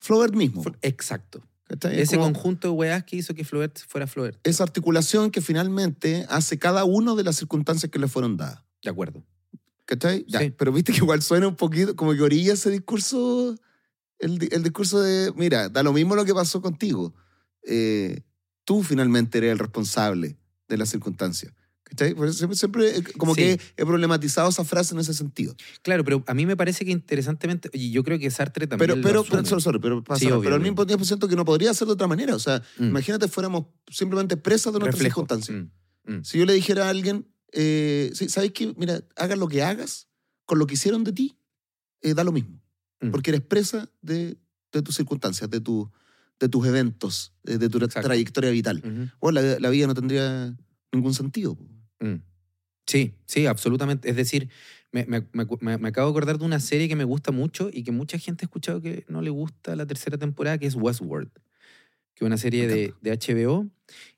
Flaubert 0.00 0.34
mismo. 0.34 0.64
Exacto. 0.82 1.42
Ese 1.68 2.16
como 2.16 2.32
conjunto 2.32 2.68
de 2.68 2.74
weas 2.74 3.04
que 3.04 3.16
hizo 3.16 3.34
que 3.34 3.44
Flaubert 3.44 3.78
fuera 3.88 4.06
Flaubert. 4.06 4.38
esa 4.46 4.62
articulación 4.62 5.30
que 5.30 5.40
finalmente 5.40 6.26
hace 6.28 6.58
cada 6.58 6.84
uno 6.84 7.16
de 7.16 7.24
las 7.24 7.36
circunstancias 7.36 7.90
que 7.90 7.98
le 7.98 8.06
fueron 8.08 8.36
dadas. 8.36 8.62
De 8.82 8.90
acuerdo. 8.90 9.24
¿Cachai? 9.86 10.24
Ya, 10.28 10.40
Sí. 10.40 10.50
Pero 10.50 10.72
viste 10.72 10.92
que 10.92 10.98
igual 10.98 11.22
suena 11.22 11.48
un 11.48 11.56
poquito 11.56 11.96
como 11.96 12.12
que 12.14 12.22
orilla 12.22 12.52
ese 12.52 12.70
discurso, 12.70 13.56
el, 14.18 14.48
el 14.50 14.62
discurso 14.62 15.00
de, 15.00 15.32
mira, 15.36 15.68
da 15.68 15.82
lo 15.82 15.92
mismo 15.92 16.14
lo 16.14 16.24
que 16.24 16.34
pasó 16.34 16.60
contigo. 16.62 17.14
Eh, 17.62 18.20
tú 18.64 18.82
finalmente 18.82 19.38
eres 19.38 19.52
el 19.52 19.58
responsable 19.58 20.36
de 20.68 20.76
las 20.76 20.90
circunstancias. 20.90 21.52
¿Cachai? 21.96 22.14
Por 22.14 22.26
eso 22.28 22.38
siempre, 22.38 22.56
siempre, 22.56 22.96
eh, 22.98 23.02
como 23.16 23.34
Sí. 23.34 23.40
que 23.42 23.60
he 23.76 23.84
problematizado 23.86 24.48
esa 24.48 24.64
frase 24.64 24.94
en 24.94 25.00
ese 25.00 25.14
sentido. 25.14 25.54
Claro, 25.82 26.04
pero 26.04 26.24
a 26.26 26.34
mí 26.34 26.44
me 26.46 26.56
parece 26.56 26.84
que 26.84 26.90
interesantemente, 26.90 27.70
y 27.72 27.90
yo 27.92 28.02
creo 28.02 28.18
que 28.18 28.30
Sartre 28.30 28.66
también 28.66 28.88
Pero, 28.90 29.02
pero, 29.02 29.24
pero, 29.24 29.44
sorry, 29.44 29.60
sorry, 29.62 29.78
pero, 29.78 30.02
pasa- 30.02 30.20
Sí, 30.20 30.26
obvio, 30.26 30.42
pero 30.42 30.54
al 30.56 30.60
mismo 30.60 30.84
tiempo 30.86 31.04
siento 31.04 31.28
que 31.28 31.36
no 31.36 31.44
podría 31.44 31.72
ser 31.74 31.86
de 31.86 31.92
otra 31.94 32.06
manera. 32.06 32.34
O 32.34 32.38
sea, 32.38 32.62
Mm. 32.78 32.84
imagínate 32.88 33.28
fuéramos 33.28 33.66
simplemente 33.90 34.36
presas 34.36 34.72
de 34.72 34.78
nuestras 34.80 34.94
Reflejo. 35.02 35.20
circunstancias. 35.22 35.66
Mm, 36.06 36.12
mm. 36.16 36.24
Si 36.24 36.38
yo 36.38 36.46
le 36.46 36.52
dijera 36.54 36.86
a 36.86 36.90
alguien, 36.90 37.26
eh, 37.52 38.10
sí, 38.14 38.28
¿sabes 38.28 38.50
qué? 38.52 38.74
Mira, 38.76 39.02
hagas 39.16 39.38
lo 39.38 39.46
que 39.48 39.62
hagas, 39.62 40.08
con 40.44 40.58
lo 40.58 40.66
que 40.66 40.74
hicieron 40.74 41.04
de 41.04 41.12
ti, 41.12 41.38
eh, 42.02 42.14
da 42.14 42.24
lo 42.24 42.32
mismo. 42.32 42.60
Porque 43.10 43.30
eres 43.30 43.42
presa 43.42 43.90
de, 44.00 44.38
de 44.72 44.82
tus 44.82 44.94
circunstancias, 44.96 45.48
de, 45.50 45.60
tu, 45.60 45.90
de 46.40 46.48
tus 46.48 46.66
eventos, 46.66 47.34
de, 47.42 47.58
de 47.58 47.68
tu 47.68 47.76
Exacto. 47.78 48.08
trayectoria 48.08 48.50
vital. 48.50 48.78
Ujú. 48.78 49.10
Bueno, 49.20 49.40
la, 49.42 49.60
la 49.60 49.68
vida 49.70 49.86
no 49.86 49.92
tendría 49.94 50.56
ningún 50.90 51.12
sentido. 51.12 51.58
Mm. 52.04 52.22
Sí, 52.86 53.14
sí, 53.26 53.46
absolutamente. 53.46 54.10
Es 54.10 54.16
decir, 54.16 54.50
me, 54.92 55.06
me- 55.06 55.26
me 55.32 55.46
me- 55.78 55.88
acabo 55.88 56.08
de 56.08 56.12
acordar 56.12 56.38
de 56.38 56.44
una 56.44 56.60
serie 56.60 56.88
que 56.88 56.96
me 56.96 57.04
gusta 57.04 57.32
mucho 57.32 57.70
y 57.72 57.82
que 57.82 57.92
mucha 57.92 58.18
gente 58.18 58.44
ha 58.44 58.46
escuchado 58.46 58.82
que 58.82 59.04
no 59.08 59.22
le 59.22 59.30
gusta 59.30 59.74
la 59.74 59.86
tercera 59.86 60.18
temporada, 60.18 60.58
que 60.58 60.66
es 60.66 60.74
Westworld, 60.76 61.30
que 62.14 62.24
es 62.24 62.26
una 62.26 62.36
serie 62.38 62.66
de, 62.66 62.94
de 63.00 63.12
HBO. 63.12 63.68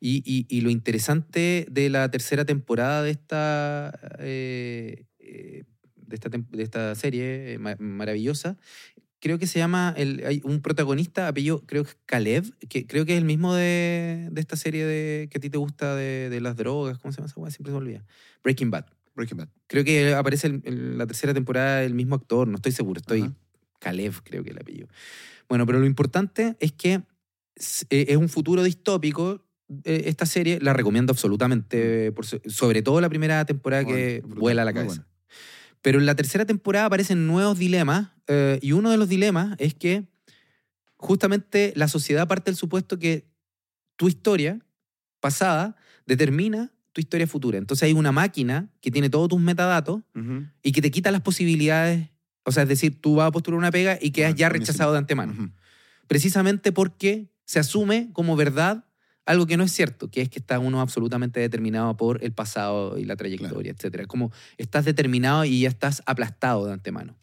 Y, 0.00 0.22
y- 0.26 0.46
y 0.48 0.60
lo 0.62 0.70
interesante 0.70 1.66
de 1.70 1.90
la 1.90 2.10
tercera 2.10 2.44
temporada 2.44 3.02
de 3.02 3.10
esta, 3.10 3.98
eh, 4.20 5.06
eh, 5.20 5.64
de 5.96 6.14
esta, 6.16 6.28
de 6.30 6.62
esta 6.62 6.94
serie 6.96 7.54
eh, 7.54 7.58
ma- 7.58 7.76
maravillosa, 7.78 8.56
creo 9.20 9.38
que 9.38 9.46
se 9.46 9.58
llama, 9.58 9.94
el, 9.96 10.22
hay 10.26 10.40
un 10.44 10.60
protagonista, 10.60 11.28
apellido, 11.28 11.62
creo 11.66 11.84
que 11.84 11.90
es 11.90 11.96
Caleb, 12.06 12.44
que 12.68 12.86
creo 12.86 13.04
que 13.06 13.12
es 13.12 13.18
el 13.18 13.24
mismo 13.24 13.54
de, 13.54 14.28
de 14.30 14.40
esta 14.40 14.56
serie 14.56 14.84
de, 14.84 15.28
que 15.30 15.38
a 15.38 15.40
ti 15.40 15.50
te 15.50 15.58
gusta 15.58 15.94
de, 15.94 16.28
de 16.30 16.40
las 16.40 16.56
drogas, 16.56 16.98
¿cómo 16.98 17.12
se 17.12 17.18
llama 17.18 17.26
esa 17.28 17.40
weá? 17.40 17.50
Siempre 17.50 17.70
se 17.72 17.78
me 17.78 17.84
olvida. 17.84 18.04
Breaking 18.42 18.70
Bad. 18.70 18.86
Breaking 19.14 19.38
Bad. 19.38 19.48
Creo 19.66 19.84
que 19.84 20.14
aparece 20.14 20.46
en, 20.48 20.62
en 20.64 20.98
la 20.98 21.06
tercera 21.06 21.32
temporada 21.34 21.82
el 21.82 21.94
mismo 21.94 22.14
actor, 22.14 22.46
no 22.48 22.56
estoy 22.56 22.72
seguro, 22.72 23.00
estoy... 23.00 23.22
Ajá. 23.22 23.32
Caleb, 23.78 24.14
creo 24.24 24.42
que 24.42 24.50
el 24.50 24.58
apellido. 24.58 24.88
Bueno, 25.50 25.66
pero 25.66 25.78
lo 25.78 25.84
importante 25.86 26.56
es 26.60 26.72
que 26.72 27.02
es 27.54 27.86
eh, 27.90 28.06
es 28.08 28.16
un 28.16 28.30
futuro 28.30 28.62
distópico. 28.62 29.44
eh, 29.84 30.04
Esta 30.06 30.24
serie 30.24 30.58
la 30.62 30.72
recomiendo 30.72 31.12
absolutamente, 31.12 32.10
por 32.12 32.24
sobre 32.24 32.80
todo 32.82 33.02
la 33.02 33.10
primera 33.10 33.44
temporada 33.44 33.84
que 33.84 34.20
Bueno, 34.22 34.28
brutal, 34.28 34.40
vuela 34.40 34.64
la 34.64 34.72
muy 34.72 34.80
cabeza. 34.80 35.06
Pero 35.86 36.00
en 36.00 36.06
la 36.06 36.16
tercera 36.16 36.44
temporada 36.44 36.86
aparecen 36.86 37.28
nuevos 37.28 37.60
dilemas 37.60 38.08
eh, 38.26 38.58
y 38.60 38.72
uno 38.72 38.90
de 38.90 38.96
los 38.96 39.08
dilemas 39.08 39.54
es 39.58 39.72
que 39.72 40.08
justamente 40.96 41.72
la 41.76 41.86
sociedad 41.86 42.26
parte 42.26 42.50
del 42.50 42.56
supuesto 42.56 42.98
que 42.98 43.30
tu 43.94 44.08
historia 44.08 44.58
pasada 45.20 45.76
determina 46.04 46.72
tu 46.92 47.00
historia 47.00 47.28
futura. 47.28 47.58
Entonces 47.58 47.84
hay 47.84 47.92
una 47.92 48.10
máquina 48.10 48.68
que 48.80 48.90
tiene 48.90 49.10
todos 49.10 49.28
tus 49.28 49.40
metadatos 49.40 50.02
y 50.60 50.72
que 50.72 50.82
te 50.82 50.90
quita 50.90 51.12
las 51.12 51.20
posibilidades. 51.20 52.08
O 52.42 52.50
sea, 52.50 52.64
es 52.64 52.68
decir, 52.68 53.00
tú 53.00 53.14
vas 53.14 53.28
a 53.28 53.30
postular 53.30 53.56
una 53.56 53.70
pega 53.70 53.96
y 54.02 54.10
quedas 54.10 54.30
Bueno, 54.30 54.38
ya 54.40 54.48
rechazado 54.48 54.90
de 54.90 54.98
antemano. 54.98 55.52
Precisamente 56.08 56.72
porque 56.72 57.30
se 57.44 57.60
asume 57.60 58.10
como 58.12 58.34
verdad 58.34 58.85
algo 59.26 59.46
que 59.46 59.56
no 59.56 59.64
es 59.64 59.72
cierto, 59.72 60.08
que 60.08 60.22
es 60.22 60.30
que 60.30 60.38
está 60.38 60.58
uno 60.58 60.80
absolutamente 60.80 61.40
determinado 61.40 61.96
por 61.96 62.24
el 62.24 62.32
pasado 62.32 62.96
y 62.96 63.04
la 63.04 63.16
trayectoria, 63.16 63.72
etcétera. 63.72 64.02
Es 64.02 64.08
como 64.08 64.32
estás 64.56 64.84
determinado 64.84 65.44
y 65.44 65.60
ya 65.60 65.68
estás 65.68 66.02
aplastado 66.06 66.66
de 66.66 66.72
antemano. 66.72 67.16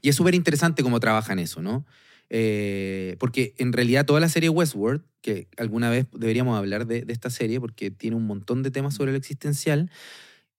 Y 0.00 0.08
es 0.08 0.16
súper 0.16 0.36
interesante 0.36 0.84
cómo 0.84 1.00
trabajan 1.00 1.40
eso, 1.40 1.60
¿no? 1.60 1.84
Eh, 2.30 3.16
porque 3.18 3.54
en 3.58 3.72
realidad 3.72 4.06
toda 4.06 4.20
la 4.20 4.28
serie 4.28 4.48
Westworld, 4.48 5.02
que 5.20 5.48
alguna 5.56 5.90
vez 5.90 6.06
deberíamos 6.12 6.56
hablar 6.56 6.86
de, 6.86 7.02
de 7.02 7.12
esta 7.12 7.28
serie 7.28 7.60
porque 7.60 7.90
tiene 7.90 8.16
un 8.16 8.26
montón 8.26 8.62
de 8.62 8.70
temas 8.70 8.94
sobre 8.94 9.10
lo 9.10 9.18
existencial, 9.18 9.90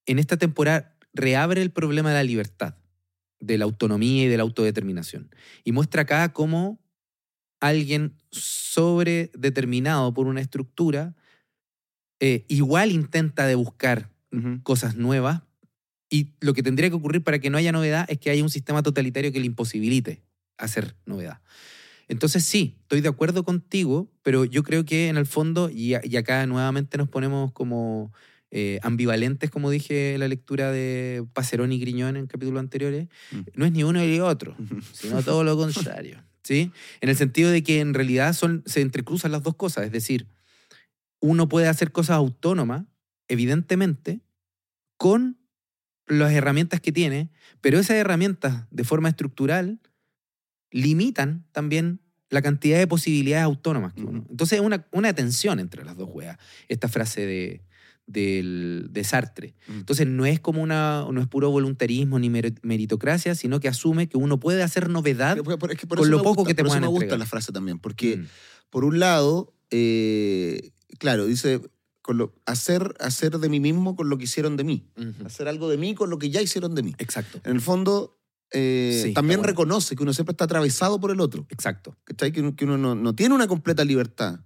en 0.05 0.19
esta 0.19 0.37
temporada 0.37 0.95
reabre 1.13 1.61
el 1.61 1.71
problema 1.71 2.09
de 2.09 2.15
la 2.15 2.23
libertad, 2.23 2.75
de 3.39 3.57
la 3.57 3.65
autonomía 3.65 4.25
y 4.25 4.27
de 4.27 4.37
la 4.37 4.43
autodeterminación. 4.43 5.29
Y 5.63 5.71
muestra 5.71 6.03
acá 6.03 6.33
cómo 6.33 6.84
alguien 7.67 8.13
sobredeterminado 8.31 10.13
por 10.13 10.27
una 10.27 10.41
estructura 10.41 11.15
eh, 12.19 12.45
igual 12.47 12.91
intenta 12.91 13.45
de 13.45 13.55
buscar 13.55 14.09
Ujú. 14.31 14.59
cosas 14.63 14.95
nuevas 14.95 15.41
y 16.09 16.33
lo 16.41 16.53
que 16.53 16.63
tendría 16.63 16.89
que 16.89 16.95
ocurrir 16.95 17.23
para 17.23 17.39
que 17.39 17.49
no 17.49 17.57
haya 17.57 17.71
novedad 17.71 18.05
es 18.09 18.17
que 18.19 18.29
haya 18.29 18.43
un 18.43 18.49
sistema 18.49 18.83
totalitario 18.83 19.31
que 19.31 19.39
le 19.39 19.45
imposibilite 19.45 20.23
hacer 20.57 20.95
novedad. 21.05 21.41
Entonces 22.07 22.43
sí, 22.45 22.77
estoy 22.81 23.01
de 23.01 23.09
acuerdo 23.09 23.43
contigo, 23.43 24.11
pero 24.21 24.45
yo 24.45 24.63
creo 24.63 24.85
que 24.85 25.07
en 25.07 25.17
el 25.17 25.25
fondo, 25.25 25.69
y, 25.69 25.95
y 26.03 26.15
acá 26.17 26.45
nuevamente 26.45 26.97
nos 26.97 27.09
ponemos 27.09 27.51
como 27.51 28.13
eh, 28.51 28.79
ambivalentes, 28.83 29.49
como 29.49 29.69
dije 29.69 30.13
en 30.13 30.19
la 30.19 30.27
lectura 30.27 30.71
de 30.71 31.25
Pacerón 31.33 31.71
y 31.71 31.79
Griñón 31.79 32.15
en 32.17 32.27
capítulos 32.27 32.59
anteriores, 32.59 33.07
Mm. 33.31 33.39
no 33.55 33.65
es 33.65 33.71
ni 33.71 33.83
uno 33.83 33.99
ni 33.99 34.19
otro, 34.19 34.55
sino 34.93 35.23
todo 35.23 35.43
lo 35.43 35.57
contrario. 35.57 36.23
¿sí? 36.45 36.71
En 37.01 37.09
el 37.09 37.17
sentido 37.17 37.49
de 37.49 37.63
que 37.63 37.79
en 37.79 37.93
realidad 37.93 38.33
son, 38.33 38.63
se 38.65 38.81
entrecruzan 38.81 39.31
las 39.31 39.43
dos 39.43 39.55
cosas, 39.55 39.85
es 39.85 39.91
decir, 39.91 40.27
uno 41.19 41.49
puede 41.49 41.67
hacer 41.67 41.91
cosas 41.91 42.17
autónomas, 42.17 42.83
evidentemente, 43.27 44.21
con 44.97 45.39
las 46.05 46.31
herramientas 46.31 46.81
que 46.81 46.91
tiene, 46.91 47.31
pero 47.61 47.79
esas 47.79 47.97
herramientas 47.97 48.67
de 48.69 48.83
forma 48.83 49.09
estructural 49.09 49.79
limitan 50.69 51.45
también 51.51 51.99
la 52.29 52.43
cantidad 52.43 52.77
de 52.77 52.85
posibilidades 52.85 53.45
autónomas 53.45 53.93
que 53.93 54.03
uno. 54.03 54.23
Entonces 54.29 54.59
es 54.59 54.65
una, 54.65 54.85
una 54.91 55.13
tensión 55.13 55.59
entre 55.59 55.83
las 55.83 55.97
dos 55.97 56.09
weas, 56.11 56.37
esta 56.67 56.87
frase 56.87 57.25
de, 57.25 57.61
del- 58.07 58.87
de 58.91 59.03
Sartre. 59.03 59.55
Mm. 59.67 59.77
Entonces 59.79 60.07
no 60.07 60.25
es 60.25 60.39
como 60.39 60.61
una, 60.61 61.05
no 61.11 61.19
es 61.21 61.27
puro 61.27 61.49
voluntarismo 61.49 62.19
ni 62.19 62.29
mer- 62.29 62.53
meritocracia, 62.61 63.33
sino 63.35 63.59
que 63.59 63.67
asume 63.67 64.07
que 64.07 64.17
uno 64.17 64.39
puede 64.39 64.61
hacer 64.63 64.89
novedad. 64.89 65.37
Es 65.37 65.77
que 65.77 65.87
con 65.87 65.99
eso 65.99 66.09
lo 66.09 66.17
me 66.17 66.23
poco 66.23 66.35
gusta- 66.41 66.47
que 66.49 66.53
te 66.53 66.61
por 66.63 66.67
eso 66.67 66.71
puedan 66.73 66.81
me 66.83 66.87
gusta 66.87 67.05
entregar. 67.05 67.19
la 67.19 67.25
frase 67.25 67.51
también, 67.51 67.79
porque 67.79 68.17
Mm, 68.17 68.25
por 68.69 68.85
un 68.85 68.99
lado, 68.99 69.53
eh, 69.71 70.71
claro, 70.99 71.25
dice, 71.25 71.61
con 72.01 72.17
lo, 72.19 72.35
hacer, 72.45 72.93
hacer 72.99 73.39
de 73.39 73.49
mí 73.49 73.59
mismo 73.59 73.95
con 73.95 74.09
lo 74.09 74.17
que 74.19 74.25
hicieron 74.25 74.55
de 74.57 74.63
mí. 74.63 74.85
Hacer 75.25 75.47
algo 75.47 75.69
de 75.69 75.77
mí 75.77 75.95
con 75.95 76.09
lo 76.11 76.19
que 76.19 76.29
ya 76.29 76.41
hicieron 76.41 76.75
de 76.75 76.83
mí. 76.83 76.93
Exacto, 76.99 77.41
En 77.43 77.53
el 77.55 77.61
fondo, 77.61 78.19
eh, 78.51 79.01
Sí, 79.05 79.13
también 79.13 79.39
bueno. 79.39 79.49
reconoce 79.49 79.95
que 79.95 80.03
uno 80.03 80.13
siempre 80.13 80.33
está 80.33 80.45
atravesado 80.45 80.99
por 80.99 81.09
el 81.09 81.19
otro. 81.19 81.47
exacto. 81.49 81.97
Que 82.05 82.39
uno, 82.41 82.55
que 82.55 82.65
uno 82.65 82.77
no, 82.77 82.93
no 82.93 83.15
tiene 83.15 83.33
una 83.33 83.47
completa 83.47 83.83
libertad 83.83 84.39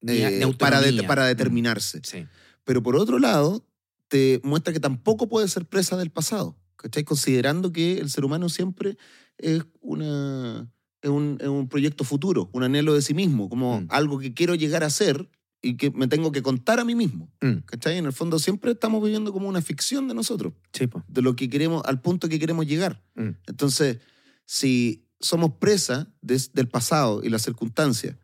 Ni, 0.00 0.14
eh, 0.18 0.42
ni 0.44 0.52
para, 0.54 0.80
de- 0.80 1.04
para 1.04 1.26
determinarse. 1.26 1.98
Mm, 1.98 2.02
Sí. 2.04 2.26
Pero 2.64 2.82
por 2.82 2.96
otro 2.96 3.18
lado, 3.18 3.64
te 4.08 4.40
muestra 4.44 4.72
que 4.72 4.80
tampoco 4.80 5.28
puede 5.28 5.48
ser 5.48 5.66
presa 5.66 5.96
del 5.96 6.10
pasado. 6.10 6.56
¿Cachai? 6.76 7.04
Considerando 7.04 7.72
que 7.72 7.98
el 7.98 8.10
ser 8.10 8.24
humano 8.24 8.48
siempre 8.48 8.98
es, 9.38 9.64
una, 9.80 10.70
es, 11.00 11.10
un, 11.10 11.38
es 11.40 11.48
un 11.48 11.68
proyecto 11.68 12.04
futuro, 12.04 12.50
un 12.52 12.62
anhelo 12.62 12.94
de 12.94 13.02
sí 13.02 13.14
mismo, 13.14 13.48
como 13.48 13.80
Mm. 13.80 13.86
algo 13.90 14.18
que 14.18 14.34
quiero 14.34 14.54
llegar 14.54 14.84
a 14.84 14.90
ser 14.90 15.30
y 15.62 15.76
que 15.78 15.90
me 15.90 16.08
tengo 16.08 16.30
que 16.30 16.42
contar 16.42 16.78
a 16.80 16.84
mí 16.84 16.94
mismo. 16.94 17.32
Mm, 17.40 17.60
¿Cachai? 17.64 17.96
En 17.96 18.04
el 18.04 18.12
fondo 18.12 18.38
siempre 18.38 18.72
estamos 18.72 19.02
viviendo 19.02 19.32
como 19.32 19.48
una 19.48 19.62
ficción 19.62 20.08
de 20.08 20.14
nosotros, 20.14 20.52
sí, 20.74 20.86
de 21.08 21.22
lo 21.22 21.34
que 21.36 21.48
queremos, 21.48 21.82
al 21.86 22.02
punto 22.02 22.28
que 22.28 22.38
queremos 22.38 22.66
llegar. 22.66 23.02
Mm, 23.14 23.30
Entonces, 23.46 23.98
si 24.44 25.06
somos 25.20 25.52
presa 25.58 26.12
des- 26.20 26.52
del 26.52 26.68
pasado 26.68 27.22
y 27.24 27.30
las 27.30 27.40
circunstancias, 27.42 28.16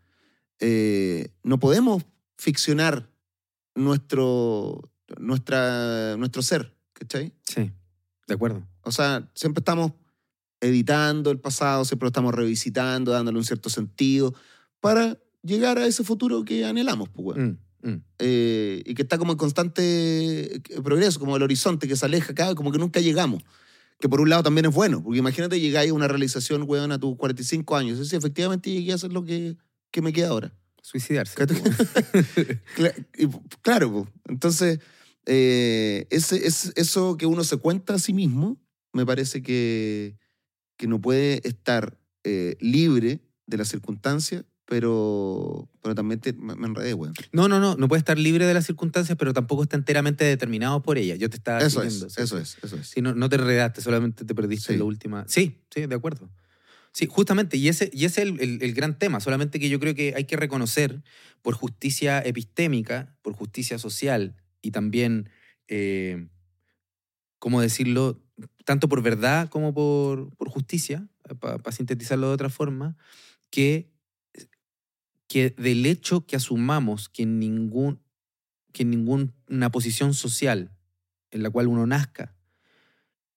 eh, 0.58 1.32
no 1.42 1.58
podemos 1.58 2.04
ficcionar 2.36 3.09
nuestro, 3.74 4.90
nuestra, 5.18 6.16
nuestro 6.16 6.42
ser, 6.42 6.76
¿cachai? 6.92 7.32
sí, 7.42 7.70
de 8.26 8.34
acuerdo. 8.34 8.66
O 8.82 8.92
sea, 8.92 9.28
siempre 9.34 9.60
estamos 9.60 9.92
editando 10.60 11.30
el 11.30 11.38
pasado, 11.38 11.84
siempre 11.84 12.04
lo 12.04 12.08
estamos 12.08 12.34
revisitando, 12.34 13.12
dándole 13.12 13.38
un 13.38 13.44
cierto 13.44 13.70
sentido, 13.70 14.34
para 14.80 15.18
llegar 15.42 15.78
a 15.78 15.86
ese 15.86 16.04
futuro 16.04 16.44
que 16.44 16.64
anhelamos, 16.64 17.08
pues. 17.08 17.38
Mm, 17.38 17.88
mm, 17.88 18.02
Eh, 18.18 18.82
y 18.84 18.94
que 18.94 19.02
está 19.02 19.18
como 19.18 19.32
en 19.32 19.38
constante 19.38 20.62
progreso, 20.82 21.18
como 21.18 21.36
el 21.36 21.42
horizonte 21.42 21.88
que 21.88 21.96
se 21.96 22.06
aleja 22.06 22.32
acá, 22.32 22.54
como 22.54 22.72
que 22.72 22.78
nunca 22.78 23.00
llegamos. 23.00 23.42
Que 23.98 24.08
por 24.08 24.20
un 24.20 24.30
lado 24.30 24.42
también 24.42 24.66
es 24.66 24.74
bueno, 24.74 25.02
porque 25.02 25.18
imagínate 25.18 25.60
llegáis 25.60 25.90
a 25.90 25.94
una 25.94 26.08
realización, 26.08 26.64
weón, 26.66 26.92
a 26.92 26.98
tus 26.98 27.16
45 27.16 27.76
años. 27.76 27.98
Y 27.98 28.04
si 28.06 28.16
efectivamente 28.16 28.70
llegué 28.70 28.92
a 28.92 28.94
hacer 28.94 29.12
lo 29.12 29.24
que, 29.24 29.56
que 29.90 30.02
me 30.02 30.12
queda 30.12 30.28
ahora. 30.28 30.54
Suicidarse. 30.82 31.36
Claro, 33.62 33.92
po. 33.92 34.08
entonces, 34.28 34.80
eh, 35.26 36.06
ese, 36.10 36.46
es, 36.46 36.72
eso 36.76 37.16
que 37.16 37.26
uno 37.26 37.44
se 37.44 37.56
cuenta 37.58 37.94
a 37.94 37.98
sí 37.98 38.12
mismo, 38.12 38.60
me 38.92 39.04
parece 39.06 39.42
que, 39.42 40.16
que 40.76 40.86
no 40.86 41.00
puede 41.00 41.46
estar 41.46 41.98
eh, 42.24 42.56
libre 42.60 43.20
de 43.46 43.56
las 43.56 43.68
circunstancias, 43.68 44.44
pero, 44.64 45.68
pero 45.82 45.94
también 45.94 46.20
te- 46.20 46.32
me, 46.32 46.54
me 46.54 46.68
enredé, 46.68 46.94
weón. 46.94 47.12
No, 47.32 47.48
no, 47.48 47.58
no, 47.58 47.76
no 47.76 47.88
puede 47.88 47.98
estar 47.98 48.18
libre 48.18 48.46
de 48.46 48.54
las 48.54 48.66
circunstancias, 48.66 49.18
pero 49.18 49.32
tampoco 49.32 49.64
está 49.64 49.76
enteramente 49.76 50.24
determinado 50.24 50.80
por 50.82 50.96
ellas. 50.96 51.18
Yo 51.18 51.28
te 51.28 51.36
estaba 51.36 51.58
Eso 51.58 51.82
es, 51.82 51.92
siguiendo, 51.94 52.10
sí, 52.14 52.22
eso 52.22 52.38
es, 52.38 52.56
eso 52.62 52.76
es. 52.76 52.86
Sí, 52.86 53.02
no, 53.02 53.14
no 53.14 53.28
te 53.28 53.36
enredaste, 53.36 53.80
solamente 53.82 54.24
te 54.24 54.34
perdiste 54.34 54.68
Sí. 54.68 54.72
en 54.74 54.78
la 54.78 54.84
última. 54.84 55.24
Sí, 55.26 55.58
sí, 55.74 55.86
de 55.86 55.94
acuerdo. 55.94 56.30
Sí, 56.92 57.06
justamente, 57.08 57.56
y 57.56 57.68
ese, 57.68 57.90
y 57.92 58.04
ese 58.04 58.22
es 58.22 58.28
el, 58.28 58.62
el- 58.62 58.74
gran 58.74 58.98
tema, 58.98 59.20
solamente 59.20 59.60
que 59.60 59.68
yo 59.68 59.78
creo 59.78 59.94
que 59.94 60.14
hay 60.16 60.24
que 60.24 60.36
reconocer 60.36 61.02
por 61.42 61.54
justicia 61.54 62.20
epistémica, 62.20 63.16
por 63.22 63.32
justicia 63.34 63.78
social 63.78 64.34
y 64.60 64.72
también 64.72 65.30
eh, 65.68 66.26
¿cómo 67.38 67.60
decirlo? 67.60 68.22
Tanto 68.64 68.88
por 68.88 69.02
verdad 69.02 69.48
como 69.48 69.74
por, 69.74 70.34
por 70.36 70.48
justicia, 70.48 71.08
para 71.40 71.72
sintetizarlo 71.72 72.28
de 72.28 72.34
otra 72.34 72.50
forma, 72.50 72.96
que, 73.50 73.90
que 75.28 75.50
del 75.50 75.86
hecho 75.86 76.26
que 76.26 76.36
asumamos 76.36 77.08
que 77.08 77.24
ningún, 77.26 78.02
que 78.72 78.82
en 78.84 78.90
ninguna 78.90 79.70
posición 79.72 80.14
social 80.14 80.72
en 81.30 81.42
la 81.42 81.50
cual 81.50 81.68
uno 81.68 81.86
nazca 81.86 82.36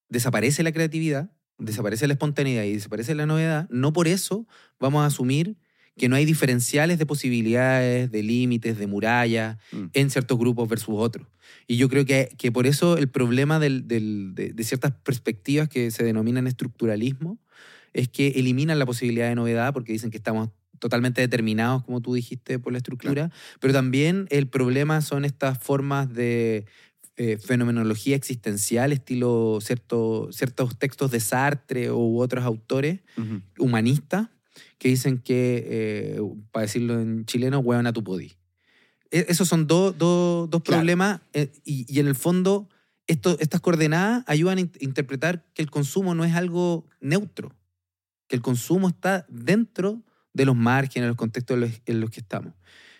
desaparece 0.08 0.62
la 0.62 0.72
creatividad, 0.72 1.30
desaparece 1.58 2.06
la 2.06 2.14
espontaneidad 2.14 2.64
y 2.64 2.72
desaparece 2.72 3.14
la 3.14 3.26
novedad, 3.26 3.68
no 3.70 3.92
por 3.92 4.08
eso 4.08 4.46
vamos 4.80 5.02
a 5.02 5.06
asumir 5.06 5.56
que 5.96 6.08
no 6.08 6.16
hay 6.16 6.24
diferenciales 6.24 6.98
de 6.98 7.06
posibilidades, 7.06 8.10
de 8.10 8.22
límites, 8.24 8.76
de 8.78 8.86
murallas 8.88 9.58
Mm. 9.70 9.84
en 9.92 10.10
ciertos 10.10 10.36
grupos 10.38 10.68
versus 10.68 10.94
otros. 10.98 11.28
Y 11.68 11.76
yo 11.76 11.88
creo 11.88 12.04
que, 12.04 12.30
que 12.36 12.50
por 12.50 12.66
eso 12.66 12.96
el 12.98 13.08
problema 13.08 13.60
del- 13.60 13.86
del- 13.86 14.32
de, 14.34 14.52
de 14.52 14.64
ciertas 14.64 14.90
perspectivas 15.04 15.68
que 15.68 15.92
se 15.92 16.02
denominan 16.02 16.48
estructuralismo 16.48 17.38
es 17.92 18.08
que 18.08 18.28
eliminan 18.34 18.80
la 18.80 18.86
posibilidad 18.86 19.28
de 19.28 19.36
novedad 19.36 19.72
porque 19.72 19.92
dicen 19.92 20.10
que 20.10 20.16
estamos 20.16 20.48
totalmente 20.80 21.20
determinados, 21.20 21.84
como 21.84 22.00
tú 22.00 22.12
dijiste, 22.14 22.58
por 22.58 22.72
la 22.72 22.78
estructura, 22.78 23.30
pero 23.60 23.72
también 23.72 24.26
el 24.30 24.48
problema 24.48 25.00
son 25.00 25.24
estas 25.24 25.58
formas 25.58 26.12
de 26.12 26.66
eh, 27.16 27.38
fenomenología 27.38 28.16
existencial, 28.16 28.92
estilo 28.92 29.58
cierto- 29.60 30.28
ciertos 30.32 30.76
textos 30.78 31.10
de 31.10 31.20
Sartre 31.20 31.90
u 31.92 32.18
otros 32.20 32.44
autores 32.44 33.00
humanistas 33.58 34.28
que 34.78 34.88
dicen 34.88 35.18
que, 35.18 35.64
eh, 35.66 36.20
para 36.50 36.62
decirlo 36.66 37.00
en 37.00 37.24
chileno, 37.24 37.58
huevan 37.60 37.86
a 37.86 37.92
tu 37.92 38.02
podi. 38.02 38.32
E- 39.10 39.26
Esos 39.28 39.48
son 39.48 39.66
dos 39.66 39.96
dos- 39.96 40.50
dos 40.50 40.62
Claro. 40.62 40.80
problemas 40.80 41.20
eh, 41.32 41.52
y, 41.64 41.86
y 41.88 42.00
en 42.00 42.08
el 42.08 42.14
fondo 42.14 42.68
esto- 43.06 43.36
estas 43.38 43.60
coordenadas 43.60 44.24
ayudan 44.26 44.58
a 44.58 44.60
in- 44.62 44.72
interpretar 44.80 45.44
que 45.54 45.62
el 45.62 45.70
consumo 45.70 46.14
no 46.14 46.24
es 46.24 46.34
algo 46.34 46.88
neutro, 47.00 47.54
que 48.28 48.36
el 48.36 48.42
consumo 48.42 48.88
está 48.88 49.26
dentro 49.28 50.02
de 50.32 50.46
los 50.46 50.56
márgenes, 50.56 51.06
los 51.08 51.16
contextos 51.16 51.54
en 51.54 51.60
los, 51.60 51.70
en 51.86 52.00
los 52.00 52.10
que 52.10 52.20
estamos. 52.20 52.54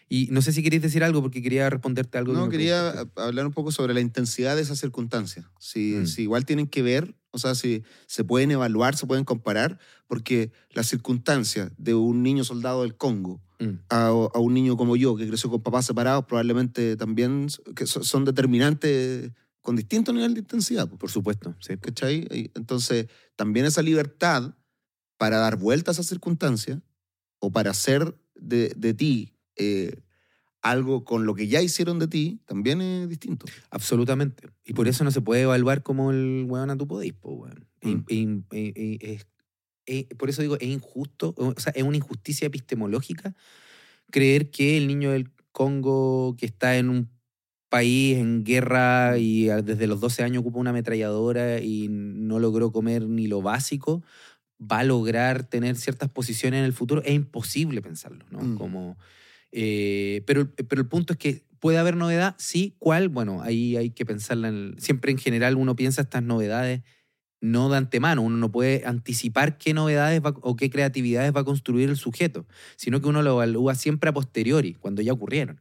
Y 0.09 0.29
no 0.31 0.43
sé 0.43 0.53
si 0.53 0.63
queréis 0.63 0.83
decir 0.83 1.03
algo 1.03 1.23
porque 1.23 1.43
quería 1.43 1.69
responderte 1.71 2.19
algo. 2.19 2.33
que 2.33 2.39
No, 2.39 2.45
me 2.47 2.51
quería 2.51 2.91
preguntaste. 2.93 3.21
hablar 3.23 3.47
un 3.47 3.53
poco 3.53 3.73
sobre 3.73 3.95
la 3.95 4.01
intensidad 4.01 4.55
de 4.57 4.63
esas 4.63 4.79
circunstancias. 4.79 5.47
Si, 5.59 5.95
Mm. 6.03 6.07
si 6.07 6.23
igual 6.23 6.45
tienen 6.45 6.67
que 6.67 6.83
ver, 6.83 7.15
o 7.31 7.39
sea, 7.39 7.55
si 7.55 7.83
se 8.07 8.23
pueden 8.23 8.51
evaluar, 8.51 8.97
se 8.97 9.07
pueden 9.07 9.25
comparar, 9.25 9.79
porque 10.07 10.53
las 10.71 10.87
circunstancias 10.87 11.73
de 11.79 11.95
un 11.95 12.23
niño 12.23 12.45
soldado 12.45 12.83
del 12.83 12.97
Congo 12.97 13.41
Mm, 13.61 13.79
a, 13.89 14.07
a 14.09 14.39
un 14.41 14.53
niño 14.53 14.77
como 14.77 14.97
yo, 14.97 15.15
que 15.17 15.27
creció 15.29 15.49
con 15.49 15.63
papás 15.63 15.87
separados, 15.87 16.25
probablemente 16.27 16.97
también 16.97 17.47
que 17.77 17.87
so- 17.87 18.03
son 18.03 18.25
determinantes 18.25 19.31
con 19.61 19.77
distinto 19.77 20.13
nivel 20.13 20.35
de 20.35 20.41
intensidad. 20.41 20.89
po, 20.89 20.99
por 20.99 21.11
supuesto, 21.11 21.55
sí. 21.61 21.77
¿Cachai? 21.79 22.27
Entonces, 22.55 23.07
también 23.37 23.65
esa 23.67 23.81
libertad 23.83 24.55
para 25.17 25.39
dar 25.39 25.57
vuelta 25.57 25.91
a 25.91 25.93
esas 25.93 26.07
circunstancias 26.07 26.81
o 27.39 27.51
para 27.53 27.71
hacer 27.71 28.17
de, 28.35 28.73
de 28.77 28.93
ti 28.95 29.34
eh, 29.57 30.01
algo 30.63 31.05
con 31.05 31.27
lo 31.27 31.35
que 31.35 31.47
ya 31.47 31.61
hicieron 31.61 31.99
de 31.99 32.09
ti, 32.09 32.41
también 32.47 32.81
es 32.81 33.09
distinto. 33.09 33.47
Absolutamente. 33.71 34.49
Y 34.65 34.73
por 34.73 34.89
eso 34.89 35.05
no 35.05 35.11
se 35.11 35.21
puede 35.21 35.43
evaluar 35.43 35.83
como 35.83 36.11
el 36.11 36.47
weón 36.49 36.71
a 36.71 36.77
tu 36.77 36.87
podéis, 36.87 37.13
po, 37.13 37.33
weón. 37.33 37.67
Mm. 37.83 38.05
e- 38.09 38.43
e- 38.51 38.99
e- 39.01 39.21
e- 39.87 40.15
por 40.17 40.31
eso 40.31 40.41
digo, 40.41 40.57
es 40.59 40.69
injusto, 40.69 41.35
o 41.37 41.55
sea, 41.59 41.73
es 41.77 41.83
una 41.83 41.99
injusticia 41.99 42.47
epistemológica 42.47 43.35
creer 44.11 44.51
que 44.51 44.77
el 44.77 44.87
niño 44.87 45.11
del 45.11 45.31
Congo 45.53 46.37
que 46.39 46.47
está 46.47 46.77
en 46.79 46.89
un 46.89 47.11
país 47.69 48.17
en 48.19 48.45
guerra 48.45 49.19
y 49.19 49.47
desde 49.47 49.87
los 49.87 50.01
12 50.01 50.23
años 50.23 50.41
ocupa 50.41 50.61
una 50.61 50.71
ametralladora 50.71 51.61
y 51.61 51.89
no 51.91 52.39
logró 52.39 52.73
comer 52.73 53.09
ni 53.09 53.27
lo 53.27 53.43
básico, 53.43 54.03
va 54.61 54.79
a 54.79 54.85
lograr 54.85 55.45
tener 55.45 55.77
ciertas 55.77 56.09
posiciones 56.09 56.59
en 56.59 56.65
el 56.65 56.73
futuro. 56.73 57.03
Es 57.05 57.13
imposible 57.13 57.83
pensarlo, 57.83 58.25
¿no? 58.31 58.41
Mm. 58.41 58.57
Como, 58.57 58.97
eh, 59.55 60.23
pero, 60.27 60.51
pero 60.69 60.83
el 60.83 60.89
punto 60.89 61.15
es 61.15 61.19
que 61.19 61.45
puede 61.61 61.79
haber 61.79 61.97
novedad, 61.97 62.35
sí, 62.39 62.75
¿cuál? 62.79 63.09
Bueno, 63.09 63.41
ahí 63.43 63.77
hay 63.77 63.91
que 63.91 64.05
pensarla. 64.05 64.49
en 64.49 64.75
siempre 64.79 65.13
en 65.13 65.19
general 65.19 65.57
uno 65.57 65.77
piensa 65.77 66.03
estas 66.03 66.23
novedades 66.23 66.83
no 67.41 67.69
de 67.71 67.79
antemano, 67.79 68.23
uno 68.23 68.37
no 68.39 68.53
puede 68.53 68.85
anticipar 68.87 69.59
qué 69.59 69.75
novedades 69.75 70.21
va- 70.23 70.35
o 70.43 70.57
qué 70.57 70.71
creatividades 70.71 71.35
va 71.37 71.41
a 71.43 71.45
construir 71.45 71.91
el 71.91 71.97
sujeto, 71.97 72.47
sino 72.77 73.01
que 73.01 73.09
uno 73.09 73.23
lo 73.23 73.33
evalúa 73.33 73.75
siempre 73.77 74.11
a 74.11 74.15
posteriori, 74.15 74.75
cuando 74.75 75.03
ya 75.03 75.13
ocurrieron. 75.15 75.61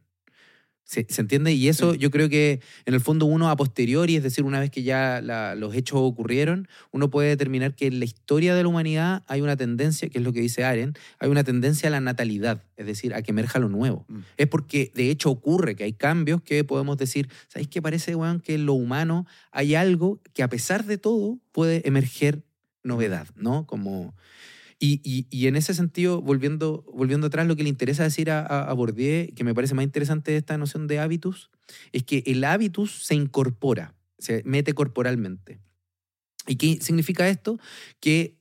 ¿Se, 0.86 1.06
se 1.08 1.22
entiende? 1.22 1.52
Y 1.52 1.68
eso 1.68 1.94
yo 1.94 2.10
creo 2.10 2.28
que 2.28 2.60
en 2.84 2.92
el 2.92 3.00
fondo 3.00 3.24
uno 3.24 3.48
a 3.48 3.56
posteriori, 3.56 4.16
es 4.16 4.22
decir, 4.22 4.44
una 4.44 4.60
vez 4.60 4.70
que 4.70 4.82
ya 4.82 5.22
la- 5.22 5.54
los 5.54 5.74
hechos 5.74 5.98
ocurrieron, 6.02 6.68
uno 6.90 7.08
puede 7.08 7.30
determinar 7.30 7.74
que 7.74 7.86
en 7.86 7.98
la 8.00 8.04
historia 8.04 8.54
de 8.54 8.62
la 8.62 8.68
humanidad 8.68 9.22
hay 9.26 9.40
una 9.40 9.56
tendencia, 9.56 10.10
que 10.10 10.18
es 10.18 10.24
lo 10.24 10.34
que 10.34 10.40
dice 10.40 10.62
Aren, 10.62 10.92
hay 11.18 11.30
una 11.30 11.42
tendencia 11.42 11.88
a 11.88 11.90
la 11.90 12.00
natalidad, 12.00 12.62
es 12.76 12.84
decir, 12.84 13.14
a 13.14 13.22
que 13.22 13.30
emerja 13.30 13.58
lo 13.58 13.70
nuevo. 13.70 14.04
Mm. 14.08 14.18
Es 14.36 14.46
porque 14.46 14.92
de 14.94 15.08
hecho 15.08 15.30
ocurre 15.30 15.74
que 15.74 15.84
hay 15.84 15.94
cambios 15.94 16.42
que 16.42 16.64
podemos 16.64 16.98
decir, 16.98 17.30
¿sabéis 17.48 17.68
qué 17.68 17.80
parece, 17.80 18.14
weón, 18.14 18.40
que 18.40 18.54
en 18.54 18.66
lo 18.66 18.74
humano 18.74 19.26
hay 19.52 19.74
algo 19.74 20.20
que 20.34 20.42
a 20.42 20.48
pesar 20.50 20.84
de 20.84 20.98
todo 20.98 21.38
puede 21.52 21.80
emerger 21.88 22.42
novedad, 22.82 23.26
¿no? 23.36 23.66
Como... 23.66 24.14
Y, 24.86 25.46
en 25.46 25.56
ese 25.56 25.72
sentido, 25.72 26.20
volviendo, 26.20 26.84
volviendo 26.92 27.28
atrás, 27.28 27.46
lo 27.46 27.56
que 27.56 27.62
le 27.62 27.68
interesa 27.68 28.02
decir 28.02 28.30
a, 28.30 28.70
a, 28.70 28.76
que 29.34 29.44
me 29.44 29.54
parece 29.54 29.74
más 29.74 29.84
interesante 29.84 30.36
esta 30.36 30.58
noción 30.58 30.86
de 30.86 30.98
hábitus, 30.98 31.50
es 31.92 32.02
que 32.02 32.22
el 32.26 32.44
hábitus 32.44 33.04
se 33.04 33.14
incorpora, 33.14 33.94
se 34.18 34.42
mete 34.44 34.74
corporalmente. 34.74 35.60
¿Y 36.46 36.56
qué 36.56 36.78
significa 36.82 37.28
esto? 37.28 37.58
Que 38.00 38.36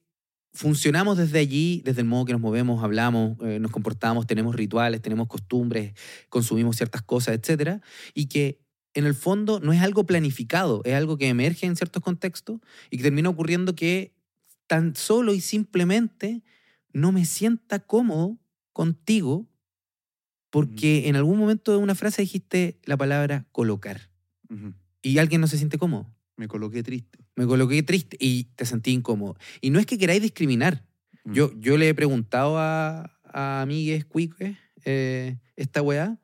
funcionamos 0.53 1.17
desde 1.17 1.39
allí, 1.39 1.81
desde 1.85 2.01
el 2.01 2.07
modo 2.07 2.25
que 2.25 2.33
nos 2.33 2.41
movemos, 2.41 2.83
hablamos, 2.83 3.37
eh, 3.41 3.59
nos 3.59 3.71
comportamos, 3.71 4.27
tenemos 4.27 4.55
rituales, 4.55 5.01
tenemos 5.01 5.27
costumbres, 5.27 5.93
consumimos 6.29 6.75
ciertas 6.75 7.01
cosas, 7.01 7.35
etc. 7.35 7.81
Y 8.13 8.25
que 8.25 8.59
en 8.93 9.05
el 9.05 9.15
fondo 9.15 9.59
no 9.61 9.71
es 9.71 9.81
algo 9.81 10.05
planificado, 10.05 10.81
es 10.83 10.93
algo 10.93 11.17
que 11.17 11.29
emerge 11.29 11.65
en 11.65 11.75
ciertos 11.75 12.03
contextos 12.03 12.59
y 12.91 12.97
que 12.97 13.03
termina 13.03 13.29
ocurriendo 13.29 13.75
que 13.75 14.13
tan 14.67 14.95
solo 14.95 15.33
y 15.33 15.41
simplemente 15.41 16.43
no 16.93 17.11
me 17.11 17.25
sienta 17.25 17.79
cómodo 17.79 18.37
contigo 18.71 19.47
porque 20.49 21.07
en 21.07 21.15
algún 21.15 21.39
momento 21.39 21.71
de 21.71 21.77
una 21.77 21.95
frase 21.95 22.21
dijiste 22.21 22.79
la 22.85 22.95
palabra 22.95 23.45
colocar 23.51 24.09
Ujú. 24.49 24.73
y 25.01 25.17
alguien 25.17 25.41
no 25.41 25.47
se 25.47 25.57
siente 25.57 25.77
cómodo. 25.77 26.13
Me 26.37 26.47
coloqué 26.47 26.83
triste. 26.83 27.19
Me 27.35 27.47
coloqué 27.47 27.81
triste 27.83 28.17
y 28.19 28.45
te 28.55 28.65
sentí 28.65 28.91
incómodo. 28.91 29.35
Y 29.61 29.71
no 29.71 29.79
es 29.79 29.85
que 29.85 29.97
queráis 29.97 30.21
discriminar. 30.21 30.85
Mm. 31.23 31.33
Yo, 31.33 31.59
yo 31.59 31.77
le 31.77 31.89
he 31.89 31.95
preguntado 31.95 32.57
a, 32.59 33.19
a 33.23 33.61
amigues 33.61 34.05
cuiques 34.05 34.55
eh, 34.85 35.37
esta 35.55 35.81
weá 35.81 36.19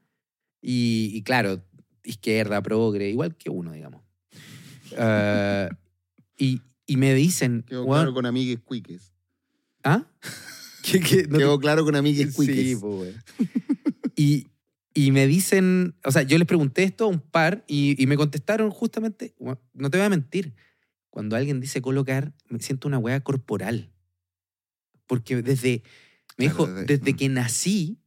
y, 0.61 1.11
y 1.13 1.23
claro, 1.23 1.63
izquierda, 2.03 2.61
progre, 2.61 3.09
igual 3.09 3.35
que 3.35 3.49
uno, 3.49 3.71
digamos. 3.71 4.01
Ah, 4.97 5.69
y, 6.35 6.61
y 6.89 6.97
me 6.97 7.13
dicen, 7.13 7.63
Quedó 7.67 7.85
claro 7.85 8.13
con 8.13 8.25
amigues 8.25 8.59
cuiques. 8.59 9.13
¿ah? 9.83 10.05
¿Qué- 10.83 10.99
qué? 10.99 11.23
No 11.27 11.33
te- 11.33 11.37
Quedó 11.37 11.59
claro 11.59 11.85
con 11.85 11.95
amigues 11.95 12.33
cuiques. 12.35 12.79
Sí, 12.79 13.17
y, 14.15 14.47
y 14.93 15.11
me 15.11 15.27
dicen, 15.27 15.95
o 16.03 16.11
sea, 16.11 16.23
yo 16.23 16.37
les 16.37 16.47
pregunté 16.47 16.83
esto 16.83 17.05
a 17.05 17.07
un 17.07 17.19
par 17.19 17.63
y, 17.67 18.01
y 18.01 18.07
me 18.07 18.17
contestaron 18.17 18.71
justamente, 18.71 19.35
no 19.73 19.89
te 19.89 19.97
voy 19.97 20.05
a 20.05 20.09
mentir, 20.09 20.55
cuando 21.11 21.35
alguien 21.35 21.59
dice 21.59 21.81
colocar, 21.81 22.33
me 22.49 22.59
siento 22.59 22.87
una 22.87 22.97
weá 22.97 23.19
corporal. 23.21 23.91
Porque 25.07 25.41
desde, 25.41 25.83
me 26.37 26.45
dijo, 26.45 26.65
desde- 26.67 26.85
desde 26.97 27.13
mm. 27.13 27.15
que 27.17 27.29
nací, 27.29 27.99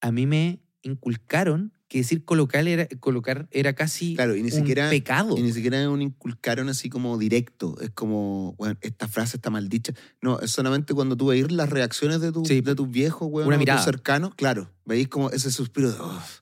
a 0.00 0.10
mí 0.12 0.26
me 0.26 0.60
inculcaron 0.86 1.72
que 1.88 1.98
decir 1.98 2.24
colocar 2.24 2.66
era, 2.66 2.88
colocar 2.98 3.46
era 3.52 3.74
casi 3.74 4.16
Claro, 4.16 4.34
y 4.34 4.42
ni 4.42 4.50
un 4.50 4.56
siquiera- 4.58 4.90
pecado. 4.90 5.36
Y 5.38 5.42
ni 5.42 5.52
siquiera 5.52 5.88
un 5.88 6.02
inculcaron 6.02 6.68
así 6.68 6.88
como 6.88 7.16
directo. 7.16 7.76
Es 7.80 7.90
como, 7.90 8.54
bueno, 8.58 8.76
esta 8.80 9.06
frase 9.06 9.36
está 9.36 9.50
mal 9.50 9.68
dicha. 9.68 9.92
No, 10.20 10.40
es 10.40 10.50
solamente 10.50 10.94
cuando 10.94 11.16
tú 11.16 11.26
veis 11.26 11.50
las 11.52 11.70
reacciones 11.70 12.20
de, 12.20 12.32
tu, 12.32 12.44
Sí. 12.44 12.60
de 12.60 12.74
tus 12.74 12.90
viejos, 12.90 13.28
weón, 13.30 13.46
Una 13.48 13.56
mirada. 13.58 13.78
tus 13.78 13.84
cercanos. 13.84 14.34
Claro, 14.34 14.72
veis 14.84 15.06
como 15.08 15.30
ese 15.30 15.50
suspiro 15.52 15.92
de. 15.92 16.00
"Uf", 16.00 16.40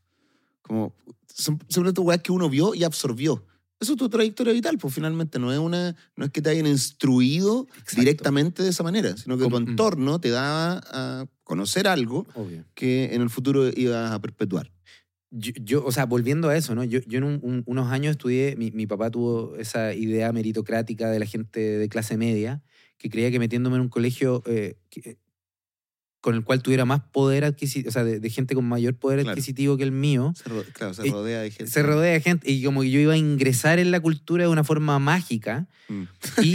como. 0.62 0.95
Son 1.26 1.59
simplemente 1.68 2.01
weas 2.01 2.22
que 2.22 2.30
uno 2.32 2.49
vio 2.49 2.74
y 2.74 2.84
absorbió. 2.84 3.45
Eso 3.80 3.92
es 3.95 3.99
tu 3.99 4.09
trayectoria 4.09 4.53
vital, 4.53 4.78
pues 4.78 4.95
finalmente 4.95 5.38
no 5.40 5.53
es, 5.53 5.59
una, 5.59 5.95
no 6.16 6.24
es 6.24 6.30
que 6.30 6.40
te 6.40 6.49
hayan 6.49 6.66
instruido 6.66 7.66
Exacto. 7.70 8.01
directamente 8.01 8.62
de 8.62 8.70
esa 8.70 8.82
manera, 8.84 9.14
sino 9.16 9.36
que 9.36 9.45
tu 9.45 9.51
mm. 9.51 9.68
entorno 9.70 10.20
te 10.20 10.30
daba 10.30 10.80
a 10.90 11.26
conocer 11.45 11.86
algo 11.86 12.26
Obvio. 12.34 12.64
que 12.74 13.14
en 13.14 13.22
el 13.22 13.30
futuro 13.30 13.68
ibas 13.68 14.11
a 14.12 14.20
perpetuar. 14.20 14.70
Yo, 15.30 15.53
yo, 15.62 15.84
o 15.84 15.90
sea, 15.92 16.07
volviendo 16.07 16.49
a 16.49 16.57
eso, 16.57 16.74
¿no? 16.74 16.84
Yo, 16.84 17.01
yo 17.07 17.18
en 17.18 17.24
un- 17.24 17.40
un- 17.42 17.62
unos 17.66 17.90
años 17.90 18.12
estudié, 18.12 18.55
mi, 18.57 18.70
mi 18.70 18.86
papá 18.86 19.11
tuvo 19.11 19.57
esa 19.57 19.92
idea 19.92 20.32
meritocrática 20.32 21.11
de 21.11 21.18
la 21.18 21.26
gente 21.26 21.61
de 21.61 21.88
clase 21.88 22.16
media, 22.16 22.62
que 22.99 23.11
creía 23.11 23.30
que 23.32 23.38
metiéndome 23.40 23.76
en 23.76 23.82
un 23.82 23.88
colegio 23.88 24.42
eh, 24.47 24.76
que- 24.90 25.18
con 26.25 26.35
el 26.35 26.43
cual 26.43 26.62
tuviera 26.62 26.87
más 26.87 27.03
poder 27.12 27.45
adquisitivo, 27.45 27.91
o 27.91 27.93
sea, 27.93 28.03
de, 28.03 28.18
de 28.18 28.31
gente 28.31 28.55
con 28.55 28.64
mayor 28.64 28.95
poder 28.95 29.18
Claro. 29.20 29.33
adquisitivo 29.33 29.77
que 29.77 29.83
el 29.83 29.93
mío. 29.93 30.33
Se 30.35 30.49
ro- 30.49 30.64
claro, 30.72 30.95
se 30.95 31.05
rodea 31.11 31.43
de 31.43 31.51
gente. 31.51 31.70
Se 31.70 31.83
rodea 31.83 32.12
de 32.14 32.20
gente 32.22 32.51
y 32.51 32.64
como 32.64 32.81
que 32.81 32.91
yo 32.91 32.99
iba 32.99 33.12
a 33.12 33.16
ingresar 33.18 33.79
en 33.79 33.91
la 33.91 34.01
cultura 34.01 34.45
de 34.45 34.49
una 34.49 34.64
forma 34.64 34.99
mágica 34.99 35.68
Mm. 35.89 36.03
y 36.43 36.55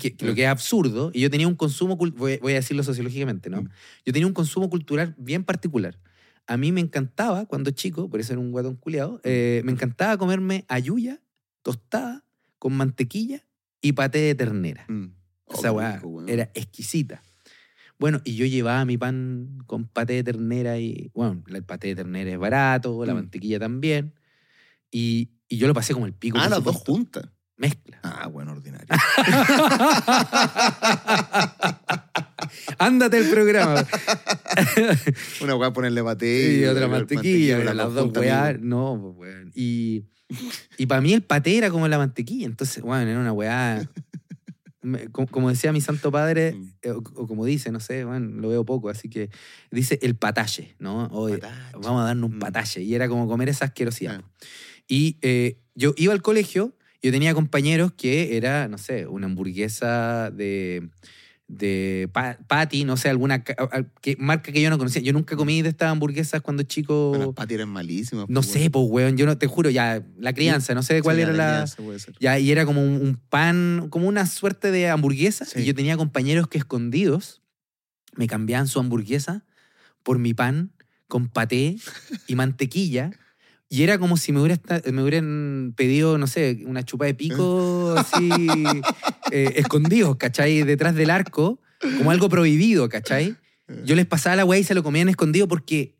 que, 0.00 0.16
que 0.16 0.24
lo 0.26 0.34
que 0.34 0.44
es 0.44 0.48
absurdo 0.48 1.10
y 1.12 1.20
yo 1.20 1.28
tenía 1.28 1.46
un 1.46 1.54
consumo 1.54 1.96
voy, 1.96 2.38
voy 2.38 2.52
a 2.52 2.54
decirlo 2.54 2.82
sociológicamente 2.82 3.50
no 3.50 3.60
Mm. 3.60 3.68
yo 4.06 4.12
tenía 4.14 4.26
un 4.26 4.32
consumo 4.32 4.70
cultural 4.70 5.14
bien 5.18 5.44
particular 5.44 5.98
a 6.46 6.56
mí 6.56 6.72
me 6.72 6.80
encantaba 6.80 7.44
cuando 7.44 7.70
chico 7.72 8.08
por 8.08 8.20
eso 8.20 8.32
era 8.32 8.40
un 8.40 8.50
guatón 8.52 8.76
culiado 8.76 9.20
eh, 9.22 9.60
me 9.66 9.72
encantaba 9.72 10.16
comerme 10.16 10.64
ayuya 10.68 11.20
tostada 11.62 12.24
con 12.58 12.72
mantequilla 12.72 13.44
y 13.82 13.92
paté 13.92 14.18
de 14.20 14.34
ternera 14.34 14.86
Mm. 14.88 15.08
Oh, 15.44 15.54
esa 15.54 15.72
weá 15.72 16.00
weón. 16.02 16.26
era 16.30 16.50
exquisita 16.54 17.22
bueno, 17.98 18.20
y 18.24 18.36
yo 18.36 18.46
llevaba 18.46 18.84
mi 18.84 18.96
pan 18.96 19.58
con 19.66 19.86
paté 19.88 20.14
de 20.14 20.24
ternera 20.24 20.78
y, 20.78 21.10
bueno, 21.14 21.42
el 21.48 21.64
paté 21.64 21.88
de 21.88 21.96
ternera 21.96 22.30
es 22.30 22.38
barato, 22.38 23.04
la 23.04 23.12
Mm. 23.12 23.16
mantequilla 23.16 23.58
también. 23.58 24.14
Y, 24.90 25.30
y 25.48 25.56
yo 25.58 25.66
lo 25.66 25.74
pasé 25.74 25.94
como 25.94 26.06
el 26.06 26.14
pico. 26.14 26.38
Ah, 26.40 26.48
las 26.48 26.62
dos 26.62 26.76
juntas. 26.76 27.28
Mezcla. 27.56 27.98
Ah, 28.04 28.28
bueno, 28.28 28.52
ordinario. 28.52 28.86
Ándate 32.78 33.18
el 33.18 33.28
programa. 33.30 33.84
Una 35.42 35.56
weá 35.56 35.72
ponerle 35.72 36.02
paté 36.04 36.58
y 36.60 36.64
otra 36.64 36.82
la 36.82 36.88
mantequilla, 36.88 37.58
las 37.74 37.94
dos 37.94 38.16
amigo. 38.16 38.58
No, 38.60 39.14
pues, 39.16 39.34
weón. 39.34 39.50
Y, 39.54 40.04
y 40.76 40.86
para 40.86 41.00
mí 41.00 41.12
el 41.12 41.22
paté 41.22 41.56
era 41.58 41.70
como 41.70 41.88
la 41.88 41.98
mantequilla. 41.98 42.46
Entonces, 42.46 42.82
bueno, 42.82 43.10
era 43.10 43.18
una 43.20 43.32
weá. 43.32 43.88
Como, 45.12 45.48
decía 45.50 45.72
mi 45.72 45.80
santo 45.80 46.12
padre, 46.12 46.52
Mm. 46.52 46.68
eh, 46.82 46.90
o, 46.92 47.02
como 47.02 47.44
dice, 47.44 47.72
no 47.72 47.80
sé, 47.80 48.04
bueno, 48.04 48.40
lo 48.40 48.48
veo 48.48 48.64
poco, 48.64 48.88
así 48.90 49.08
que 49.08 49.28
dice 49.72 49.98
el 50.02 50.14
patalle, 50.14 50.76
¿no? 50.78 51.06
Oye, 51.08 51.38
Patache. 51.38 51.72
vamos 51.72 52.02
a 52.02 52.04
darnos 52.04 52.30
un 52.30 52.36
Mm. 52.36 52.40
patalle. 52.40 52.82
Y 52.82 52.94
era 52.94 53.08
como 53.08 53.26
comer 53.26 53.48
esa 53.48 53.64
asquerosidad. 53.66 54.20
Ah. 54.24 54.30
Y 54.86 55.18
eh, 55.22 55.58
yo 55.74 55.94
iba 55.96 56.12
al 56.12 56.22
colegio, 56.22 56.76
yo 57.02 57.10
tenía 57.10 57.34
compañeros 57.34 57.92
que 57.92 58.36
era, 58.36 58.68
no 58.68 58.78
sé, 58.78 59.06
una 59.06 59.26
hamburguesa 59.26 60.30
de, 60.30 60.88
de 61.48 62.10
pa- 62.12 62.38
patty, 62.46 62.84
no 62.84 62.98
sé, 62.98 63.08
alguna 63.08 63.42
que- 63.42 63.56
marca 64.18 64.52
que 64.52 64.60
yo 64.60 64.68
no 64.68 64.76
conocía. 64.76 65.00
Yo 65.00 65.14
nunca 65.14 65.34
comí 65.34 65.62
de 65.62 65.70
estas 65.70 65.90
hamburguesas 65.90 66.42
cuando 66.42 66.62
chico. 66.62 67.08
Bueno, 67.10 67.26
las 67.26 67.34
patis 67.34 67.54
eran 67.54 67.70
malísimas. 67.70 68.26
no 68.28 68.40
pues, 68.42 68.52
sé, 68.52 68.70
pues, 68.70 68.84
weón, 68.88 69.16
yo 69.16 69.24
no 69.24 69.38
te 69.38 69.46
juro, 69.46 69.70
ya, 69.70 70.04
la 70.18 70.34
crianza, 70.34 70.74
no 70.74 70.82
sé 70.82 71.00
cuál 71.02 71.16
Sí, 71.16 71.22
era 71.22 71.32
la... 71.32 71.46
crianza 71.48 71.76
puede 71.82 71.98
ser. 71.98 72.14
Ya, 72.20 72.38
y 72.38 72.50
era 72.50 72.66
como 72.66 72.82
un, 72.82 72.92
un 73.00 73.16
pan, 73.30 73.86
como 73.88 74.06
una 74.08 74.26
suerte 74.26 74.70
de 74.70 74.88
hamburguesa. 74.90 75.46
Sí. 75.46 75.60
Y 75.60 75.64
yo 75.64 75.74
tenía 75.74 75.96
compañeros 75.96 76.48
que 76.48 76.58
escondidos 76.58 77.40
me 78.14 78.26
cambiaban 78.26 78.68
su 78.68 78.78
hamburguesa 78.78 79.44
por 80.02 80.18
mi 80.18 80.34
pan 80.34 80.72
con 81.06 81.28
paté 81.28 81.76
y 82.26 82.34
mantequilla. 82.34 83.10
Y 83.70 83.82
era 83.82 83.98
como 83.98 84.16
si 84.16 84.32
me, 84.32 84.40
hubiera 84.40 84.58
me 84.92 85.02
hubieran 85.02 85.74
pedido, 85.76 86.16
no 86.16 86.26
sé, 86.26 86.62
una 86.66 86.82
chupa 86.84 87.04
de 87.04 87.14
pico 87.14 87.94
así, 87.98 88.28
eh, 89.30 89.52
escondidos, 89.56 90.16
¿cachai? 90.16 90.62
Detrás 90.62 90.94
del 90.94 91.10
arco, 91.10 91.60
como 91.98 92.10
algo 92.10 92.28
prohibido, 92.28 92.88
¿cachai? 92.88 93.36
Yo 93.84 93.94
les 93.94 94.06
pasaba 94.06 94.36
la 94.36 94.46
weá 94.46 94.58
y 94.58 94.64
se 94.64 94.74
lo 94.74 94.82
comían 94.82 95.08
escondido 95.10 95.46
porque... 95.48 95.98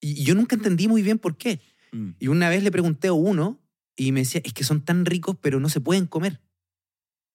Y 0.00 0.22
yo 0.24 0.34
nunca 0.34 0.54
entendí 0.56 0.86
muy 0.88 1.00
bien 1.02 1.18
por 1.18 1.38
qué. 1.38 1.60
Mm. 1.92 2.10
Y 2.18 2.28
una 2.28 2.50
vez 2.50 2.62
le 2.62 2.70
pregunté 2.70 3.08
a 3.08 3.14
uno 3.14 3.58
y 3.96 4.12
me 4.12 4.20
decía, 4.20 4.42
es 4.44 4.52
que 4.52 4.62
son 4.64 4.82
tan 4.84 5.06
ricos, 5.06 5.36
pero 5.40 5.58
no 5.58 5.70
se 5.70 5.80
pueden 5.80 6.04
comer. 6.06 6.42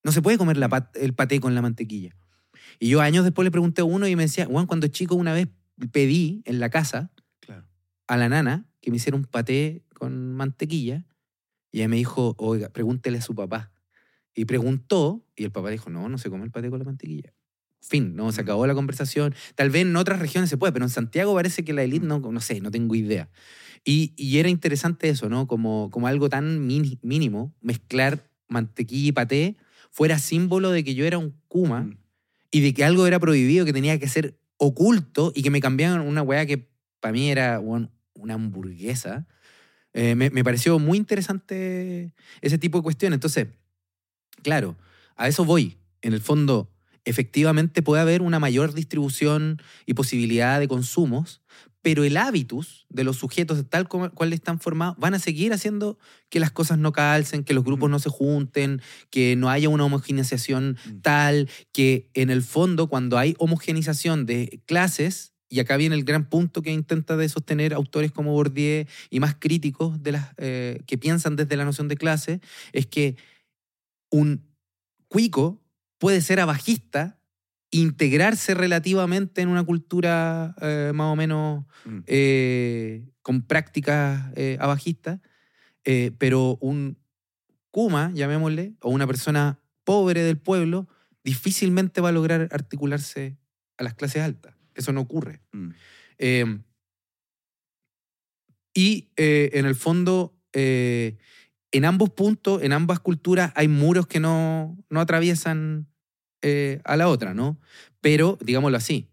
No 0.04 0.12
se 0.12 0.22
puede 0.22 0.38
comer 0.38 0.56
la 0.58 0.68
pat- 0.68 0.96
el 0.96 1.12
paté 1.14 1.40
con 1.40 1.56
la 1.56 1.62
mantequilla. 1.62 2.14
Y 2.78 2.90
yo 2.90 3.00
años 3.00 3.24
después 3.24 3.44
le 3.44 3.50
pregunté 3.50 3.80
a 3.82 3.84
uno 3.84 4.06
y 4.06 4.14
me 4.14 4.22
decía, 4.22 4.46
Juan, 4.46 4.66
cuando 4.66 4.86
chico 4.86 5.16
una 5.16 5.32
vez 5.32 5.48
pedí 5.90 6.42
en 6.44 6.60
la 6.60 6.70
casa 6.70 7.10
Claro. 7.40 7.66
a 8.06 8.16
la 8.16 8.28
nana 8.28 8.66
que 8.82 8.90
me 8.90 8.98
hiciera 8.98 9.16
un 9.16 9.24
paté 9.24 9.82
con 9.94 10.34
mantequilla 10.34 11.06
y 11.70 11.78
ella 11.78 11.88
me 11.88 11.96
dijo, 11.96 12.34
oiga, 12.36 12.68
pregúntele 12.68 13.16
a 13.18 13.22
su 13.22 13.34
papá. 13.34 13.72
Y 14.34 14.44
preguntó 14.44 15.24
y 15.36 15.44
el 15.44 15.50
papá 15.52 15.70
dijo, 15.70 15.88
no, 15.88 16.08
no 16.10 16.18
se 16.18 16.28
come 16.28 16.44
el 16.44 16.50
paté 16.50 16.68
con 16.68 16.78
la 16.80 16.84
mantequilla. 16.84 17.32
Fin, 17.80 18.14
no, 18.14 18.30
se 18.32 18.42
Mm. 18.42 18.44
acabó 18.44 18.66
la 18.66 18.74
conversación. 18.74 19.34
Tal 19.54 19.70
vez 19.70 19.82
en 19.82 19.96
otras 19.96 20.18
regiones 20.18 20.50
se 20.50 20.56
puede, 20.58 20.72
pero 20.72 20.84
en 20.84 20.90
Santiago 20.90 21.34
parece 21.34 21.64
que 21.64 21.72
la 21.72 21.82
élite 21.82 22.06
no, 22.06 22.18
no 22.20 22.40
sé, 22.40 22.60
no 22.60 22.70
tengo 22.70 22.94
idea. 22.94 23.30
Y, 23.84 24.12
y 24.16 24.38
era 24.38 24.48
interesante 24.48 25.08
eso, 25.08 25.28
¿no? 25.28 25.46
Como, 25.46 25.90
como 25.90 26.06
algo 26.06 26.28
tan 26.28 26.66
mini- 26.66 26.98
mínimo, 27.02 27.54
mezclar 27.60 28.28
mantequilla 28.48 29.08
y 29.08 29.12
paté 29.12 29.56
fuera 29.90 30.18
símbolo 30.18 30.70
de 30.70 30.84
que 30.84 30.94
yo 30.94 31.04
era 31.04 31.18
un 31.18 31.34
kuma 31.48 31.82
Mm. 31.84 31.98
y 32.52 32.60
de 32.60 32.74
que 32.74 32.84
algo 32.84 33.06
era 33.06 33.18
prohibido, 33.18 33.64
que 33.64 33.72
tenía 33.72 33.98
que 33.98 34.08
ser 34.08 34.38
oculto 34.58 35.32
y 35.34 35.42
que 35.42 35.50
me 35.50 35.60
cambiaban 35.60 36.00
una 36.02 36.22
weá 36.22 36.46
que 36.46 36.68
para 37.00 37.12
mí 37.12 37.30
era 37.30 37.58
weón, 37.58 37.90
una 38.22 38.34
hamburguesa. 38.34 39.26
Eh, 39.94 40.14
me, 40.14 40.30
me 40.30 40.44
pareció 40.44 40.78
muy 40.78 40.96
interesante 40.96 42.14
ese 42.40 42.58
tipo 42.58 42.78
de 42.78 42.82
cuestiones. 42.82 43.16
Entonces, 43.16 43.48
claro, 44.42 44.76
a 45.16 45.28
eso 45.28 45.44
voy. 45.44 45.76
En 46.00 46.14
el 46.14 46.20
fondo, 46.20 46.70
efectivamente 47.04 47.82
puede 47.82 48.02
haber 48.02 48.22
una 48.22 48.38
mayor 48.38 48.72
distribución 48.74 49.60
y 49.86 49.94
posibilidad 49.94 50.58
de 50.60 50.68
consumos, 50.68 51.42
pero 51.82 52.04
el 52.04 52.16
hábitus 52.16 52.86
de 52.90 53.02
los 53.02 53.16
sujetos 53.16 53.64
tal 53.68 53.88
como 53.88 54.08
cual 54.10 54.32
están 54.32 54.60
formados 54.60 54.96
van 54.98 55.14
a 55.14 55.18
seguir 55.18 55.52
haciendo 55.52 55.98
que 56.28 56.38
las 56.38 56.52
cosas 56.52 56.78
no 56.78 56.92
calcen, 56.92 57.42
que 57.42 57.54
los 57.54 57.64
grupos 57.64 57.88
Mm. 57.88 57.92
no 57.92 57.98
se 57.98 58.08
junten, 58.08 58.80
que 59.10 59.34
no 59.36 59.50
haya 59.50 59.68
una 59.68 59.84
homogeneización 59.84 60.76
Mm. 60.86 61.00
tal 61.00 61.48
que 61.72 62.08
en 62.14 62.30
el 62.30 62.42
fondo 62.42 62.88
cuando 62.88 63.18
hay 63.18 63.34
homogenización 63.38 64.26
de 64.26 64.62
clases, 64.66 65.31
y 65.52 65.60
acá 65.60 65.76
viene 65.76 65.94
el 65.94 66.04
gran 66.04 66.24
punto 66.30 66.62
que 66.62 66.72
intenta 66.72 67.14
de 67.18 67.28
sostener 67.28 67.74
autores 67.74 68.10
como 68.10 68.32
Bourdieu 68.32 68.86
y 69.10 69.20
más 69.20 69.34
críticos 69.38 70.02
de 70.02 70.12
las, 70.12 70.30
eh, 70.38 70.80
que 70.86 70.96
piensan 70.96 71.36
desde 71.36 71.56
la 71.56 71.66
noción 71.66 71.88
de 71.88 71.98
clase, 71.98 72.40
es 72.72 72.86
que 72.86 73.16
un 74.10 74.46
cuico 75.08 75.60
puede 75.98 76.22
ser 76.22 76.40
abajista, 76.40 77.18
integrarse 77.70 78.54
relativamente 78.54 79.42
en 79.42 79.48
una 79.48 79.62
cultura 79.62 80.54
eh, 80.62 80.92
más 80.94 81.12
o 81.12 81.16
menos 81.16 81.66
Mm. 81.84 81.98
eh, 82.06 83.10
con 83.20 83.42
prácticas 83.42 84.32
eh, 84.36 84.56
abajistas, 84.58 85.20
pero 86.18 86.56
un 86.62 86.96
Kuma, 87.70 88.10
llamémosle, 88.14 88.74
o 88.80 88.90
una 88.90 89.06
persona 89.06 89.58
pobre 89.84 90.22
del 90.22 90.38
pueblo, 90.38 90.88
difícilmente 91.24 92.00
va 92.00 92.10
a 92.10 92.12
lograr 92.12 92.48
articularse 92.52 93.36
a 93.76 93.82
las 93.82 93.94
clases 93.94 94.22
altas. 94.22 94.61
Eso 94.74 94.92
no 94.92 95.00
ocurre. 95.00 95.40
Mm. 95.52 95.68
Eh, 96.18 96.58
y 98.74 99.10
eh, 99.16 99.50
en 99.54 99.66
el 99.66 99.74
fondo, 99.74 100.34
eh, 100.52 101.16
en 101.72 101.84
ambos 101.84 102.10
puntos, 102.10 102.62
en 102.62 102.72
ambas 102.72 103.00
culturas, 103.00 103.52
hay 103.54 103.68
muros 103.68 104.06
que 104.06 104.20
no, 104.20 104.76
no 104.88 105.00
atraviesan 105.00 105.86
eh, 106.42 106.80
a 106.84 106.96
la 106.96 107.08
otra, 107.08 107.34
¿no? 107.34 107.58
Pero, 108.00 108.38
digámoslo 108.40 108.76
así, 108.76 109.08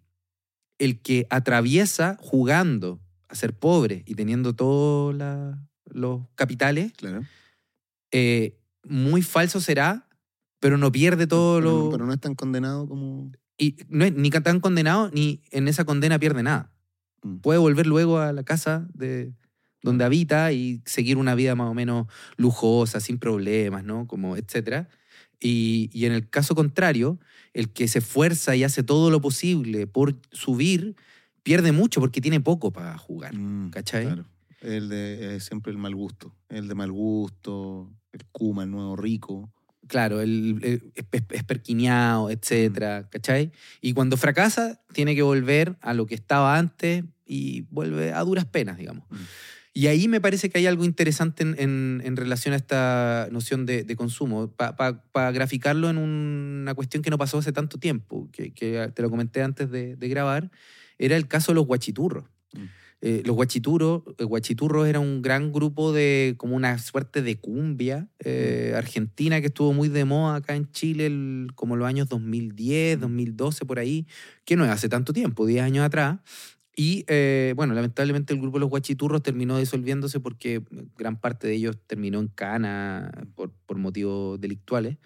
el 0.77 1.01
que 1.01 1.27
atraviesa 1.29 2.17
jugando 2.19 3.01
a 3.27 3.35
ser 3.35 3.53
pobre 3.53 4.03
y 4.05 4.15
teniendo 4.15 4.55
todos 4.55 5.15
los 5.85 6.21
capitales, 6.35 6.93
Claro. 6.93 7.23
muy 8.83 9.21
falso 9.21 9.59
será, 9.59 10.07
pero 10.59 10.77
no 10.77 10.91
pierde 10.91 11.27
todo 11.27 11.59
pero, 11.59 11.83
lo... 11.83 11.89
pero 11.91 12.05
no 12.05 12.13
es 12.13 12.19
tan 12.19 12.33
condenado 12.35 12.87
como. 12.87 13.31
Y 13.59 13.75
no 13.89 14.05
es 14.05 14.13
ni 14.13 14.31
tan 14.31 14.59
condenado, 14.61 15.11
ni 15.13 15.43
en 15.51 15.67
esa 15.67 15.85
condena 15.85 16.17
pierde 16.17 16.41
nada. 16.41 16.71
Mm. 17.21 17.37
Puede 17.39 17.59
volver 17.59 17.85
luego 17.85 18.17
a 18.17 18.33
la 18.33 18.43
casa 18.43 18.87
de 18.93 19.33
donde 19.83 20.05
habita 20.05 20.51
y 20.51 20.81
seguir 20.85 21.17
una 21.17 21.35
vida 21.35 21.55
más 21.55 21.69
o 21.69 21.73
menos 21.73 22.07
lujosa, 22.37 22.99
sin 22.99 23.19
problemas, 23.19 23.83
¿no? 23.83 24.07
Como 24.07 24.35
etcétera. 24.37 24.89
Y, 25.39 25.89
y 25.93 26.05
en 26.05 26.13
el 26.13 26.29
caso 26.29 26.55
contrario, 26.55 27.19
el 27.53 27.69
que 27.69 27.87
se 27.87 27.99
esfuerza 27.99 28.55
y 28.55 28.63
hace 28.63 28.83
todo 28.83 29.09
lo 29.11 29.21
posible 29.21 29.87
por 29.87 30.15
subir, 30.31 30.95
pierde 31.43 31.71
mucho 31.71 31.99
porque 31.99 32.21
tiene 32.21 32.39
poco 32.39 32.71
para 32.71 32.97
jugar. 32.97 33.35
Mm, 33.35 33.71
¿cachai? 33.71 34.05
Claro. 34.05 34.25
El 34.61 34.89
de 34.89 35.35
eh, 35.35 35.39
siempre 35.39 35.71
el 35.71 35.77
mal 35.77 35.95
gusto. 35.95 36.35
El 36.49 36.67
de 36.67 36.75
mal 36.75 36.91
gusto, 36.91 37.89
el 38.11 38.25
Kuma, 38.31 38.63
el 38.63 38.71
nuevo 38.71 38.95
rico. 38.95 39.49
Claro, 39.89 40.21
el, 40.21 40.59
el- 40.63 40.91
es- 40.95 41.03
es- 41.31 41.43
perquineado, 41.43 42.29
etcétera, 42.29 43.01
Mm. 43.01 43.09
¿cachai? 43.09 43.51
Y 43.81 43.91
cuando 43.93 44.15
fracasa, 44.15 44.79
tiene 44.93 45.15
que 45.15 45.23
volver 45.23 45.75
a 45.81 45.93
lo 45.93 46.05
que 46.05 46.15
estaba 46.15 46.57
antes 46.57 47.03
y 47.25 47.61
vuelve 47.71 48.13
a 48.13 48.21
duras 48.21 48.45
penas, 48.45 48.77
digamos. 48.77 49.03
Mm. 49.09 49.15
Y 49.73 49.87
ahí 49.87 50.07
me 50.07 50.19
parece 50.21 50.49
que 50.49 50.57
hay 50.59 50.67
algo 50.67 50.85
interesante 50.85 51.43
en, 51.43 51.55
en- 51.59 52.01
en 52.05 52.15
relación 52.17 52.53
a 52.53 52.57
esta 52.57 53.27
noción 53.31 53.65
de, 53.65 53.83
de 53.83 53.95
consumo, 53.95 54.51
para 54.55 55.31
graficarlo 55.31 55.89
en 55.89 55.97
una 55.97 56.73
cuestión 56.75 57.01
que 57.03 57.09
no 57.09 57.17
pasó 57.17 57.39
hace 57.39 57.51
tanto 57.51 57.77
tiempo, 57.79 58.29
que, 58.31 58.51
que 58.53 58.91
te 58.93 59.01
lo 59.01 59.09
comenté 59.09 59.41
antes 59.43 59.69
de, 59.71 59.95
de 59.95 60.07
grabar, 60.07 60.51
era 60.97 61.15
el 61.15 61.27
caso 61.27 61.51
de 61.51 61.55
los 61.55 61.65
guachiturros. 61.65 62.25
Mm. 62.53 62.63
Eh, 63.01 63.23
los 63.25 63.35
guachiturros, 63.35 64.03
eh, 64.17 64.23
guachiturros 64.25 64.87
era 64.87 64.99
un 64.99 65.21
gran 65.21 65.51
grupo 65.53 65.93
de, 65.93 66.35
como 66.37 66.55
una 66.55 66.77
suerte 66.79 67.21
de 67.21 67.39
cumbia 67.39 68.09
eh, 68.19 68.73
argentina 68.75 69.39
que 69.41 69.47
estuvo 69.47 69.71
muy 69.73 69.87
de 69.89 70.05
moda 70.05 70.35
acá 70.37 70.55
en 70.55 70.69
Chile 70.71 71.05
el- 71.05 71.47
como 71.55 71.75
los 71.77 71.87
años 71.87 72.09
2010, 72.09 72.99
2012, 72.99 73.65
por 73.65 73.79
ahí, 73.79 74.05
que 74.45 74.55
no 74.55 74.65
es 74.65 74.71
hace 74.71 74.89
tanto 74.89 75.13
tiempo, 75.13 75.45
10 75.45 75.61
años 75.63 75.85
atrás. 75.85 76.19
Y 76.75 77.03
eh, 77.07 77.53
bueno, 77.57 77.73
lamentablemente 77.73 78.33
el 78.33 78.39
grupo 78.39 78.57
de 78.57 78.61
los 78.61 78.69
guachiturros 78.69 79.21
terminó 79.21 79.57
disolviéndose 79.57 80.19
porque 80.21 80.61
gran 80.97 81.19
parte 81.19 81.47
de 81.47 81.55
ellos 81.55 81.77
terminó 81.87 82.19
en 82.19 82.27
cana 82.29 83.11
por, 83.35 83.51
por 83.65 83.77
motivos 83.77 84.39
delictuales. 84.39 84.97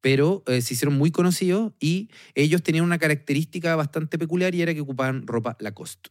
Pero 0.00 0.42
eh, 0.46 0.62
se 0.62 0.74
hicieron 0.74 0.98
muy 0.98 1.10
conocidos 1.12 1.72
y 1.80 2.10
ellos 2.34 2.62
tenían 2.62 2.84
una 2.84 2.98
característica 2.98 3.76
bastante 3.76 4.18
peculiar 4.18 4.54
y 4.54 4.62
era 4.62 4.74
que 4.74 4.80
ocupaban 4.80 5.26
ropa 5.26 5.56
Lacoste. 5.60 6.10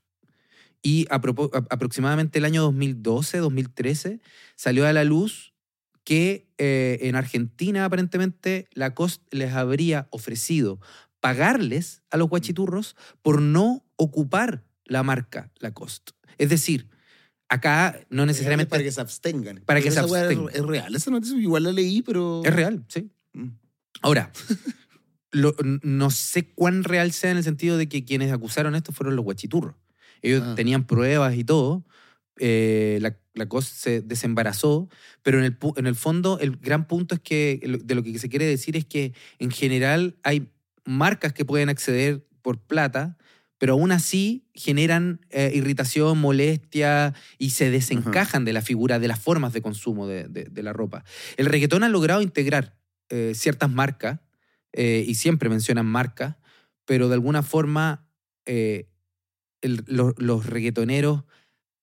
Y 0.82 1.06
a 1.10 1.16
aproximadamente 1.70 2.40
el 2.40 2.46
año 2.46 2.64
2012, 2.64 3.38
2013, 3.38 4.20
salió 4.56 4.88
a 4.88 4.94
la 4.94 5.04
luz 5.04 5.54
que 6.04 6.48
eh, 6.58 6.98
en 7.02 7.16
Argentina 7.16 7.86
aparentemente 7.86 8.68
Lacoste 8.74 9.24
les 9.36 9.54
habría 9.54 10.08
ofrecido 10.10 10.80
pagarles 11.20 12.02
a 12.10 12.18
los 12.18 12.30
guachiturros 12.30 12.96
por 13.22 13.42
no 13.42 13.86
ocupar 13.96 14.66
la 14.86 15.04
marca 15.04 15.52
Lacoste. 15.60 16.14
Es 16.40 16.50
decir, 16.50 16.90
acá 17.48 18.00
no 18.10 18.26
necesariamente... 18.26 18.72
Para 18.72 18.84
que 18.84 18.92
se 18.92 19.02
abstengan. 19.02 19.62
Para 19.66 19.82
que 19.82 19.92
se 19.92 20.00
abstengan. 20.00 20.48
Es, 20.52 20.62
real, 20.62 20.96
esa 20.96 21.12
noticia 21.12 21.38
igual 21.38 21.64
la 21.64 21.72
leí, 21.72 22.02
pero... 22.02 22.42
Es 22.44 22.54
real, 22.54 22.84
sí. 22.88 23.12
Mm. 23.34 23.50
Ahora, 24.02 24.32
lo- 25.32 25.56
no 25.84 26.10
sé 26.10 26.50
cuán 26.54 26.84
real 26.84 27.12
sea 27.12 27.30
en 27.32 27.38
el 27.38 27.44
sentido 27.44 27.78
de 27.78 27.88
que 27.88 28.04
quienes 28.04 28.32
acusaron 28.32 28.74
esto 28.74 28.92
fueron 28.92 29.16
los 29.16 29.24
guachiturros. 29.24 29.76
Ellos 30.22 30.42
Ah. 30.46 30.56
tenían 30.56 30.86
pruebas 30.86 31.36
y 31.36 31.44
todo. 31.44 31.86
eh, 32.44 32.98
la, 33.02 33.18
la 33.36 33.46
cosa 33.48 33.70
se 33.76 34.02
desembarazó, 34.02 34.90
pero 35.22 35.38
en 35.38 35.44
el, 35.46 35.58
en 35.76 35.86
el 35.86 35.96
fondo 35.96 36.40
el 36.40 36.56
gran 36.58 36.88
punto 36.88 37.14
es 37.16 37.22
que 37.22 37.60
de 37.84 37.94
lo 37.96 38.02
que 38.02 38.18
se 38.18 38.30
quiere 38.30 38.46
decir 38.46 38.76
es 38.78 38.86
que 38.86 39.14
en 39.38 39.52
general 39.52 40.16
hay 40.24 40.50
marcas 40.84 41.34
que 41.34 41.46
pueden 41.46 41.70
acceder 41.70 42.26
por 42.42 42.58
plata, 42.60 43.18
pero 43.60 43.74
aún 43.74 43.92
así 43.92 44.48
generan 44.56 45.20
eh, 45.30 45.52
irritación, 45.54 46.18
molestia 46.18 47.14
y 47.38 47.52
se 47.52 47.70
desencajan 47.70 48.44
de 48.44 48.54
la 48.54 48.62
figura, 48.64 48.98
de 48.98 49.08
las 49.10 49.20
formas 49.20 49.54
de 49.54 49.62
consumo 49.62 50.08
de, 50.08 50.28
de- 50.28 50.46
de 50.46 50.64
la 50.64 50.74
ropa. 50.74 51.04
El 51.38 51.46
reggaetón 51.46 51.84
ha 51.84 51.90
logrado 51.90 52.24
integrar 52.24 52.76
eh, 53.10 53.34
ciertas 53.36 53.70
marcas 53.70 54.20
eh, 54.74 55.04
y 55.08 55.14
siempre 55.16 55.48
mencionan 55.50 55.86
marcas, 55.86 56.38
pero 56.86 57.08
de 57.08 57.14
alguna 57.16 57.44
forma 57.44 58.08
el- 59.62 59.84
lo- 59.88 60.16
los 60.18 60.46
reggaetoneros 60.46 61.24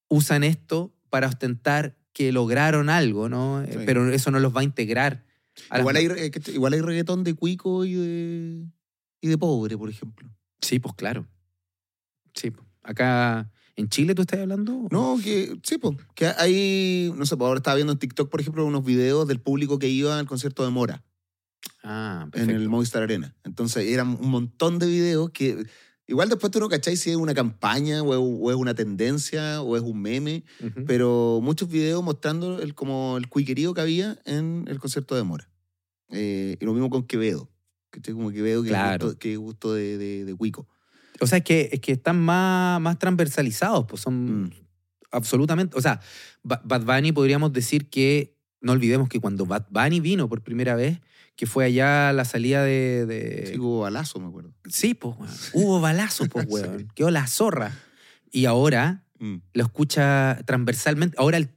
usan 0.08 0.44
esto 0.44 0.94
para 1.10 1.26
ostentar 1.28 1.96
que 2.12 2.32
lograron 2.32 2.90
algo, 2.90 3.28
¿no? 3.28 3.62
Eh, 3.62 3.68
Sí. 3.72 3.78
Pero 3.86 4.08
eso 4.10 4.30
no 4.30 4.40
los 4.40 4.54
va 4.54 4.60
a 4.60 4.64
integrar. 4.64 5.24
a 5.70 5.78
Igual 5.80 5.96
hay, 5.96 6.06
eh, 6.06 6.30
igual 6.52 6.72
hay 6.72 6.80
reggaetón 6.80 7.24
de 7.24 7.34
cuico 7.34 7.84
y 7.84 7.94
de, 7.94 8.66
y 9.20 9.28
de 9.28 9.38
pobre, 9.38 9.76
por 9.76 9.90
ejemplo. 9.90 10.28
Sí, 10.60 10.78
pues 10.78 10.94
claro. 10.94 11.26
Sí, 12.34 12.50
pues. 12.50 12.66
acá 12.82 13.50
en 13.76 13.88
Chile 13.88 14.14
tú 14.14 14.22
estás 14.22 14.40
hablando. 14.40 14.88
No, 14.90 15.18
que 15.22 15.58
sí, 15.62 15.78
pues, 15.78 15.96
que 16.14 16.26
hay, 16.26 17.12
no 17.16 17.26
sé, 17.26 17.36
pues 17.36 17.46
ahora 17.46 17.58
estaba 17.58 17.74
viendo 17.76 17.92
en 17.92 17.98
TikTok, 17.98 18.30
por 18.30 18.40
ejemplo, 18.40 18.64
unos 18.64 18.84
videos 18.84 19.26
del 19.28 19.40
público 19.40 19.78
que 19.78 19.88
iba 19.88 20.18
al 20.18 20.26
concierto 20.26 20.64
de 20.64 20.70
Mora 20.70 21.04
Ah, 21.84 22.22
en 22.24 22.30
perfecto. 22.30 22.56
el 22.60 22.68
Movistar 22.68 23.02
Arena. 23.02 23.34
Entonces 23.44 23.86
eran 23.88 24.08
un 24.20 24.30
montón 24.30 24.78
de 24.78 24.86
videos 24.86 25.30
que 25.30 25.64
igual 26.08 26.28
después 26.28 26.50
tú 26.50 26.58
no 26.58 26.68
cacháis 26.68 27.00
si 27.00 27.10
es 27.10 27.16
una 27.16 27.34
campaña 27.34 28.02
o 28.02 28.12
es, 28.12 28.18
o 28.20 28.50
es 28.50 28.56
una 28.56 28.74
tendencia 28.74 29.62
o 29.62 29.76
es 29.76 29.82
un 29.82 30.00
meme, 30.02 30.42
Ujú. 30.60 30.84
pero 30.86 31.38
muchos 31.42 31.68
videos 31.68 32.02
mostrando 32.02 32.60
el, 32.60 32.74
como 32.74 33.16
el 33.18 33.28
cuiquerío 33.28 33.72
que 33.74 33.80
había 33.82 34.18
en 34.24 34.64
el 34.68 34.80
concierto 34.80 35.14
de 35.14 35.22
Mora. 35.22 35.48
Eh, 36.10 36.56
y 36.60 36.64
lo 36.64 36.72
mismo 36.72 36.90
con 36.90 37.04
Quevedo. 37.06 37.48
Que 37.90 38.12
como 38.12 38.30
Quevedo 38.32 38.62
que 38.62 38.70
Claro. 38.70 39.06
gusto, 39.06 39.18
que 39.18 39.36
gusto 39.36 39.72
de, 39.74 39.96
de, 39.98 40.24
de 40.24 40.34
cuico. 40.34 40.66
O 41.20 41.26
sea, 41.26 41.38
es 41.38 41.44
que, 41.44 41.68
es 41.72 41.80
que 41.80 41.92
están 41.92 42.18
más, 42.20 42.80
más 42.80 42.98
transversalizados, 42.98 43.86
pues 43.88 44.02
son 44.02 44.44
Mm. 44.44 44.50
absolutamente. 45.10 45.76
O 45.76 45.80
sea, 45.80 46.00
Ba- 46.42 46.60
Bad 46.64 46.84
Bunny 46.84 47.12
podríamos 47.12 47.52
decir 47.52 47.88
que, 47.90 48.34
no 48.60 48.72
olvidemos 48.72 49.08
que 49.08 49.20
cuando 49.20 49.46
Bad 49.46 49.66
Bunny 49.70 50.00
vino 50.00 50.28
por 50.28 50.42
primera 50.42 50.74
vez, 50.76 51.00
que 51.38 51.46
fue 51.46 51.64
allá 51.64 52.08
a 52.08 52.12
la 52.12 52.24
salida 52.24 52.64
de. 52.64 53.06
de- 53.06 53.46
Sí, 53.52 53.58
hubo 53.58 53.80
balazo, 53.80 54.18
me 54.18 54.26
acuerdo. 54.26 54.52
Sí, 54.68 54.94
pues, 54.94 55.14
weón. 55.16 55.32
Hubo 55.52 55.80
balazos, 55.80 56.28
pues, 56.32 56.46
weón. 56.48 56.88
Quedó 56.96 57.10
la 57.12 57.26
zorra. 57.28 57.72
Y 58.30 58.44
ahora 58.46 59.04
Mm. 59.20 59.36
lo 59.54 59.62
escucha 59.64 60.38
transversalmente. 60.46 61.16
Ahora, 61.18 61.36
el- 61.38 61.50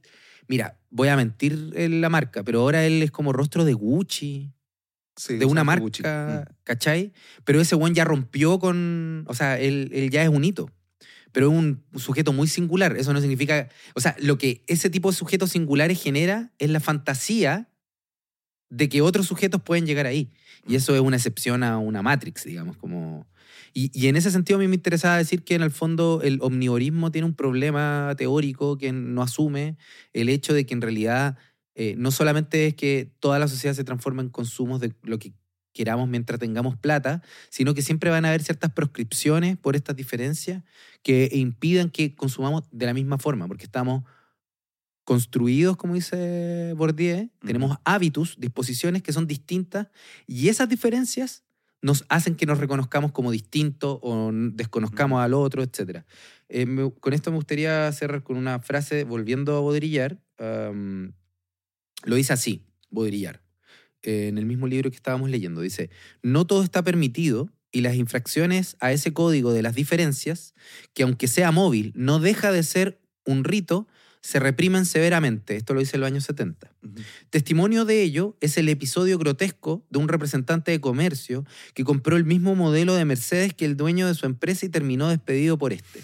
mira, 0.48 0.78
voy 0.90 1.08
a 1.08 1.16
mentir 1.16 1.72
en 1.74 2.00
la 2.00 2.08
marca, 2.08 2.42
pero 2.44 2.60
ahora 2.60 2.84
él 2.86 3.02
es 3.02 3.10
como 3.10 3.32
rostro 3.32 3.64
de 3.64 3.72
Gucci, 3.74 4.52
Sí, 5.16 5.36
de 5.36 5.44
una 5.46 5.62
marca, 5.64 5.82
Gucci. 5.82 6.02
Mm. 6.02 6.44
¿cachai? 6.64 7.12
Pero 7.44 7.60
ese 7.60 7.74
weón 7.74 7.94
ya 7.94 8.04
rompió 8.04 8.58
con. 8.60 9.24
O 9.28 9.34
sea, 9.34 9.58
él, 9.58 9.90
él 9.92 10.10
ya 10.10 10.22
es 10.22 10.28
un 10.28 10.44
hito. 10.44 10.70
Pero 11.32 11.50
es 11.50 11.58
un 11.58 11.82
sujeto 11.96 12.32
muy 12.32 12.46
singular. 12.46 12.96
Eso 12.96 13.12
no 13.12 13.20
significa. 13.20 13.68
O 13.94 14.00
sea, 14.00 14.14
lo 14.20 14.38
que 14.38 14.62
ese 14.68 14.90
tipo 14.90 15.10
de 15.10 15.16
sujetos 15.16 15.50
singulares 15.50 16.00
genera 16.00 16.52
es 16.58 16.70
la 16.70 16.78
fantasía 16.80 17.68
de 18.72 18.88
que 18.88 19.02
otros 19.02 19.26
sujetos 19.26 19.60
pueden 19.60 19.84
llegar 19.86 20.06
ahí. 20.06 20.30
Y 20.66 20.76
eso 20.76 20.94
es 20.94 21.00
una 21.00 21.16
excepción 21.16 21.62
a 21.62 21.78
una 21.78 22.02
Matrix, 22.02 22.44
digamos, 22.44 22.76
como... 22.78 23.26
Y, 23.74 23.90
y 23.94 24.08
en 24.08 24.16
ese 24.16 24.30
sentido 24.30 24.58
a 24.58 24.60
mí 24.60 24.68
me 24.68 24.74
interesaba 24.74 25.16
decir 25.16 25.44
que 25.44 25.54
en 25.54 25.62
el 25.62 25.70
fondo 25.70 26.20
el 26.22 26.38
omnivorismo 26.42 27.10
tiene 27.10 27.26
un 27.26 27.34
problema 27.34 28.14
teórico 28.16 28.76
que 28.76 28.92
no 28.92 29.22
asume 29.22 29.76
el 30.12 30.28
hecho 30.28 30.52
de 30.52 30.66
que 30.66 30.74
en 30.74 30.82
realidad 30.82 31.38
eh, 31.74 31.94
no 31.96 32.10
solamente 32.10 32.66
es 32.66 32.74
que 32.74 33.10
toda 33.18 33.38
la 33.38 33.48
sociedad 33.48 33.74
se 33.74 33.84
transforma 33.84 34.22
en 34.22 34.28
consumos 34.28 34.80
de 34.80 34.92
lo 35.02 35.18
que 35.18 35.32
queramos 35.72 36.08
mientras 36.08 36.38
tengamos 36.38 36.76
plata, 36.76 37.22
sino 37.48 37.72
que 37.72 37.80
siempre 37.80 38.10
van 38.10 38.24
a 38.26 38.28
haber 38.28 38.42
ciertas 38.42 38.72
proscripciones 38.72 39.56
por 39.56 39.74
estas 39.74 39.96
diferencias 39.96 40.62
que 41.02 41.30
impidan 41.32 41.90
que 41.90 42.14
consumamos 42.14 42.64
de 42.70 42.86
la 42.86 42.94
misma 42.94 43.18
forma, 43.18 43.48
porque 43.48 43.64
estamos 43.64 44.04
construidos, 45.04 45.76
como 45.76 45.94
dice 45.94 46.74
Bourdieu, 46.76 47.30
tenemos 47.44 47.76
hábitos, 47.84 48.36
disposiciones 48.38 49.02
que 49.02 49.12
son 49.12 49.26
distintas 49.26 49.88
y 50.26 50.48
esas 50.48 50.68
diferencias 50.68 51.44
nos 51.82 52.04
hacen 52.08 52.36
que 52.36 52.46
nos 52.46 52.58
reconozcamos 52.58 53.10
como 53.12 53.32
distintos 53.32 53.98
o 54.02 54.30
desconozcamos 54.32 55.20
al 55.20 55.34
otro, 55.34 55.62
etc. 55.64 56.04
Eh, 56.48 56.66
me- 56.66 56.92
con 56.92 57.12
esto 57.12 57.30
me 57.32 57.36
gustaría 57.36 57.90
cerrar 57.92 58.22
con 58.22 58.36
una 58.36 58.60
frase, 58.60 59.02
volviendo 59.04 59.56
a 59.56 59.60
Baudrillard, 59.60 60.18
lo 62.04 62.16
dice 62.16 62.32
así, 62.32 62.64
Baudrillard, 62.90 63.40
eh, 64.02 64.28
en 64.28 64.38
el 64.38 64.46
mismo 64.46 64.66
libro 64.66 64.90
que 64.90 64.96
estábamos 64.96 65.30
leyendo, 65.30 65.60
dice, 65.60 65.90
no 66.22 66.46
todo 66.46 66.62
está 66.62 66.82
permitido 66.82 67.50
y 67.70 67.80
las 67.80 67.94
infracciones 67.96 68.76
a 68.80 68.92
ese 68.92 69.12
código 69.12 69.52
de 69.52 69.62
las 69.62 69.74
diferencias, 69.74 70.54
que 70.94 71.04
aunque 71.04 71.28
sea 71.28 71.52
móvil, 71.52 71.92
no 71.94 72.18
deja 72.18 72.52
de 72.52 72.62
ser 72.62 73.00
un 73.24 73.44
rito, 73.44 73.88
se 74.22 74.38
reprimen 74.38 74.86
severamente. 74.86 75.56
Esto 75.56 75.74
lo 75.74 75.80
dice 75.80 75.96
en 75.96 76.00
los 76.00 76.06
años 76.06 76.24
70. 76.24 76.70
Ujú. 76.82 76.94
Testimonio 77.30 77.84
de 77.84 78.02
ello 78.02 78.36
es 78.40 78.56
el 78.56 78.68
episodio 78.68 79.18
grotesco 79.18 79.84
de 79.90 79.98
un 79.98 80.08
representante 80.08 80.70
de 80.70 80.80
comercio 80.80 81.44
que 81.74 81.84
compró 81.84 82.16
el 82.16 82.24
mismo 82.24 82.54
modelo 82.54 82.94
de 82.94 83.04
Mercedes 83.04 83.52
que 83.52 83.64
el 83.64 83.76
dueño 83.76 84.06
de 84.06 84.14
su 84.14 84.26
empresa 84.26 84.64
y 84.64 84.68
terminó 84.68 85.08
despedido 85.08 85.58
por 85.58 85.72
este. 85.72 86.02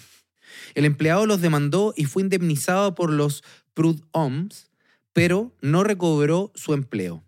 El 0.74 0.84
empleado 0.84 1.26
los 1.26 1.40
demandó 1.40 1.94
y 1.96 2.04
fue 2.04 2.22
indemnizado 2.22 2.94
por 2.94 3.10
los 3.10 3.44
Prud'hommes, 3.74 4.70
pero 5.12 5.54
no 5.60 5.84
recobró 5.84 6.52
su 6.54 6.74
empleo. 6.74 7.24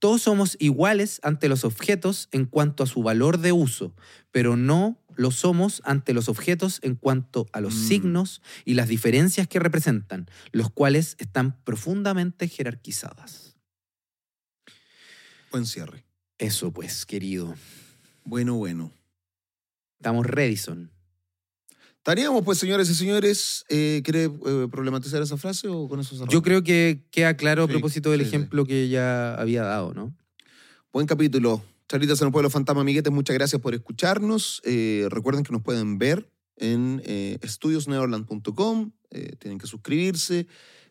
Todos 0.00 0.22
somos 0.22 0.56
iguales 0.58 1.20
ante 1.22 1.48
los 1.48 1.64
objetos 1.64 2.28
en 2.32 2.46
cuanto 2.46 2.82
a 2.82 2.88
su 2.88 3.04
valor 3.04 3.38
de 3.38 3.52
uso, 3.52 3.94
pero 4.32 4.56
no 4.56 4.98
lo 5.16 5.30
somos 5.30 5.82
ante 5.84 6.12
los 6.14 6.28
objetos 6.28 6.78
en 6.82 6.94
cuanto 6.96 7.46
a 7.52 7.60
los 7.60 7.74
Mm. 7.74 7.88
signos 7.88 8.42
y 8.64 8.74
las 8.74 8.88
diferencias 8.88 9.46
que 9.48 9.58
representan, 9.58 10.28
los 10.52 10.70
cuales 10.70 11.16
están 11.18 11.62
profundamente 11.64 12.48
jerarquizadas. 12.48 13.56
Buen 15.50 15.66
cierre. 15.66 16.04
Eso 16.38 16.72
pues, 16.72 17.04
querido. 17.06 17.54
Bueno, 18.24 18.54
bueno. 18.56 18.92
Estamos 19.98 20.26
Redison. 20.26 20.90
Estaríamos, 21.98 22.42
pues, 22.44 22.58
señores 22.58 22.90
y 22.90 22.94
señores. 22.94 23.64
Eh, 23.68 24.00
¿Quiere 24.04 24.24
eh, 24.24 24.68
problematizar 24.70 25.22
esa 25.22 25.36
frase 25.36 25.68
o 25.68 25.88
con 25.88 26.00
eso 26.00 26.16
cerramos? 26.16 26.32
Yo 26.34 26.42
creo 26.42 26.64
que 26.64 27.04
queda 27.12 27.36
claro 27.36 27.62
a 27.64 27.66
Sí, 27.66 27.72
propósito 27.72 28.10
del 28.10 28.20
sí, 28.20 28.24
sí. 28.24 28.28
ejemplo 28.34 28.64
que 28.64 28.88
ya 28.88 29.34
había 29.34 29.62
dado, 29.62 29.94
¿no? 29.94 30.16
Buen 30.92 31.06
capítulo. 31.06 31.62
Charlitas 31.88 32.20
en 32.20 32.28
el 32.28 32.32
Pueblo 32.32 32.50
Fantasma, 32.50 32.80
amiguetes, 32.80 33.12
muchas 33.12 33.34
gracias 33.34 33.60
por 33.60 33.74
escucharnos. 33.74 34.62
Eh, 34.64 35.06
recuerden 35.10 35.44
que 35.44 35.52
nos 35.52 35.62
pueden 35.62 35.98
ver 35.98 36.28
en 36.56 37.02
eh, 37.04 37.38
estudiosneverland.com. 37.42 38.92
Eh, 39.10 39.36
tienen 39.38 39.58
que 39.58 39.66
suscribirse. 39.66 40.46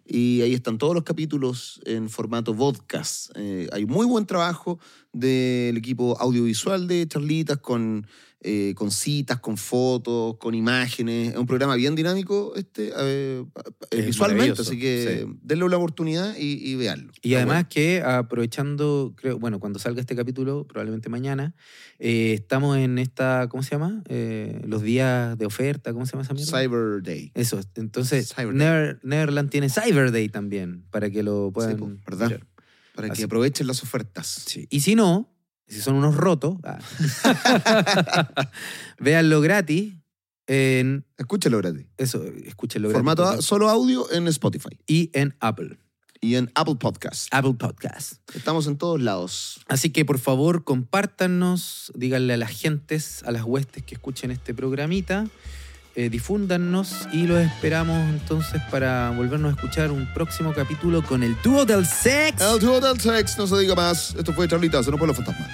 Y 0.05 0.41
ahí 0.41 0.53
están 0.53 0.77
todos 0.77 0.93
los 0.93 1.03
capítulos 1.03 1.79
en 1.85 2.09
formato 2.09 2.55
podcast. 2.55 3.31
Eh, 3.35 3.69
hay 3.71 3.85
muy 3.85 4.05
buen 4.05 4.25
trabajo 4.25 4.79
del 5.13 5.77
equipo 5.77 6.17
audiovisual 6.19 6.87
de 6.87 7.07
Charlitas 7.07 7.57
con 7.57 8.07
eh, 8.43 8.73
con 8.75 8.89
citas, 8.91 9.39
con 9.39 9.55
fotos, 9.57 10.37
con 10.37 10.55
imágenes. 10.55 11.29
Es 11.33 11.37
un 11.37 11.45
programa 11.45 11.75
bien 11.75 11.93
dinámico 11.95 12.53
este, 12.55 12.91
eh, 12.97 13.45
Es 13.91 14.05
visualmente, 14.05 14.61
así 14.61 14.79
que 14.79 15.27
denle 15.41 15.65
una 15.65 15.77
oportunidad 15.77 16.35
y, 16.37 16.53
y 16.71 16.75
véanlo. 16.75 17.11
Y 17.21 17.35
además 17.35 17.67
que 17.69 18.01
aprovechando, 18.01 19.13
creo, 19.15 19.37
bueno, 19.37 19.59
cuando 19.59 19.77
salga 19.79 20.01
este 20.01 20.15
capítulo, 20.15 20.65
probablemente 20.67 21.09
mañana, 21.09 21.53
eh, 21.99 22.33
estamos 22.33 22.77
en 22.77 22.97
esta, 22.97 23.47
¿cómo 23.49 23.61
se 23.63 23.71
llama? 23.71 24.03
Los 24.65 24.81
días 24.81 25.37
de 25.37 25.45
oferta, 25.45 25.93
¿cómo 25.93 26.05
se 26.05 26.13
llama 26.13 26.23
esa 26.23 26.33
mierda? 26.33 26.59
Cyber 26.59 27.03
Day. 27.03 27.31
Eso, 27.35 27.59
entonces. 27.75 28.35
Never- 28.37 28.99
Neverland 29.03 29.49
tiene 29.49 29.69
Cyber 29.69 30.11
Day 30.11 30.29
también, 30.29 30.83
para 30.89 31.09
que 31.09 31.21
lo 31.23 31.51
puedan 31.53 31.77
po, 31.77 31.91
¿verdad? 32.07 32.27
mirar. 32.27 32.47
Para 32.95 33.09
que 33.11 33.23
aprovechen 33.23 33.67
las 33.67 33.83
ofertas. 33.83 34.27
Sí. 34.47 34.67
Y 34.69 34.81
si 34.81 34.95
no, 34.95 35.31
si 35.72 35.82
son 35.82 35.95
unos 35.95 36.15
rotos, 36.15 36.57
ah, 36.63 36.80
véanlo 38.99 39.41
gratis 39.41 39.95
en 40.47 41.05
Escúchalo 41.17 41.57
gratis. 41.59 41.86
eso, 41.97 42.24
escúchenlo 42.45 42.89
gratis. 42.89 42.97
Formato 42.99 43.26
a- 43.26 43.41
solo 43.41 43.69
audio 43.69 44.11
en 44.11 44.28
Spotify 44.28 44.78
y 44.88 45.09
en 45.13 45.36
Apple, 45.39 45.78
y 46.19 46.36
en 46.36 46.51
Apple 46.55 46.76
Podcast. 46.76 47.28
Apple 47.32 47.53
Podcast. 47.53 48.13
Estamos 48.36 48.67
en 48.67 48.78
todos 48.78 48.99
lados. 49.01 49.61
Así 49.67 49.91
que 49.91 50.03
por 50.03 50.19
favor, 50.19 50.63
compártanos, 50.63 51.91
díganle 51.95 52.34
a 52.34 52.38
las 52.38 52.51
gentes, 52.51 53.24
a 53.24 53.32
las 53.32 53.43
huestes 53.43 53.84
que 53.84 53.95
escuchen 53.95 54.32
este 54.32 54.53
programita, 54.53 55.28
eh, 55.95 56.09
y 57.11 57.27
los 57.27 57.39
esperamos 57.39 57.97
entonces 58.09 58.61
para 58.71 59.09
volvernos 59.11 59.51
a 59.51 59.55
escuchar 59.55 59.91
un 59.91 60.07
próximo 60.13 60.53
capítulo 60.53 61.03
con 61.03 61.23
el 61.23 61.35
dúo 61.43 61.65
del 61.65 61.85
sex. 61.85 62.41
El 62.41 62.59
dúo 62.59 62.79
del 62.79 62.99
sex, 62.99 63.37
no 63.37 63.47
se 63.47 63.57
diga 63.59 63.75
más. 63.75 64.15
Esto 64.17 64.33
fue 64.33 64.47
Charlitas 64.47 64.87
en 64.87 64.93
un 64.93 64.99
pueblo 64.99 65.13
fantasma. 65.13 65.47